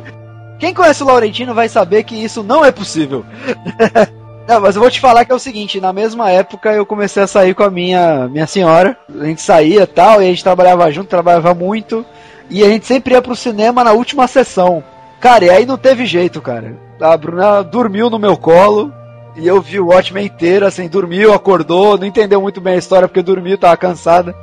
[0.58, 3.24] Quem conhece o Laurentino vai saber que isso não é possível.
[4.46, 7.22] Não, mas eu vou te falar que é o seguinte, na mesma época eu comecei
[7.22, 10.90] a sair com a minha, minha senhora, a gente saía tal, e a gente trabalhava
[10.90, 12.04] junto, trabalhava muito,
[12.50, 14.82] e a gente sempre ia pro cinema na última sessão.
[15.20, 16.76] Cara, e aí não teve jeito, cara.
[17.00, 18.92] A Bruna dormiu no meu colo,
[19.36, 23.08] e eu vi o Watchmen inteiro, assim, dormiu, acordou, não entendeu muito bem a história
[23.08, 24.34] porque dormiu, tava cansada.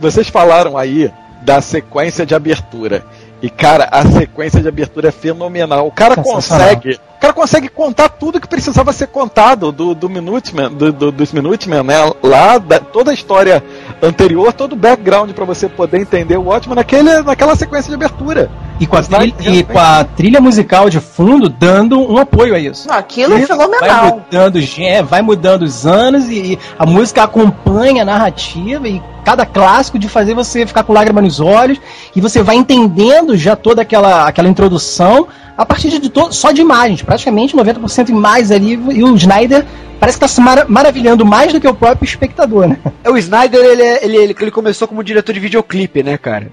[0.00, 3.04] Vocês falaram aí da sequência de abertura.
[3.40, 5.86] E, cara, a sequência de abertura é fenomenal.
[5.86, 6.98] O cara consegue.
[7.16, 11.32] O cara consegue contar tudo que precisava ser contado do, do Minuteman, do, do, dos
[11.32, 11.96] Minutemen, né?
[12.22, 13.62] Lá, da, toda a história
[14.02, 18.50] anterior, todo o background para você poder entender o Watchmen naquele, naquela sequência de abertura.
[18.80, 22.60] E com, a trilha, e com a trilha musical de fundo dando um apoio a
[22.60, 22.86] isso.
[22.86, 23.80] Não, aquilo é fenomenal.
[23.80, 29.02] Vai mudando, é, vai mudando os anos e, e a música acompanha a narrativa e
[29.24, 31.80] cada clássico de fazer você ficar com lágrimas nos olhos
[32.14, 35.26] e você vai entendendo já toda aquela, aquela introdução
[35.58, 39.66] a partir de todo, só de imagens, praticamente 90% em mais ali, e o Snyder
[39.98, 42.78] parece que está se mar maravilhando mais do que o próprio espectador, né?
[43.10, 46.52] O Snyder, ele, é, ele, ele, ele começou como diretor de videoclipe, né, cara?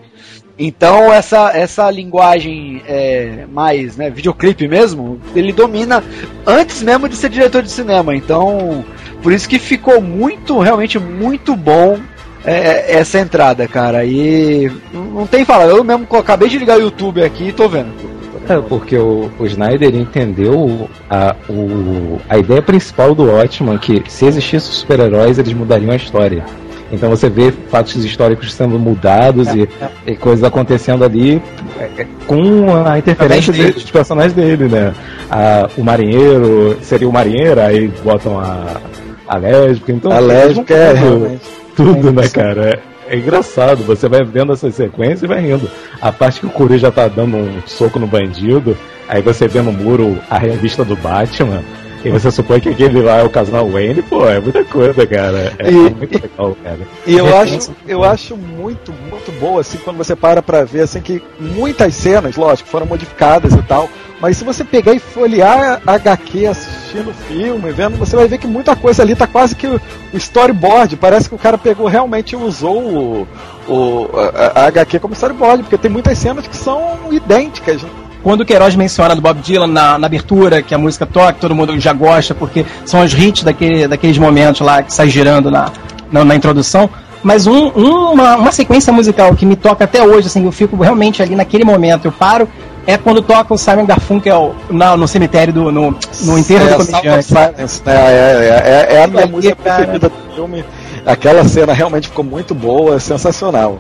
[0.58, 6.04] Então essa, essa linguagem é, mais né, videoclipe mesmo, ele domina
[6.48, 8.16] antes mesmo de ser diretor de cinema.
[8.16, 8.84] Então
[9.22, 12.00] por isso que ficou muito, realmente muito bom
[12.44, 14.06] é, essa entrada, cara.
[14.06, 18.15] E não tem fala, eu mesmo acabei de ligar o YouTube aqui e tô vendo.
[18.48, 24.26] É, porque o, o Snyder entendeu a, o, a ideia principal do Watchman, que se
[24.26, 26.46] existissem super-heróis, eles mudariam a história.
[26.92, 29.68] Então você vê fatos históricos sendo mudados e,
[30.06, 31.42] e coisas acontecendo ali
[31.80, 34.94] é, é, com a interferência de, dos personagens dele, né?
[35.30, 38.80] A, o marinheiro seria o marinheiro, aí botam a,
[39.28, 40.12] a lésbica, então.
[40.12, 41.42] A lésbica é, realmente.
[41.76, 42.80] Tudo, né, cara?
[43.08, 45.70] É engraçado, você vai vendo essa sequência e vai rindo.
[46.02, 48.76] A parte que o Coruja tá dando um soco no bandido,
[49.08, 51.64] aí você vê no muro a revista do Batman,
[52.08, 55.54] e você supõe que aquele lá é o casal Wayne, pô, é muita coisa, cara.
[55.60, 56.80] É, E- é muito legal, cara.
[57.06, 61.02] E eu acho, eu acho muito, muito boa, assim, quando você para pra ver, assim,
[61.02, 63.90] que muitas cenas, lógico, foram modificadas e tal,
[64.22, 68.38] mas se você pegar e folhear a HQ assistindo o filme, vendo, você vai ver
[68.38, 69.80] que muita coisa ali tá quase que o,
[70.14, 73.28] storyboard, parece que o cara pegou realmente e usou o,
[73.68, 77.82] o, a, a HQ como storyboard, porque tem muitas cenas que são idênticas.
[78.26, 78.32] Né?
[78.32, 81.54] Quando o Queiroz menciona do Bob Dylan na, na abertura, que a música toca, todo
[81.54, 85.72] mundo já gosta, porque são os hits daquele, daqueles momentos lá que sai girando na,
[86.12, 86.90] na, na introdução.
[87.22, 90.76] Mas um- um- uma, uma sequência musical que me toca até hoje, assim, eu fico
[90.82, 92.48] realmente ali naquele momento, eu paro,
[92.88, 96.86] é quando toca o Simon Garfunkel na, no cemitério, do, no, no enterro é, do
[96.86, 97.34] comediante.
[97.34, 97.54] Né?
[97.86, 100.66] É, é, é, é a minha música preferida do filme.
[101.06, 103.80] Aquela cena realmente ficou muito boa, sensacional.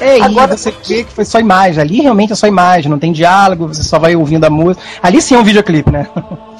[0.00, 1.80] É, e Agora- você vê que foi só imagem.
[1.80, 4.82] Ali realmente é só imagem, não tem diálogo, você só vai ouvindo a música.
[5.02, 6.08] Ali sim é um videoclipe, né?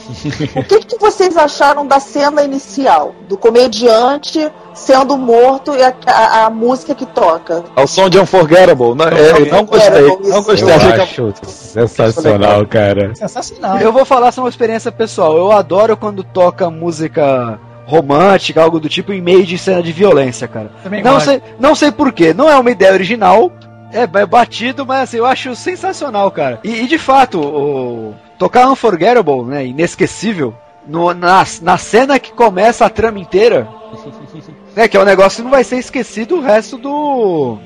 [0.57, 3.15] O que, que vocês acharam da cena inicial?
[3.29, 7.63] Do comediante sendo morto e a, a- a música que toca?
[7.77, 8.95] Ao som de Unforgettable.
[8.97, 10.17] Não, é, não gostei.
[10.29, 10.69] Não gostei.
[10.69, 13.15] Eu acho sensacional, cara.
[13.15, 13.79] Sensacional.
[13.79, 15.37] Eu vou falar sobre uma experiência pessoal.
[15.37, 17.61] Eu adoro quando toca música
[17.91, 20.71] romântica, algo do tipo, em meio de cena de violência, cara.
[20.83, 21.27] Também Não gosto.
[21.27, 22.33] sei, não sei porquê.
[22.33, 23.51] Não é uma ideia original.
[23.93, 26.61] É, é batido, mas assim, eu acho sensacional, cara.
[26.63, 29.67] E, e, de fato, o, tocar Unforgettable, né?
[29.67, 30.55] Inesquecível.
[30.87, 33.67] no- na, na cena que começa a trama inteira.
[34.77, 37.59] né, que é um negócio que não vai ser esquecido o resto do.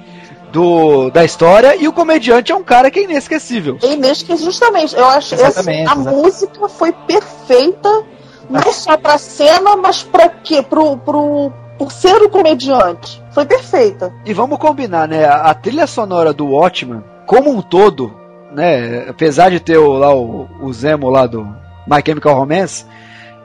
[0.52, 3.76] Do, da história e o comediante é um cara que é inesquecível.
[3.82, 4.94] É inesquecível, justamente.
[4.96, 6.14] Eu acho essa, Exatamente, a exatamente.
[6.14, 8.04] música foi perfeita,
[8.48, 10.62] não só pra cena, mas pra quê?
[10.62, 13.22] Pro, pro, por ser o comediante.
[13.32, 14.12] Foi perfeita.
[14.24, 15.24] E vamos combinar, né?
[15.24, 18.14] A, a trilha sonora do Watchman, como um todo,
[18.54, 19.06] né?
[19.08, 21.42] Apesar de ter o, lá o, o Zemo lá do
[21.86, 22.84] My Chemical Romance,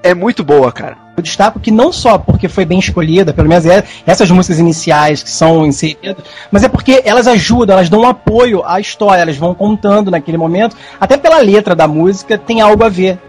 [0.03, 0.97] é muito boa, cara.
[1.17, 5.21] Eu destaco que não só porque foi bem escolhida, pelo menos é- essas músicas iniciais
[5.21, 9.35] que são inseridas, mas é porque elas ajudam, elas dão um apoio à história, elas
[9.35, 13.19] vão contando naquele momento, até pela letra da música tem algo a ver.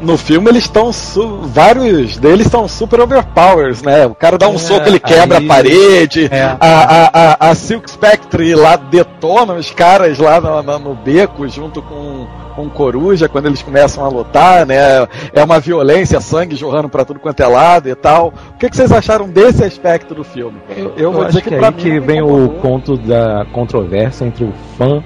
[0.00, 0.92] No filme eles estão.
[0.92, 4.06] su- Vários deles estão super overpowers, né?
[4.06, 6.28] O cara dá um É, soco, ele quebra aí- a parede.
[6.30, 6.42] É.
[6.42, 7.10] A, a,
[7.46, 12.26] a, a Silk Spectre lá detona os caras lá no, no- no beco junto com,
[12.54, 15.06] com o Coruja quando eles começam a lutar, né?
[15.32, 18.32] É uma violência, sangue jorrando pra tudo quanto é lado e tal.
[18.54, 20.58] O que, que vocês acharam desse aspecto do filme?
[20.96, 24.24] Eu, vou acho dizer que, que é pra que me vem o ponto da controvérsia
[24.26, 25.02] entre o fã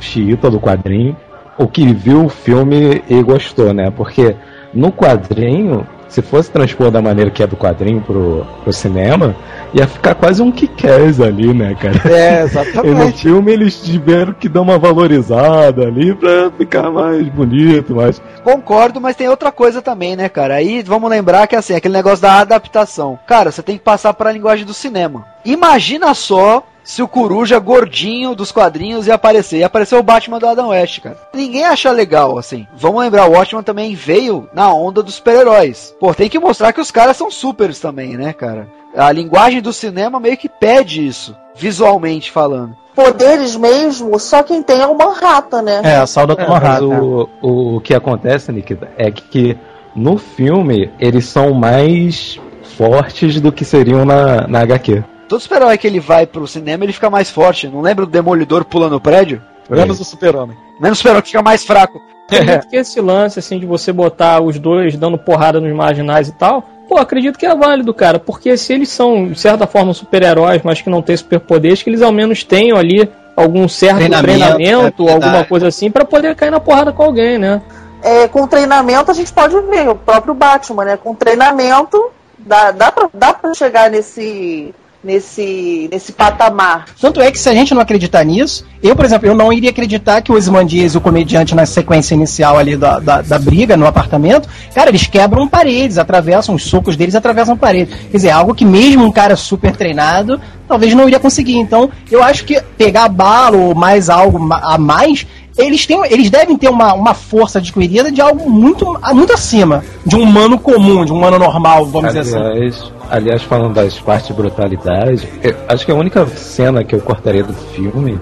[0.00, 1.14] xiita do quadrinho,
[1.60, 3.92] o que viu o filme e gostou, né?
[3.94, 4.34] Porque
[4.72, 9.36] no quadrinho, se fosse transpor da maneira que é do quadrinho pro, pro cinema,
[9.74, 12.00] ia ficar quase um kick ali, né, cara?
[12.10, 13.22] É, E no exatamente.
[13.22, 18.22] filme eles tiveram que dar uma valorizada ali pra ficar mais bonito, mais.
[18.42, 20.54] Concordo, mas tem outra coisa também, né, cara?
[20.54, 23.18] Aí vamos lembrar que assim, aquele negócio da adaptação.
[23.26, 25.26] Cara, você tem que passar para a linguagem do cinema.
[25.44, 29.58] Imagina só se o Coruja gordinho dos quadrinhos ia aparecer.
[29.58, 31.16] Ia aparecer o Batman do Adam West, cara.
[31.34, 32.66] Ninguém acha legal, assim.
[32.76, 35.94] Vamos lembrar, o Watchman também veio na onda dos super-heróis.
[36.00, 38.68] Pô, tem que mostrar que os caras são supers também, né, cara?
[38.96, 42.76] A linguagem do cinema meio que pede isso, visualmente falando.
[42.94, 45.80] Poderes mesmo, só quem tem é o Manhattan, né?
[45.84, 46.40] É, só o Dr.
[46.40, 46.86] É, mas Manhattan.
[46.86, 49.58] o, o, o que acontece, Nikita, é que, que
[49.94, 52.38] no filme eles são mais
[52.76, 55.04] fortes do que seriam na, na HQ.
[55.30, 57.68] Todo super-herói que ele vai pro cinema, ele fica mais forte.
[57.68, 59.40] Não lembra do Demolidor pulando o prédio?
[59.70, 60.56] Menos o super-homem.
[60.80, 62.02] Menos o super-herói que fica mais fraco.
[62.26, 66.32] Acredito que esse lance, assim, de você botar os dois dando porrada nos marginais e
[66.32, 70.62] tal, pô, acredito que é válido, cara, porque se eles são, de certa forma, super-heróis,
[70.64, 75.08] mas que não têm superpoderes, que eles ao menos tenham ali algum certo Treinamento, treinamento,
[75.08, 77.62] é alguma coisa assim, pra poder cair na porrada com alguém, né?
[78.02, 80.96] É, com treinamento a gente pode ver, o próprio Batman, né?
[80.96, 86.86] Com treinamento dá, dá, pra, dá pra chegar nesse, nesse, nesse patamar.
[87.00, 89.70] Tanto é que se a gente não acreditar nisso, eu, por exemplo, eu não iria
[89.70, 93.86] acreditar que o Ozymandias, o comediante, na sequência inicial ali da, da, da briga no
[93.86, 97.94] apartamento, cara, eles quebram paredes, atravessam, os socos deles atravessam paredes.
[98.10, 101.56] Quer dizer, algo que mesmo um cara super treinado, talvez não iria conseguir.
[101.56, 106.56] Então, eu acho que pegar bala ou mais algo a mais, eles, têm, eles devem
[106.56, 111.12] ter uma, uma força adquirida de algo muito, muito acima de um humano comum, de
[111.12, 112.36] um humano normal, vamos dizer assim.
[112.36, 115.28] Aliás, aliás, falando das partes de brutalidade,
[115.68, 118.18] acho que a única cena que eu cortaria do filme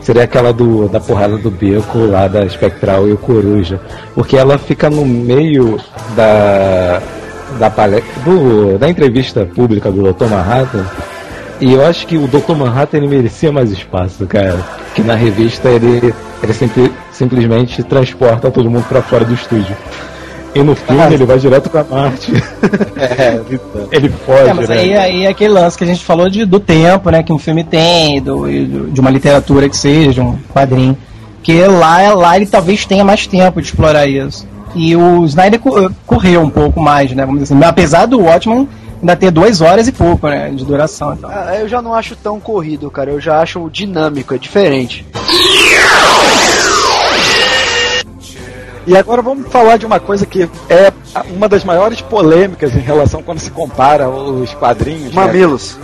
[0.00, 3.80] seria aquela do, da porrada do beco lá da Espectral e o Coruja.
[4.14, 5.78] Porque ela fica no meio
[6.16, 7.00] da,
[7.58, 10.26] da, pale- do, da entrevista pública do Dr.
[10.26, 10.84] Manhattan.
[11.60, 12.54] E eu acho que o Dr.
[12.56, 14.58] Manhattan ele merecia mais espaço, cara.
[14.94, 19.76] Que na revista ele, ele simple- simplesmente transporta todo mundo pra fora do estúdio.
[20.58, 22.32] E no filme ele vai direto pra Marte.
[23.00, 23.40] É,
[23.92, 24.76] ele foge, É, mas né?
[24.78, 27.38] aí, aí é aquele lance que a gente falou de, do tempo, né, que um
[27.38, 28.46] filme tem, do,
[28.90, 30.96] de uma literatura que seja, de um quadrinho.
[31.42, 34.46] Que lá, lá ele talvez tenha mais tempo de explorar isso.
[34.74, 37.64] E o Snyder co- correu um pouco mais, né, vamos dizer assim.
[37.64, 38.68] Apesar do Watchmen
[39.00, 41.14] ainda ter duas horas e pouco, né, de duração.
[41.14, 41.30] Então.
[41.32, 43.10] Ah, Eu já não acho tão corrido, cara.
[43.12, 45.06] Eu já acho dinâmico, é diferente.
[48.88, 50.90] E agora vamos falar de uma coisa que é
[51.36, 55.14] uma das maiores polêmicas em relação quando se compara os quadrinhos.
[55.14, 55.26] né?
[55.26, 55.78] Mamilos.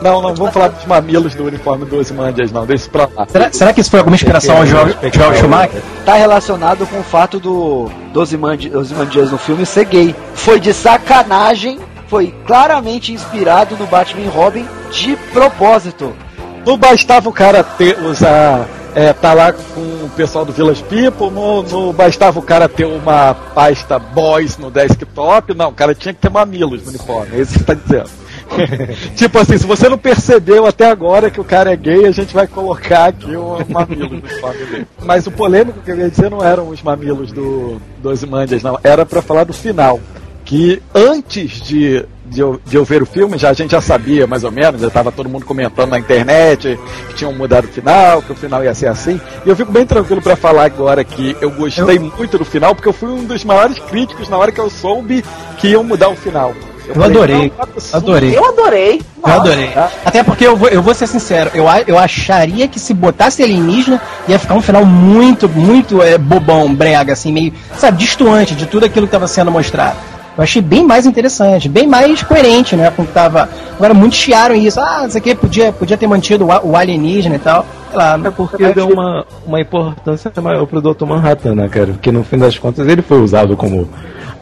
[0.00, 2.64] Não, não vamos falar dos mamilos do uniforme do Ozymandias, não.
[2.64, 3.26] Deixa isso pra lá.
[3.28, 5.82] Será, será que isso foi alguma inspiração ao Joel, Joel Schumacher?
[6.06, 10.14] Tá relacionado com o fato do Ozymandias no filme ser gay.
[10.34, 16.16] Foi de sacanagem, foi claramente inspirado no Batman e Robin de propósito.
[16.64, 18.66] Não bastava o cara ter, usar.
[18.94, 22.84] É, tá lá com o pessoal do Village People, não, não bastava o cara ter
[22.86, 27.40] uma pasta boys no desktop, não, o cara tinha que ter mamilos no uniforme, é
[27.40, 28.10] isso que você tá dizendo.
[29.14, 32.34] tipo assim, se você não percebeu até agora que o cara é gay, a gente
[32.34, 34.86] vai colocar aqui o mamilo no uniforme dele.
[35.04, 38.78] Mas o polêmico que eu ia dizer não eram os mamilos do, do Ozymandias, não,
[38.82, 40.00] era pra falar do final.
[40.44, 44.26] Que antes de, de, eu, de eu ver o filme, já, a gente já sabia
[44.26, 46.78] mais ou menos, já estava todo mundo comentando na internet
[47.08, 49.20] que tinham mudado o final, que o final ia ser assim.
[49.44, 52.88] E eu fico bem tranquilo para falar agora que eu gostei muito do final, porque
[52.88, 55.24] eu fui um dos maiores críticos na hora que eu soube
[55.58, 56.54] que iam mudar o final.
[56.88, 58.36] Eu falei, adorei, "Não, absurdo." adorei.
[58.36, 59.02] Eu adorei.
[59.22, 59.70] Eu adorei.
[60.04, 64.00] Até porque eu vou, eu vou ser sincero, eu, eu acharia que se botasse alienígena
[64.26, 68.86] ia ficar um final muito, muito é, bobão, brega, assim, meio, sabe, distoante de tudo
[68.86, 69.98] aquilo que estava sendo mostrado.
[70.38, 73.48] Eu achei bem mais interessante, bem mais coerente, né, com o que tava.
[73.74, 77.38] Agora muitos chiaram isso, ah, isso aqui podia, podia ter mantido o, o alienígena e
[77.40, 77.66] tal.
[77.88, 81.06] Sei lá, É porque deu uma, uma importância maior pro Dr.
[81.06, 81.88] Manhattan, né, cara?
[81.88, 83.88] Porque no fim das contas ele foi usado como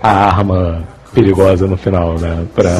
[0.03, 2.45] a arma perigosa no final, né?
[2.55, 2.71] Pra.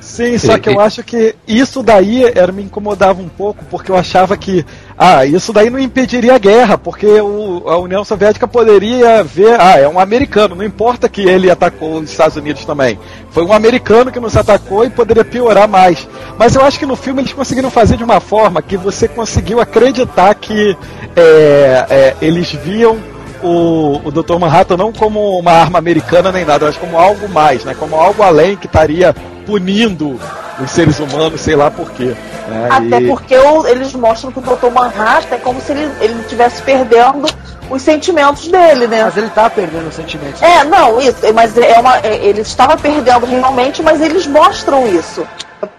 [0.00, 3.96] Sim, só que eu acho que isso daí era, me incomodava um pouco, porque eu
[3.96, 4.64] achava que,
[4.96, 9.78] ah, isso daí não impediria a guerra, porque o, a União Soviética poderia ver, ah,
[9.78, 12.98] é um americano, não importa que ele atacou os Estados Unidos também.
[13.30, 16.06] Foi um americano que nos atacou e poderia piorar mais.
[16.38, 19.60] Mas eu acho que no filme eles conseguiram fazer de uma forma que você conseguiu
[19.60, 20.76] acreditar que
[21.16, 22.96] é, é, eles viam
[23.42, 24.38] o, o Dr.
[24.38, 27.74] Manhattan não como uma arma americana nem nada, mas como algo mais, né?
[27.74, 29.14] Como algo além que estaria
[29.46, 30.20] punindo
[30.60, 32.14] os seres humanos, sei lá por quê.
[32.48, 32.68] né?
[32.70, 34.70] Até E- porque o- eles mostram que o Dr.
[34.70, 37.26] Manhattan é como se ele, ele estivesse perdendo
[37.70, 39.02] os sentimentos dele, né?
[39.04, 40.42] Mas ele tá perdendo os sentimentos.
[40.42, 45.26] É, não, isso, mas é uma, é, ele estava perdendo realmente, mas eles mostram isso.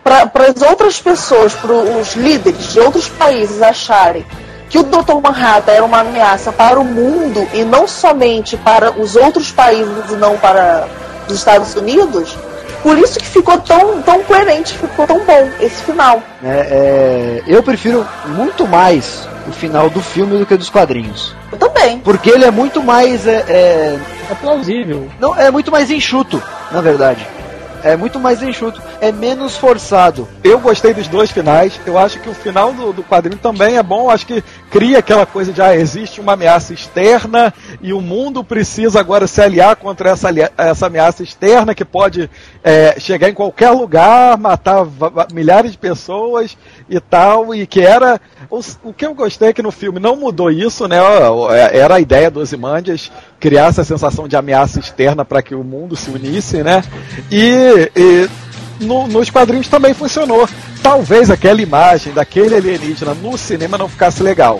[0.03, 4.25] Para as outras pessoas, para os líderes de outros países acharem
[4.67, 5.21] que o Dr.
[5.21, 10.15] Manhattan era uma ameaça para o mundo e não somente para os outros países e
[10.15, 10.87] não para
[11.27, 12.35] os Estados Unidos,
[12.85, 16.21] por isso que ficou tão, tão coerente, ficou tão bom esse final.
[16.43, 21.35] É, é, eu prefiro muito mais o final do filme do que dos quadrinhos.
[21.51, 21.97] Eu também.
[22.01, 23.25] Porque ele é muito mais.
[23.25, 23.99] É, é,
[24.29, 25.09] É plausível.
[25.19, 26.39] não, é muito mais enxuto,
[26.71, 27.25] na verdade.
[27.85, 28.81] É muito mais enxuto.
[28.99, 30.27] É menos forçado.
[30.43, 31.79] Eu gostei dos dois finais.
[31.85, 34.09] Eu acho que o final do, do quadrinho também é bom.
[34.09, 37.53] Acho que cria aquela coisa de ah, existe uma ameaça externa
[37.83, 42.27] e o mundo precisa agora se aliar contra essa, essa ameaça externa que pode
[42.63, 44.87] é, chegar em qualquer lugar, matar
[45.31, 46.57] milhares de pessoas
[46.89, 47.53] e tal.
[47.53, 48.19] E que era.
[48.49, 50.97] O, o que eu gostei é que no filme não mudou isso, né?
[51.51, 55.63] é- Era a ideia dos Imandias criar essa sensação de ameaça externa para que o
[55.63, 56.83] mundo se unisse, né?
[57.31, 58.29] E, e
[58.79, 60.47] no- nos quadrinhos também funcionou.
[60.83, 64.59] Talvez aquela imagem daquele alienígena no cinema não ficasse legal.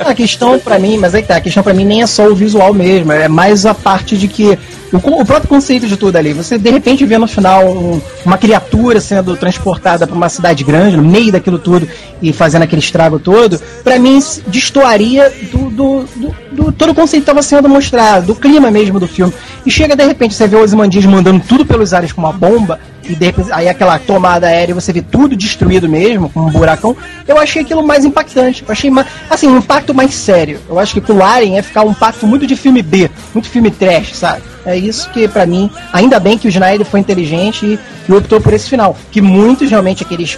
[0.00, 2.26] A questão pra mim, mas aí que tá, a questão pra mim nem é só
[2.26, 4.58] o visual mesmo, é mais a parte de que
[4.92, 8.36] o, o próprio conceito de tudo ali, você de repente vê no final um- uma
[8.36, 11.88] criatura sendo transportada pra uma cidade grande, no meio daquilo tudo
[12.20, 17.22] e fazendo aquele estrago todo, pra mim destoaria do, do, do- do- todo o conceito
[17.22, 19.32] estava sendo mostrado, do clima mesmo do filme.
[19.66, 22.78] E chega de repente, você vê os Imandias mandando tudo pelos ares com uma bomba,
[23.04, 26.96] e de repente, aí aquela tomada aérea você vê tudo destruído mesmo, com um buracão.
[27.26, 28.62] Eu achei aquilo mais impactante.
[28.66, 30.60] Eu achei ma- assim, um impacto mais sério.
[30.68, 33.70] Eu acho que com o ia ficar um impacto muito de filme B, muito filme
[33.72, 34.42] trash, sabe?
[34.64, 38.40] É isso que, pra mim, ainda bem que o Snyder foi inteligente e, e optou
[38.40, 38.96] por esse final.
[39.10, 40.36] Que muitos, realmente, aqueles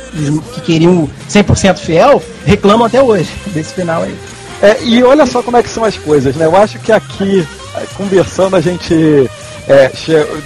[0.55, 4.15] que queriam 100% fiel, reclamam até hoje desse final aí.
[4.65, 6.47] É, e olha só como é que são as coisas, né?
[6.47, 7.47] Eu acho que aqui,
[7.77, 9.29] eh, conversando, a gente
[9.69, 9.91] é,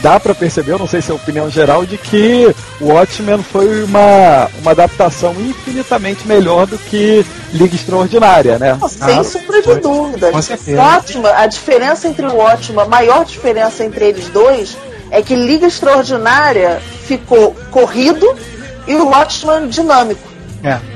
[0.03, 3.43] dá pra perceber, eu não sei se é a opinião geral, de que o Watchmen
[3.43, 8.77] foi uma, uma adaptação infinitamente melhor do que Liga Extraordinária, né?
[8.89, 10.32] Sem sombra de dúvida.
[10.32, 10.81] Com certeza.
[10.81, 14.77] Watchman, a diferença entre o Watchman, a maior diferença entre eles dois
[15.12, 18.27] é que Liga Extraordinária ficou corrido
[18.86, 20.27] e o Watchman dinâmico.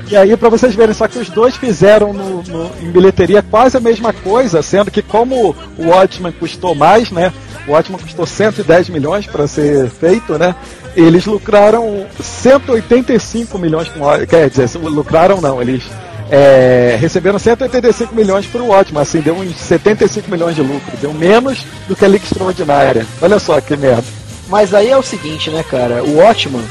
[0.09, 3.77] E aí, pra vocês verem, só que os dois fizeram no, no- em bilheteria quase
[3.77, 7.31] a mesma coisa, sendo que como o Watchmen custou mais, né?
[7.67, 10.53] O Watchmen custou 110 milhões para ser feito, né?
[10.95, 15.83] Eles lucraram 185 milhões com Quer dizer, lucraram não, eles
[16.29, 21.13] é, receberam 185 milhões para o Watchmen, assim, deu uns 75 milhões de lucro, deu
[21.13, 23.05] menos do que a Liga Extraordinária.
[23.21, 24.03] Olha só que merda.
[24.49, 26.03] Mas aí é o seguinte, né, cara?
[26.03, 26.61] O Watchman,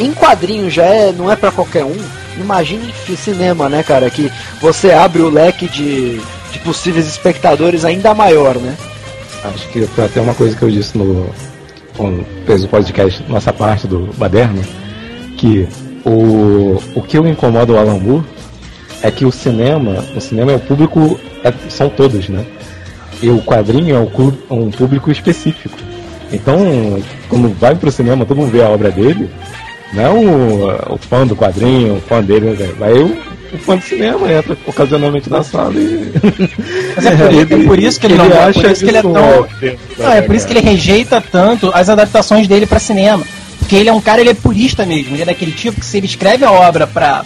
[0.00, 1.96] em quadrinho já é, não é pra qualquer um.
[2.38, 4.08] Imagine cinema, né, cara?
[4.08, 6.18] Que você abre o leque de,
[6.52, 8.76] de possíveis espectadores ainda maior, né?
[9.44, 11.28] Acho que foi até uma coisa que eu disse no.
[11.96, 14.62] Quando fez o podcast, nossa parte do Baderno,
[15.36, 15.68] que
[16.04, 18.24] o, o que eu incomoda o Moore
[19.02, 22.44] é que o cinema, o cinema é o público, é- são todos, né?
[23.22, 25.76] E o quadrinho é um, um público específico.
[26.32, 29.28] Então, quando vai pro cinema, todo mundo vê a obra dele,
[29.92, 32.72] não é o, o fã do quadrinho, o fã dele, né?
[32.78, 33.16] vai o,
[33.52, 36.12] o fã do cinema, entra ocasionalmente na sala e.
[36.96, 39.02] Mas é por, é por isso que ele, não é por isso que ele é
[39.02, 39.12] tão.
[39.12, 43.24] Não, é por isso que ele rejeita tanto as adaptações dele pra cinema.
[43.60, 45.14] Porque ele é um cara, ele é purista mesmo.
[45.14, 47.24] Ele é daquele tipo que se ele escreve a obra pra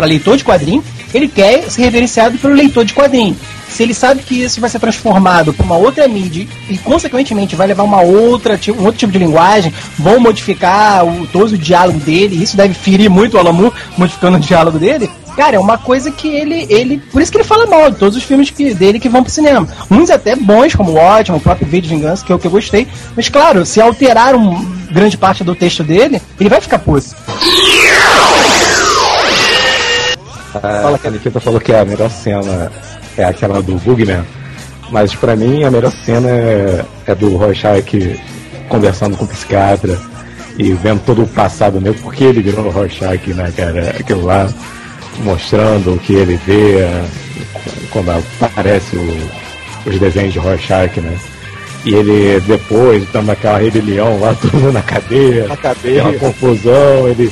[0.00, 0.84] leitor de quadrinho,
[1.14, 3.36] ele quer ser reverenciado pelo leitor de quadrinho.
[3.68, 7.66] Se ele sabe que isso vai ser transformado para uma outra mídia e, consequentemente, vai
[7.66, 12.42] levar uma outra, um outro tipo de linguagem, vão modificar o, todo o diálogo dele,
[12.42, 15.10] isso deve ferir muito o Alamu, modificando o diálogo dele.
[15.36, 16.98] Cara, é uma coisa que ele, ele.
[17.12, 19.30] Por isso que ele fala mal de todos os filmes que- dele que vão pro
[19.30, 19.68] cinema.
[19.90, 22.46] Uns até bons, como o Ótimo, o próprio V de Vingança, que é o que
[22.46, 22.88] eu gostei.
[23.14, 27.14] Mas claro, se alterar um, grande parte do texto dele, ele vai ficar puto.
[30.60, 32.72] Fala que a Nikita falou que a melhor cena
[33.16, 34.24] é aquela do Bugman,
[34.90, 38.18] mas pra mim a melhor cena é, é do Rorschach
[38.68, 39.98] conversando com o psiquiatra
[40.58, 43.90] e vendo todo o passado dele, porque ele virou o Rorschach, né, cara?
[44.00, 44.48] Aquilo lá,
[45.20, 47.04] mostrando o que ele vê é,
[47.90, 48.10] quando
[48.40, 49.30] aparece o-
[49.86, 51.16] os desenhos de Rorschach, né?
[51.84, 56.02] E ele depois, dando aquela rebelião lá, mundo na cadeia, Na cadeia.
[56.04, 57.30] uma confusão, ele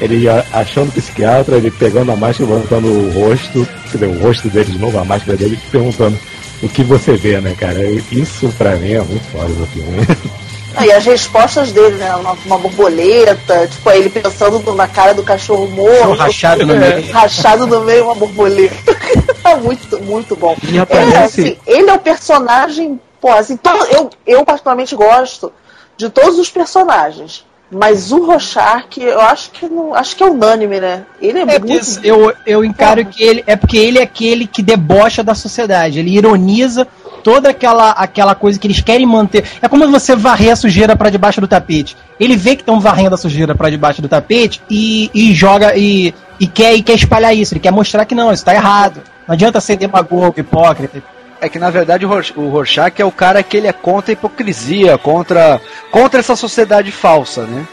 [0.00, 4.72] ele achando psiquiatra, ele pegando a máscara, levantando o rosto, quer dizer, o rosto dele
[4.72, 6.18] de novo, a máscara dele, perguntando
[6.60, 7.78] o que você vê, né, cara?
[8.10, 9.98] Isso pra mim é muito foda do filme.
[10.76, 12.14] Ah, e as respostas dele, né?
[12.16, 16.14] Uma, uma borboleta, tipo, ele pensando na cara do cachorro morto.
[16.18, 17.10] Rachado no meio.
[17.12, 18.74] Rachado no meio, uma borboleta.
[19.44, 20.56] Tá muito, muito bom.
[20.66, 25.52] E É, aparece- assim, ele é o personagem, pô, assim, todo- eu, eu particularmente gosto
[25.98, 27.44] de todos os personagens.
[27.70, 31.04] Mas o Rorschach, eu acho que não, acho que é unânime, né?
[31.20, 32.00] Ele é, É muito.
[32.02, 35.98] eu, eu encaro que ele é porque ele é aquele que debocha da sociedade.
[35.98, 36.86] Ele ironiza
[37.24, 39.44] toda aquela, aquela coisa que eles querem manter.
[39.60, 41.96] É como você varrer a sujeira para debaixo do tapete.
[42.20, 46.14] Ele vê que estão varrendo a sujeira para debaixo do tapete e, e joga e,
[46.38, 47.54] e, quer, e quer espalhar isso.
[47.54, 49.02] Ele quer mostrar que não, isso tá errado.
[49.26, 51.02] Não adianta ser demagogo, hipócrita.
[51.40, 54.96] É que na verdade o Rorschach é o cara que ele é contra a hipocrisia,
[54.98, 55.60] contra,
[55.90, 57.66] contra essa sociedade falsa, né?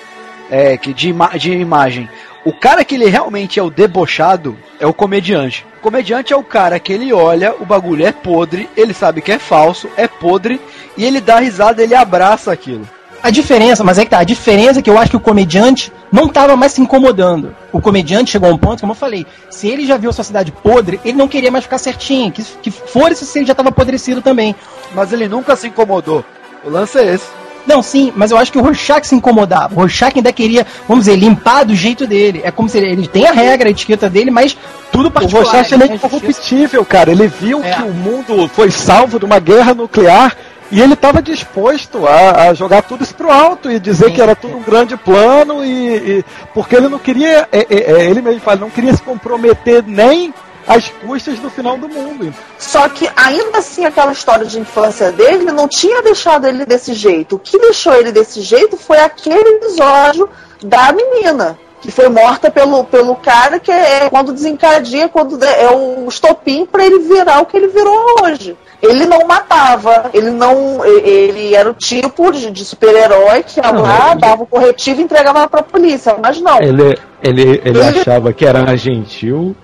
[0.49, 2.09] É, que de, ima de imagem.
[2.43, 5.63] O cara que ele realmente é o debochado é o comediante.
[5.77, 9.31] O comediante é o cara que ele olha, o bagulho é podre, ele sabe que
[9.31, 10.59] é falso, é podre,
[10.97, 12.87] e ele dá risada, ele abraça aquilo.
[13.21, 15.93] A diferença, mas é que tá, a diferença é que eu acho que o comediante
[16.11, 17.55] não tava mais se incomodando.
[17.71, 20.51] O comediante chegou a um ponto, como eu falei, se ele já viu a sociedade
[20.51, 24.23] podre, ele não queria mais ficar certinho, que, que fosse se ele já tava apodrecido
[24.23, 24.55] também.
[24.95, 26.25] Mas ele nunca se incomodou.
[26.63, 27.40] O lance é esse.
[27.67, 29.73] Não, sim, mas eu acho que o Rorschach se incomodava.
[29.75, 32.41] O Rorschach ainda queria, vamos dizer, limpar do jeito dele.
[32.43, 34.57] É como se ele, ele tem a regra, a etiqueta dele, mas
[34.91, 35.41] tudo particular.
[35.43, 35.95] O Rorschach ele é né?
[35.95, 37.11] incorruptível, cara.
[37.11, 37.73] Ele viu É.
[37.73, 40.35] que o mundo foi salvo de uma guerra nuclear
[40.71, 44.13] e ele estava disposto a, a jogar tudo isso pro alto e dizer Sim.
[44.13, 45.69] que era tudo um grande plano e,
[46.19, 49.83] e- porque ele não queria, é, é, é, ele mesmo fala, não queria se comprometer
[49.85, 50.33] nem
[50.67, 52.33] às custas do final do mundo.
[52.57, 57.35] Só que ainda assim aquela história de infância dele não tinha deixado ele desse jeito.
[57.35, 60.29] O que deixou ele desse jeito foi aquele episódio
[60.63, 61.57] da menina.
[61.81, 66.85] Que foi morta pelo, pelo cara que é quando desencadeia, quando é o estopim para
[66.85, 68.55] ele virar o que ele virou hoje.
[68.79, 70.85] Ele não matava, ele não.
[70.85, 75.01] e- Ele era o tipo de, de super-herói que ia lá, ele- dava o corretivo
[75.01, 76.15] e entregava pra polícia.
[76.21, 76.59] Mas não.
[76.61, 79.55] Ele, ele, ele Ele- achava que era gentil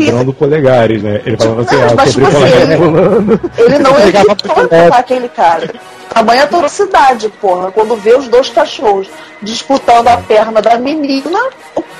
[0.00, 1.20] quebrando polegares, né?
[1.24, 3.40] Ele falava assim, Não, ah, eu mas, quebrei tipo assim, polegar fulano.
[3.58, 5.70] Ele não evitou matar aquele cara.
[6.12, 7.70] Tamanha atrocidade, porra.
[7.72, 9.08] Quando vê os dois cachorros
[9.40, 11.38] disputando a perna da menina,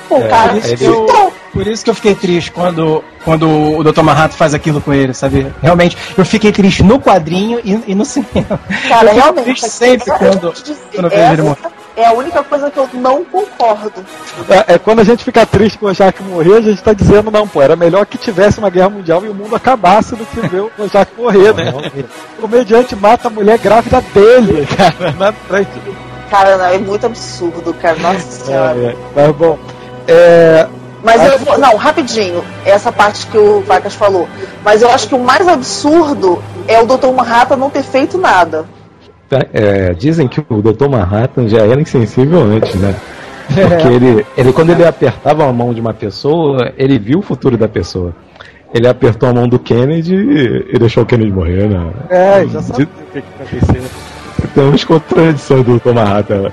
[0.09, 1.07] o É, cara Por isso, que ele- evitou.
[1.25, 4.01] eu, por isso que eu fiquei triste quando, quando o Dr.
[4.03, 5.47] Marrato faz aquilo com ele, sabe?
[5.63, 8.59] Realmente, eu fiquei triste no quadrinho e, e no cinema.
[8.87, 9.45] Cara, eu realmente.
[9.45, 10.53] triste sempre eu quando,
[10.93, 11.57] quando eu vejo ele morrer.
[11.95, 14.03] É a única coisa que eu não concordo.
[14.49, 17.29] É, é quando a gente fica triste com o Jack morrer, a gente tá dizendo,
[17.29, 20.39] não, pô, era melhor que tivesse uma guerra mundial e o mundo acabasse do que
[20.47, 21.73] ver o Jack morrer, né?
[22.37, 25.69] O comediante mata a mulher grávida dele, cara, na frente.
[26.29, 27.95] Cara, não, é muito absurdo, cara.
[27.99, 28.79] Nossa senhora.
[28.79, 28.95] É, é.
[29.15, 29.59] Mas bom,
[30.07, 30.67] é,
[31.03, 31.57] Mas Acho eu vou.
[31.57, 34.27] Não, rapidinho, essa parte que o Vacas falou.
[34.63, 37.11] Mas eu acho que o mais absurdo é o Dr.
[37.15, 38.65] Manhattan não ter feito nada.
[39.53, 40.89] É, dizem que o Dr.
[40.89, 42.95] Manhattan já era insensível antes, né?
[43.47, 47.57] Porque ele, ele, quando ele apertava a mão de uma pessoa, ele viu o futuro
[47.57, 48.13] da pessoa.
[48.73, 50.15] Ele apertou a mão do Kennedy
[50.73, 51.91] e deixou o Kennedy morrer, né?
[52.09, 53.83] é, já sabia o que, que aconteceu.
[54.55, 55.93] Temos contradições do Dr.
[55.93, 56.51] Manhattan.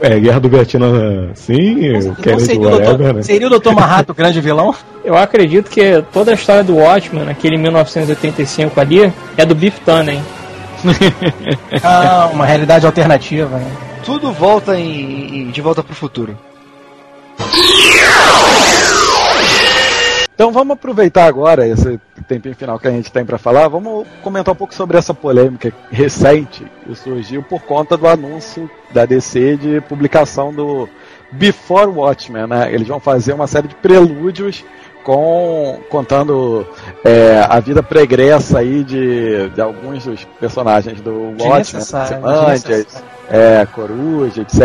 [0.00, 3.14] É, Guerra do Vietnã, sim, o Kennedy, seria, o whatever, Dr.
[3.14, 3.22] né?
[3.22, 3.72] seria o Dr.
[3.72, 4.74] Marrato o grande vilão?
[5.02, 10.20] Eu acredito que toda a história do Watchmen, aquele 1985 ali, é do Biff Tannen.
[11.82, 13.58] Ah, uma realidade alternativa.
[13.58, 13.70] Né?
[14.04, 16.36] Tudo volta em, em De Volta pro Futuro.
[20.34, 23.68] Então vamos aproveitar agora esse tempinho final que a gente tem para falar.
[23.68, 29.04] Vamos comentar um pouco sobre essa polêmica recente que surgiu por conta do anúncio da
[29.04, 30.88] DC de publicação do
[31.30, 32.74] Before Watchmen, né?
[32.74, 34.64] Eles vão fazer uma série de prelúdios
[35.02, 36.66] com contando
[37.04, 44.42] é, a vida pregressa aí de, de alguns dos personagens do Watchmen, Simandias, é, Coruja,
[44.42, 44.60] etc.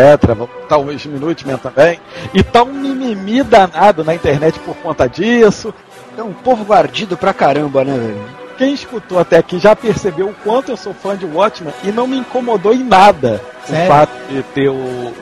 [0.68, 2.00] Talvez Minutemen também.
[2.34, 5.74] E tá um mimimi danado na internet por conta disso.
[6.18, 8.47] É um povo guardido pra caramba, né, velho?
[8.58, 12.08] Quem escutou até aqui já percebeu o quanto eu sou fã de Watchmen e não
[12.08, 13.84] me incomodou em nada Sério?
[13.86, 15.14] o fato de ter o,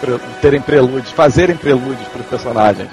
[0.00, 2.88] pre- terem prelúdios, fazerem prelúdios para os personagens.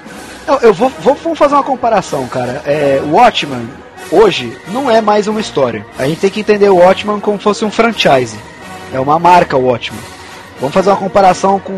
[0.46, 2.62] Não, eu vou, vou- vamos fazer uma comparação, cara.
[2.66, 3.68] É, o Watchman,
[4.12, 5.86] hoje, não é mais uma história.
[5.98, 8.38] A gente tem que entender o Watchman como fosse um franchise.
[8.94, 10.00] É uma marca o Watchman.
[10.60, 11.74] Vamos fazer uma comparação com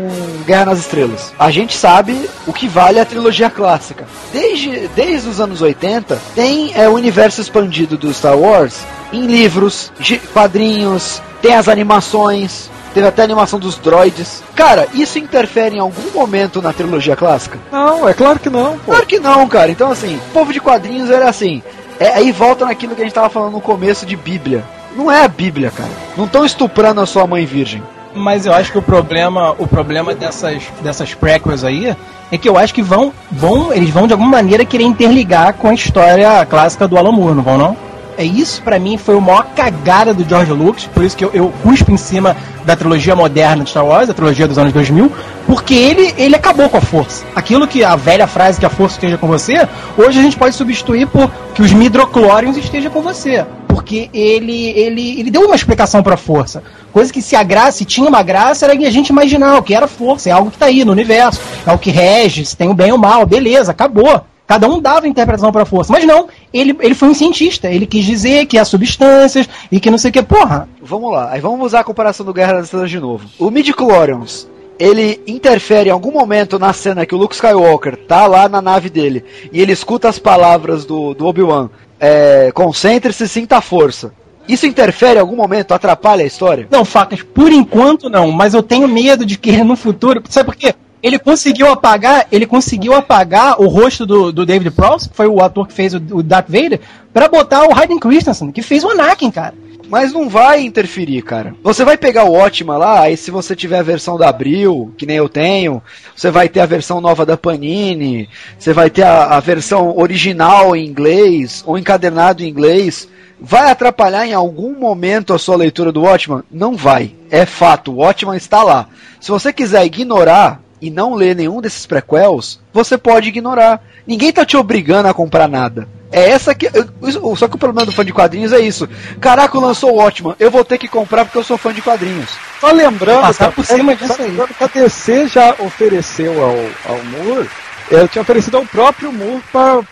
[0.46, 1.32] Guerra nas Estrelas.
[1.38, 4.06] A gente sabe o que vale a trilogia clássica.
[4.32, 8.80] Desde, desde os anos 80, tem é, o universo expandido do Star Wars
[9.12, 9.90] em livros,
[10.32, 14.42] quadrinhos, tem as animações, teve até a animação dos droids.
[14.54, 17.58] Cara, isso interfere em algum momento na trilogia clássica?
[17.72, 18.92] Não, é claro que não, pô.
[18.92, 19.70] Claro que não, cara.
[19.70, 21.62] Então, assim, o povo de quadrinhos era assim.
[21.98, 24.64] É, aí volta naquilo que a gente tava falando no começo de Bíblia.
[24.94, 25.90] Não é a Bíblia, cara.
[26.16, 27.82] Não estão estuprando a sua mãe virgem.
[28.14, 31.94] Mas eu acho que o problema, o problema dessas, dessas prequels aí
[32.30, 35.68] é que eu acho que vão, vão, eles vão de alguma maneira querer interligar com
[35.68, 37.87] a história clássica do Alan Moore, não vão não?
[38.18, 41.52] É isso pra mim foi maior cagada do George Lucas, por isso que eu, eu
[41.62, 45.10] cuspo em cima da trilogia moderna de Star Wars, a trilogia dos anos 2000,
[45.46, 47.24] porque ele, ele acabou com a força.
[47.36, 50.56] Aquilo que a velha frase que a força esteja com você, hoje a gente pode
[50.56, 53.46] substituir por que os midrochlorians estejam com você.
[53.68, 56.64] porque ele, ele, ele deu uma explicação pra força.
[56.92, 59.72] Coisa que se a graça, se tinha uma graça, era a gente imaginar o que
[59.72, 62.68] era força, é algo que tá aí no universo, é o que rege, se tem
[62.68, 64.24] o bem ou o mal, beleza, acabou.
[64.48, 65.92] Cada um dava interpretação pra força.
[65.92, 67.70] Mas não, ele, ele foi um cientista.
[67.70, 70.22] Ele quis dizer que há substâncias e que não sei o que.
[70.22, 73.28] Porra, Vamos lá, aí vamos usar a comparação do Guerra das Estrelas de novo.
[73.38, 74.48] O midi-chlorians,
[74.78, 78.88] ele interfere em algum momento na cena que o Luke Skywalker tá lá na nave
[78.88, 79.22] dele
[79.52, 81.68] e ele escuta as palavras do, do Obi-Wan,
[82.00, 84.14] é, concentre-se e sinta a força.
[84.48, 86.66] Isso interfere em algum momento, atrapalha a história?
[86.70, 90.22] Não, Facas, por enquanto não, mas eu tenho medo de que no futuro.
[90.26, 90.74] Sabe por quê?
[91.02, 95.40] Ele conseguiu apagar, ele conseguiu apagar o rosto do, do David Prowse, que foi o
[95.40, 96.80] ator que fez o, o Darth Vader,
[97.12, 99.54] pra botar o Hayden Christensen, que fez o Anakin, cara.
[99.88, 101.54] Mas não vai interferir, cara.
[101.62, 105.06] Você vai pegar o Ótima lá, aí se você tiver a versão da Abril, que
[105.06, 105.82] nem eu tenho,
[106.14, 110.76] você vai ter a versão nova da Panini, você vai ter a, a versão original
[110.76, 113.08] em inglês, ou encadernado em inglês.
[113.40, 116.42] Vai atrapalhar em algum momento a sua leitura do Watchman?
[116.50, 117.14] Não vai.
[117.30, 118.88] É fato, o Watchman está lá.
[119.20, 123.82] Se você quiser ignorar e não ler nenhum desses prequels, você pode ignorar.
[124.06, 125.88] Ninguém tá te obrigando a comprar nada.
[126.10, 126.70] É essa que.
[126.72, 128.88] eu- Só que o problema do fã de quadrinhos é isso.
[129.20, 132.30] Caraca, lançou o Watchman, eu vou ter que comprar porque eu sou fã de quadrinhos.
[132.60, 134.36] Só lembrando, Passar cara, por cima é, disso só aí.
[134.56, 136.56] que a DC já ofereceu ao,
[136.94, 137.48] ao Moore,
[137.90, 139.42] ele tinha oferecido ao próprio Moore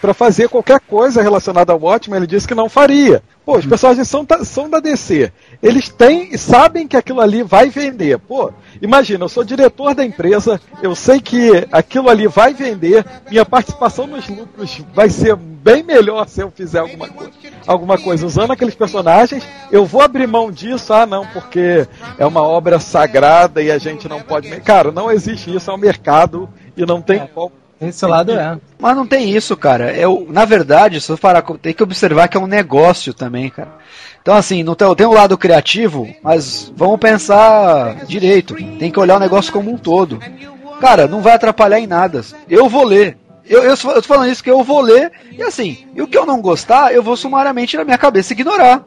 [0.00, 3.22] para fazer qualquer coisa relacionada ao Watchmen, ele disse que não faria.
[3.44, 5.30] Pô, os personagens são, da- são da DC.
[5.62, 8.18] Eles têm e sabem que aquilo ali vai vender.
[8.18, 8.50] Pô,
[8.82, 14.06] imagina, eu sou diretor da empresa, eu sei que aquilo ali vai vender, minha participação
[14.06, 17.30] nos lucros vai ser bem melhor se eu fizer alguma coisa,
[17.66, 19.46] alguma coisa usando aqueles personagens.
[19.70, 21.86] Eu vou abrir mão disso, ah não, porque
[22.18, 24.48] é uma obra sagrada e a gente não pode.
[24.60, 27.52] Cara, não existe isso, é um mercado e não tem como.
[27.80, 28.58] Esse lado é.
[28.78, 29.92] Mas não tem isso, cara.
[29.94, 33.68] Eu, na verdade, se eu parar, tem que observar que é um negócio também, cara.
[34.22, 38.54] Então, assim, não tem, tem um lado criativo, mas vamos pensar direito.
[38.78, 40.18] Tem que olhar o negócio como um todo.
[40.80, 42.22] Cara, não vai atrapalhar em nada.
[42.48, 43.16] Eu vou ler.
[43.48, 46.18] Eu, eu, eu tô falando isso que eu vou ler, e assim, e o que
[46.18, 48.82] eu não gostar, eu vou sumariamente na minha cabeça ignorar.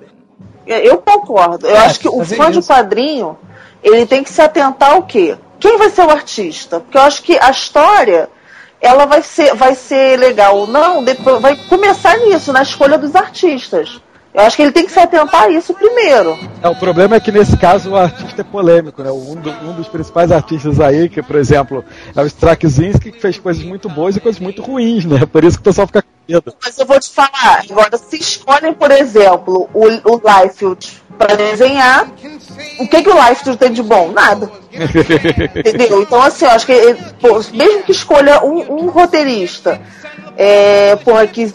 [0.67, 1.65] É, Eu concordo.
[1.65, 2.67] Eu É, acho que o fã de isso.
[2.67, 3.37] quadrinho,
[3.81, 5.37] ele tem que se atentar ao quê?
[5.59, 6.81] Quem vai ser o artista?
[6.81, 8.29] Porque eu acho que a história,
[8.81, 13.15] ela vai ser, vai ser legal ou não, depois vai começar nisso, na escolha dos
[13.15, 13.99] artistas.
[14.31, 16.37] Eu acho que ele tem que se atentar a isso primeiro.
[16.61, 19.09] É, o problema é que nesse caso o artista é polêmico, né?
[19.11, 21.83] Um, do- um dos principais artistas aí, que por exemplo
[22.15, 25.25] é o Straczynski, que fez coisas muito boas e coisas muito ruins, né?
[25.25, 26.53] Por isso que o pessoal fica com medo.
[26.63, 32.07] Mas eu vou te falar, agora se escolhem, por exemplo, o, o Liefeld para desenhar,
[32.79, 34.11] o que, que o Liefeld tem de bom?
[34.11, 34.49] Nada.
[35.55, 36.01] Entendeu?
[36.03, 39.81] Então, assim, eu acho que ele- pô, mesmo que escolha um, um roteirista
[40.37, 41.51] é, porra, que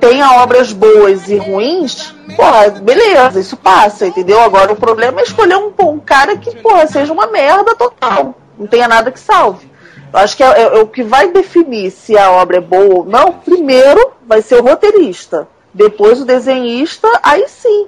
[0.00, 4.40] tenha obras boas e ruins, porra, beleza, isso passa, entendeu?
[4.40, 8.34] Agora o problema é escolher um, um cara que, porra, seja uma merda total.
[8.58, 9.70] Não tenha nada que salve.
[10.12, 12.98] Eu acho que é, é- é o que vai definir se a obra é boa
[13.00, 15.46] ou não, primeiro vai ser o roteirista.
[15.72, 17.86] Depois o desenhista, aí sim.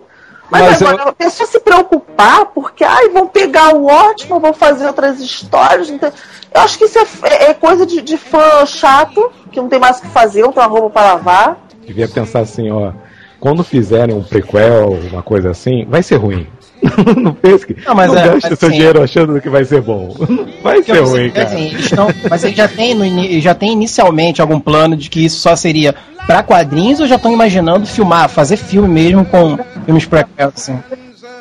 [0.50, 4.86] Mas, Mas agora a pessoa se preocupar porque ai, vão pegar o ótimo, vão fazer
[4.86, 5.88] outras histórias.
[5.88, 6.12] tem-
[6.52, 9.78] Eu acho que isso é, é- é coisa de, de fã chato, que não tem
[9.78, 11.56] mais o que fazer, não tem uma roupa para lavar.
[11.90, 12.92] Devia pensar assim, ó.
[13.40, 16.46] Quando fizerem um prequel, uma coisa assim, vai ser ruim.
[17.20, 17.76] não pense que.
[17.84, 20.14] Não, mas não é- gaste mas seu assim- dinheiro achando que vai ser bom.
[20.62, 21.46] Vai Porque ser ruim, cara.
[21.48, 25.24] assim, eles tão- mas eles já tem, no já tem inicialmente algum plano de que
[25.24, 25.94] isso só seria
[26.26, 30.78] pra quadrinhos ou já estão imaginando filmar, fazer filme mesmo com filmes prequel, assim?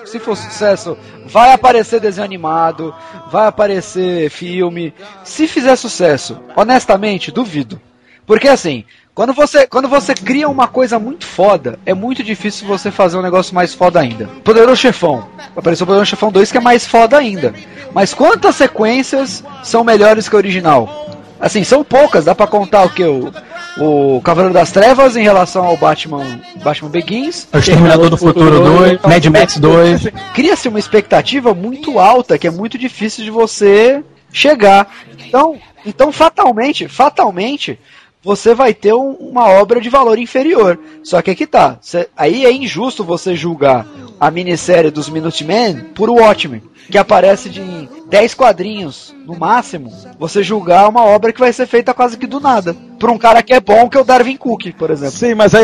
[0.06, 0.98] Se for sucesso,
[1.28, 2.96] vai aparecer desenho animado,
[3.32, 4.94] vai aparecer filme.
[5.24, 7.80] Se fizer sucesso, honestamente, duvido.
[8.26, 8.86] Porque assim,
[9.20, 13.22] quando você, quando você cria uma coisa muito foda, é muito difícil você fazer um
[13.22, 14.28] negócio mais foda ainda.
[14.46, 15.28] Poderoso Chefão.
[15.58, 17.54] Apareceu o Poderoso Chefão 2 que é mais foda ainda.
[17.94, 21.20] Mas quantas sequências são melhores que o original?
[21.38, 23.04] Assim, são poucas, dá pra contar o que?
[23.04, 23.30] O,
[23.78, 27.46] o Cavaleiro das Trevas em relação ao Batman, Batman Begins.
[27.52, 30.08] O Exterminador do Futuro 2, Mad Max 2.
[30.34, 34.02] Cria-se uma expectativa muito alta, que é muito difícil de você
[34.32, 34.88] chegar.
[35.28, 37.78] Então, então fatalmente, fatalmente,
[38.22, 40.78] você vai ter um- uma obra de valor inferior.
[41.04, 41.78] Só que aqui tá.
[41.82, 43.86] cê- aí é injusto você julgar
[44.20, 46.62] a minissérie dos Minutemen por Watchmen.
[46.90, 51.68] Que aparece de em 10 quadrinhos, no máximo, você julgar uma obra que vai ser
[51.68, 52.76] feita quase que do nada.
[52.98, 55.16] Pra um cara que é bom, que é o Darwin Cook, por exemplo.
[55.16, 55.64] Sim, mas aí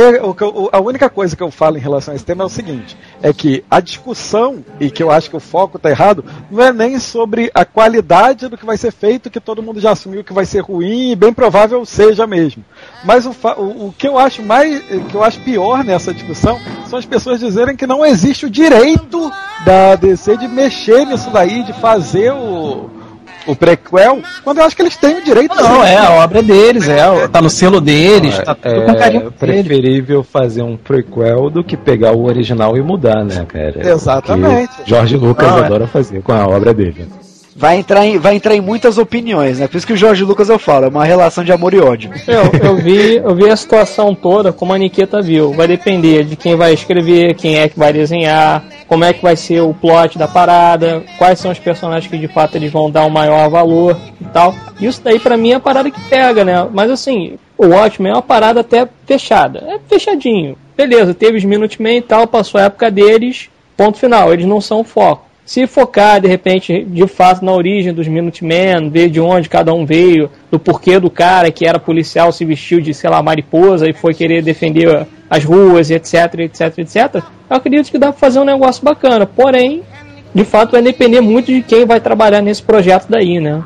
[0.71, 3.33] a única coisa que eu falo em relação a esse tema é o seguinte: é
[3.33, 6.97] que a discussão, e que eu acho que o foco tá errado, não é nem
[6.97, 10.45] sobre a qualidade do que vai ser feito, que todo mundo já assumiu que vai
[10.45, 12.63] ser ruim, e bem provável seja mesmo.
[13.03, 14.81] Mas o, o, o que eu acho mais.
[15.09, 19.31] que eu acho pior nessa discussão são as pessoas dizerem que não existe o direito
[19.65, 22.89] da DC de mexer nisso daí, de fazer o.
[23.47, 26.41] O prequel, quando eu acho que eles têm o direito Não, é, a obra é
[26.41, 31.51] deles, é, tá no selo deles, tá tudo com carinho É preferível fazer um prequel
[31.51, 33.87] do que pegar o original e mudar, né, cara?
[33.87, 34.73] Exatamente.
[34.85, 35.59] George Lucas é.
[35.63, 37.07] adora fazer com a obra dele.
[37.57, 39.67] Vai entrar, em, vai entrar em muitas opiniões, né?
[39.67, 42.11] Por isso que o Jorge Lucas eu falo, é uma relação de amor e ódio.
[42.27, 45.53] Eu, eu, vi, eu vi a situação toda como a Nikita viu.
[45.53, 49.37] Vai depender de quem vai escrever, quem é que vai desenhar, como é que vai
[49.37, 53.05] ser o plot da parada, quais são os personagens que de fato eles vão dar
[53.05, 54.53] o maior valor e tal.
[54.81, 56.67] Isso daí pra mim é a parada que pega, né?
[56.73, 59.63] Mas assim, o Watchmen é uma parada até fechada.
[59.65, 60.57] É fechadinho.
[60.75, 64.33] Beleza, teve os Minutemen e tal, passou a época deles, ponto final.
[64.33, 65.25] Eles não são o foco.
[65.45, 69.85] Se focar, de repente, de fato, na origem dos Minutemen, ver de onde cada um
[69.85, 73.93] veio, do porquê do cara que era policial se vestiu de, sei lá, mariposa e
[73.93, 78.43] foi querer defender as ruas, etc, etc, etc, eu acredito que dá pra fazer um
[78.43, 79.27] negócio bacana.
[79.27, 79.83] Porém,
[80.33, 83.63] de fato, vai depender muito de quem vai trabalhar nesse projeto daí, né?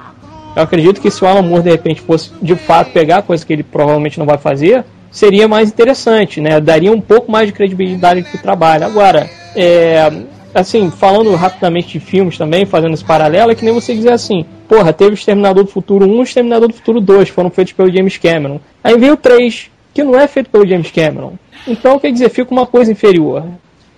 [0.56, 3.54] Eu acredito que se o Alan Moore, de repente, fosse de fato pegar coisa que
[3.54, 6.60] ele provavelmente não vai fazer, seria mais interessante, né?
[6.60, 8.86] Daria um pouco mais de credibilidade pro trabalho.
[8.86, 10.12] Agora, é,
[10.54, 14.46] assim, falando rapidamente de filmes também, fazendo esse paralelo, é que nem você dizer assim,
[14.68, 17.74] porra, teve o Exterminador do Futuro 1 e o Exterminador do Futuro 2, foram feitos
[17.74, 18.60] pelo James Cameron.
[18.84, 21.34] Aí veio o 3, que não é feito pelo James Cameron.
[21.68, 23.44] Então, quer dizer, fica uma coisa inferior.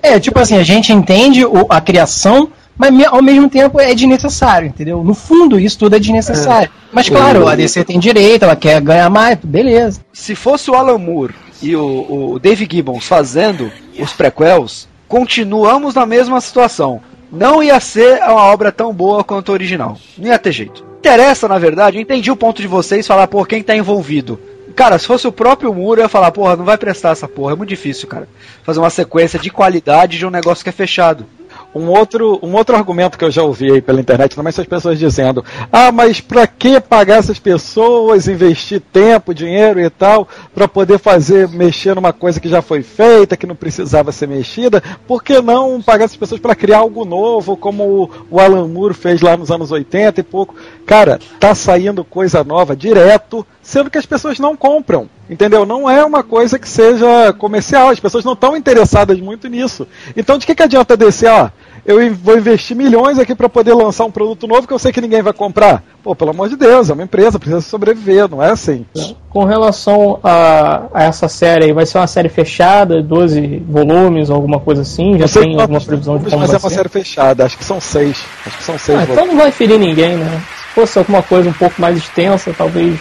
[0.01, 3.93] É, tipo assim, a gente entende o- a criação, mas me- ao mesmo tempo é
[3.93, 5.03] desnecessário, entendeu?
[5.03, 6.71] No fundo, isso tudo é desnecessário.
[6.91, 10.01] Mas claro, a DC tem direito, ela quer ganhar mais, beleza.
[10.11, 16.05] Se fosse o Alan Moore e o, o Dave Gibbons fazendo os prequels, continuamos na
[16.05, 17.01] mesma situação.
[17.29, 19.97] Não ia ser uma obra tão boa quanto a original.
[20.17, 20.85] Não ia ter jeito.
[20.99, 24.39] Interessa, na verdade, eu entendi o ponto de vocês falar, pô, quem tá envolvido.
[24.73, 27.51] Cara, se fosse o próprio Moore, eu ia falar, porra, não vai prestar essa porra,
[27.51, 28.25] é muito difícil, cara.
[28.63, 31.25] Fazer uma sequência de qualidade de um negócio que é fechado.
[31.73, 34.67] Um outro, um outro argumento que eu já ouvi aí pela internet também são as
[34.67, 40.67] pessoas dizendo: ah, mas pra que pagar essas pessoas, investir tempo, dinheiro e tal, pra
[40.67, 44.83] poder fazer, mexer numa coisa que já foi feita, que não precisava ser mexida?
[45.07, 48.93] Por que não pagar essas pessoas pra criar algo novo, como o, o Alan Moore
[48.93, 50.55] fez lá nos anos 80 e pouco?
[50.85, 55.09] Cara, tá saindo coisa nova direto, sendo que as pessoas não compram.
[55.29, 55.65] Entendeu?
[55.65, 59.87] Não é uma coisa que seja comercial, as pessoas não estão interessadas muito nisso.
[60.17, 61.49] Então de que, que adianta descer, ó?
[61.85, 65.01] Eu vou investir milhões aqui para poder lançar um produto novo que eu sei que
[65.01, 65.83] ninguém vai comprar.
[66.03, 68.85] Pô, pelo amor de Deus, é uma empresa, precisa sobreviver, não é assim.
[69.29, 74.59] Com relação a, a essa série, aí, vai ser uma série fechada, 12 volumes, alguma
[74.59, 75.17] coisa assim?
[75.17, 78.23] Já tem alguma previsão de como mas é uma série fechada, acho que são seis.
[78.45, 80.41] Acho que são seis Ah, então não vai ferir ninguém, né?
[80.57, 82.99] Se fosse alguma coisa um pouco mais extensa, talvez.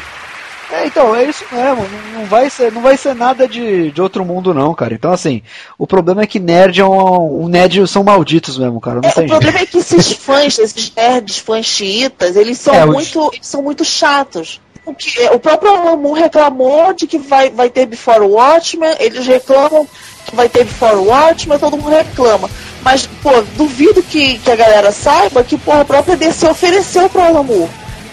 [0.72, 1.84] É, então, é isso mesmo.
[2.12, 4.94] Não, não vai ser, não vai ser nada de, de outro mundo, não, cara.
[4.94, 5.42] Então, assim,
[5.76, 9.00] o problema é que nerd é um, um nerd são malditos mesmo, cara.
[9.02, 9.30] Não É, tem o jeito.
[9.40, 13.46] problema é que esses fãs, esses nerds, fãs xiitas, eles são É, os- muito, eles
[13.46, 14.60] são muito chatos.
[14.86, 19.26] O, que, o próprio Alan Moore reclamou de que vai, vai ter Before Watchmen, eles
[19.26, 19.86] reclamam
[20.26, 22.48] que vai ter Before Watchmen, todo mundo reclama.
[22.82, 27.20] Mas, pô, duvido que, que a galera saiba que pô, a própria DC ofereceu pro
[27.20, 27.68] Alan Moore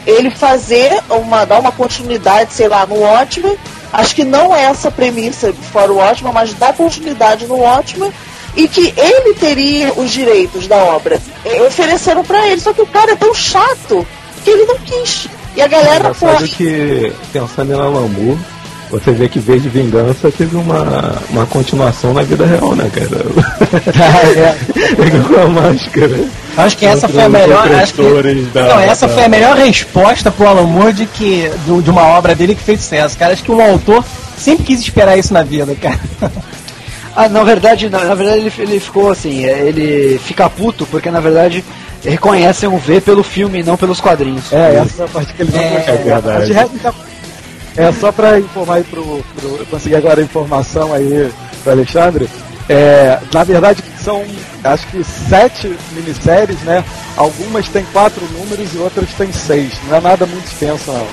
[0.07, 3.57] ele fazer uma, dar uma continuidade, sei lá, no Watchmen.
[3.91, 8.11] Acho que não é essa premissa Before Watchmen, mas dar continuidade no Watchmen
[8.55, 11.19] e que ele teria os direitos da obra.
[11.45, 14.07] E ofereceram pra ele, só que o cara é tão chato
[14.43, 15.27] que ele não quis.
[15.55, 18.39] E a galera, pô, Engraçado que, pensando em Moore,
[18.89, 24.55] você vê que V de Vingança teve uma, uma continuação na vida real, né, cara?
[24.95, 26.46] Pegou com a máscara.
[26.57, 27.71] Acho que essa foi a melhor.
[27.71, 31.81] Acho que, não, essa da- foi a melhor resposta pro Alan Moore de que do-
[31.81, 33.17] de uma obra dele que fez sucesso.
[33.17, 34.03] Cara, acho que um autor
[34.37, 35.99] sempre quis esperar isso na vida, cara.
[37.15, 41.09] Ah, na verdade, na, na verdade ele, ele ficou assim, é, ele fica puto porque
[41.09, 41.63] na verdade
[42.03, 44.51] reconhecem o V pelo filme e não pelos quadrinhos.
[44.53, 46.53] É, essa é a parte que ele não É, é verdade.
[46.75, 46.93] Então,
[47.75, 49.03] É só pra informar aí pro,
[49.35, 49.47] pro.
[49.59, 51.29] Eu consegui agora a informação aí
[51.63, 52.27] pro Alexandre.
[52.69, 54.23] É, na verdade, são
[54.63, 56.83] acho que sete minisséries, né?
[57.15, 59.73] Algumas têm quatro números e outras têm seis.
[59.87, 61.07] Não é nada muito extenso, não.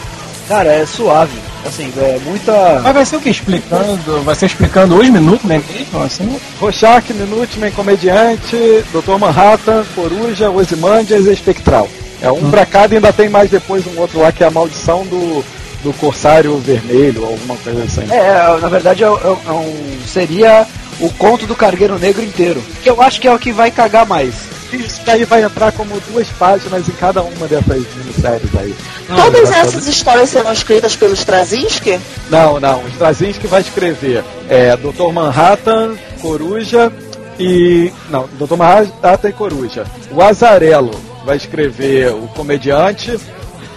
[0.49, 1.39] Cara, é suave.
[1.65, 2.81] Assim, é muita.
[2.83, 3.31] Mas vai ser o que?
[3.31, 4.21] Explicando.
[4.23, 5.63] Vai ser explicando os minutos, né?
[5.73, 6.39] Mesmo, assim?
[6.61, 9.17] Rorschach, Minuteman, Comediante, Dr.
[9.19, 11.89] Manhattan, Coruja, Ozymandias e Espectral.
[12.21, 14.51] É um pra cada e ainda tem mais depois um outro lá que é a
[14.51, 15.43] maldição do,
[15.83, 18.07] do Corsário Vermelho, alguma coisa assim.
[18.13, 19.11] É, na verdade é, é-
[19.47, 20.67] é um, seria
[21.01, 22.63] o conto do Cargueiro Negro inteiro.
[22.83, 24.35] Que eu acho que é o que vai cagar mais.
[24.73, 28.75] Isso daí vai entrar como duas páginas em cada uma dessas minisséries aí.
[29.07, 32.01] Todas essas histórias serão escritas pelo Straczynski?
[32.29, 32.83] Não, não.
[32.83, 35.13] O Straczynski vai escrever é, Dr.
[35.13, 36.93] Manhattan, Coruja
[37.39, 37.93] e.
[38.11, 38.57] Não, Dr.
[38.57, 39.85] Manhattan e Coruja.
[40.11, 43.19] O Azarelo vai escrever o comediante.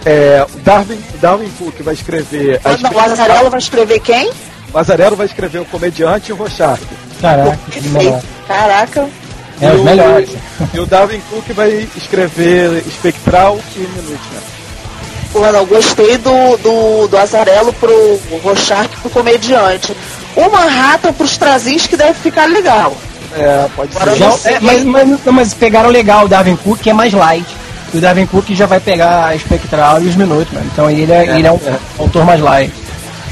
[0.04, 2.60] É, o Darwin, Darwin Cook vai escrever.
[2.64, 4.30] Ah, não, o Azarello vai escrever quem?
[4.72, 6.80] O Azarelo vai escrever o comediante e o Rorschach.
[7.20, 8.20] Caraca, que melhor.
[8.46, 9.08] Caraca.
[9.60, 10.30] É, os o- melhores.
[10.74, 14.42] E o Darwin Cook vai escrever Espectral e Minuteman.
[15.32, 19.94] Pô, não, gostei do, do, do Azarello pro Rorschach pro comediante.
[20.34, 22.96] O Manhattan pros Straczynski deve ficar legal.
[23.36, 24.22] É, pode Agora ser.
[24.24, 24.54] eu Já- sei.
[24.54, 27.46] é, mas, mas, não, mas pegaram legal o Darwin Cook, que é mais light.
[27.92, 30.66] E o Darwin Cook já vai pegar a Espectral e os minutos, mano.
[30.72, 31.76] Então ele é, ele é um é.
[31.98, 32.72] autor mais light.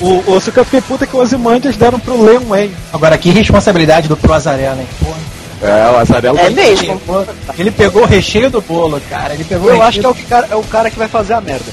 [0.01, 2.77] O, o só que eu fiquei puta que os Ozymandias deram pro Len Wayne.
[2.93, 4.87] Agora, que responsabilidade do Pro Azarelo, hein?
[5.03, 5.37] Porra.
[5.63, 7.01] É, o Azarelo É mesmo.
[7.59, 9.33] Ele pegou o recheio do bolo, cara.
[9.33, 11.09] Ele pegou Eu o acho que é o, que cara, é o cara que vai
[11.09, 11.65] fazer a merda.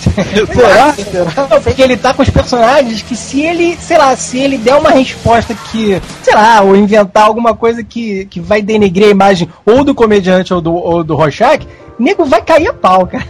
[0.53, 0.93] Será?
[0.95, 1.47] Será?
[1.49, 4.75] Não, porque ele tá com os personagens que se ele, sei lá, se ele der
[4.75, 9.49] uma resposta que, sei lá, ou inventar alguma coisa que, que vai denegrir a imagem
[9.65, 11.67] ou do comediante ou do, ou do Rorschach,
[11.99, 13.25] nego vai cair a pau, cara.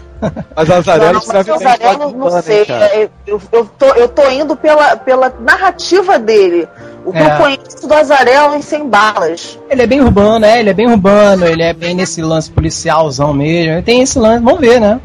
[0.56, 2.66] Mas o Azarelo Não, mas Azarello, não sei.
[2.66, 2.86] cara.
[2.86, 6.68] é, Eu, eu, tô, eu tô indo pela, pela narrativa dele.
[7.06, 7.26] O que É.
[7.34, 9.60] eu conheço do Azarello em Sem Balas.
[9.70, 13.34] Ele é bem urbano, é, ele é bem urbano, ele é bem nesse lance policialzão
[13.34, 13.74] mesmo.
[13.74, 15.00] Ele tem esse lance, vamos ver, né?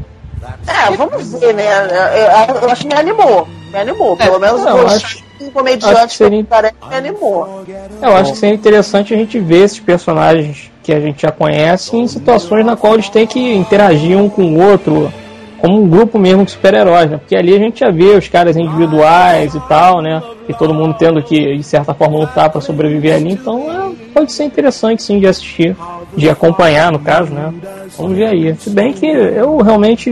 [0.67, 1.67] É, vamos ver, né?
[2.49, 3.49] Eu, eu acho que me animou.
[3.73, 4.17] Me animou.
[4.17, 7.65] Pelo É, menos não, o acho- um acho comediante que seria- Azarello me animou.
[8.01, 11.95] Eu acho que seria interessante a gente ver esses personagens que a gente já conhece
[11.95, 15.13] em situações na qual eles têm que interagir um com o outro,
[15.59, 17.19] como um grupo mesmo de super-heróis, né?
[17.19, 20.23] Porque ali a gente já vê os caras individuais e tal, né?
[20.49, 23.33] E todo mundo tendo que, de certa forma, lutar para sobreviver ali.
[23.33, 25.77] Então é, pode ser interessante sim de assistir,
[26.17, 27.53] de acompanhar, no caso, né?
[27.99, 28.57] Vamos ver aí.
[28.59, 30.11] Se bem que eu realmente.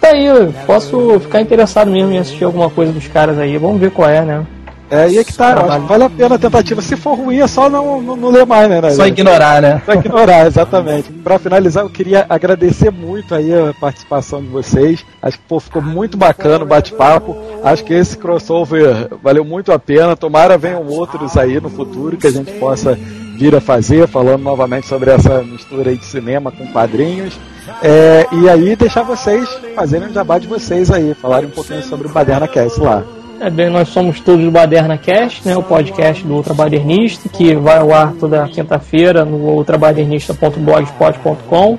[0.00, 0.28] Tá aí,
[0.66, 3.58] posso ficar interessado mesmo em assistir alguma coisa dos caras aí.
[3.58, 4.46] Vamos ver qual é, né?
[4.90, 6.82] É, e é que tá, acho que vale a pena a tentativa.
[6.82, 8.80] Se for ruim, é só não, não, não ler mais, né?
[8.80, 8.90] né?
[8.90, 9.80] Só ignorar, né?
[9.86, 11.12] Só ignorar, exatamente.
[11.12, 15.06] Pra finalizar, eu queria agradecer muito aí a participação de vocês.
[15.22, 17.36] Acho que pô, ficou muito bacana o bate-papo.
[17.62, 20.16] Acho que esse crossover valeu muito a pena.
[20.16, 22.98] Tomara venham outros aí no futuro que a gente possa
[23.38, 27.38] vir a fazer, falando novamente sobre essa mistura aí de cinema com quadrinhos.
[27.80, 32.08] É, e aí deixar vocês fazerem o jabá de vocês aí, falarem um pouquinho sobre
[32.08, 33.04] o Baderna Cast lá.
[33.42, 37.90] É nós somos todos do Baderna Cast, né, o podcast do Ultrabadernista, que vai ao
[37.90, 41.78] ar toda quinta-feira no ultrabadernista.blogspot.com.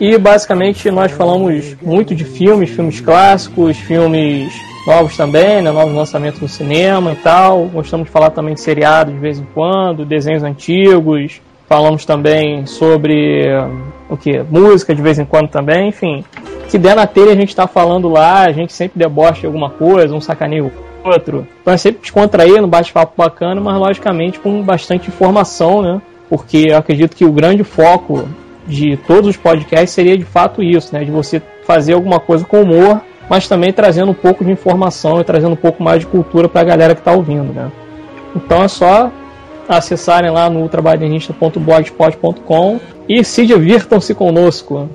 [0.00, 4.52] E basicamente nós falamos muito de filmes, filmes clássicos, filmes
[4.84, 7.66] novos também, né, novos lançamentos no cinema e tal.
[7.66, 11.40] Gostamos de falar também de seriados de vez em quando, desenhos antigos.
[11.68, 14.42] Falamos também sobre hum, o que?
[14.50, 16.24] Música de vez em quando também, enfim.
[16.66, 19.70] Se der na telha a gente tá falando lá, a gente sempre debocha de alguma
[19.70, 20.72] coisa, um sacaneio
[21.08, 21.46] outro.
[21.60, 26.00] Então é sempre descontraído, um bate-papo bacana, mas logicamente com bastante informação, né?
[26.28, 28.28] Porque eu acredito que o grande foco
[28.66, 31.04] de todos os podcasts seria de fato isso, né?
[31.04, 35.24] De você fazer alguma coisa com humor, mas também trazendo um pouco de informação e
[35.24, 37.70] trazendo um pouco mais de cultura pra galera que tá ouvindo, né?
[38.34, 39.10] Então é só
[39.68, 44.88] acessarem lá no ultrabadernista.blogspot.com e se divirtam-se conosco.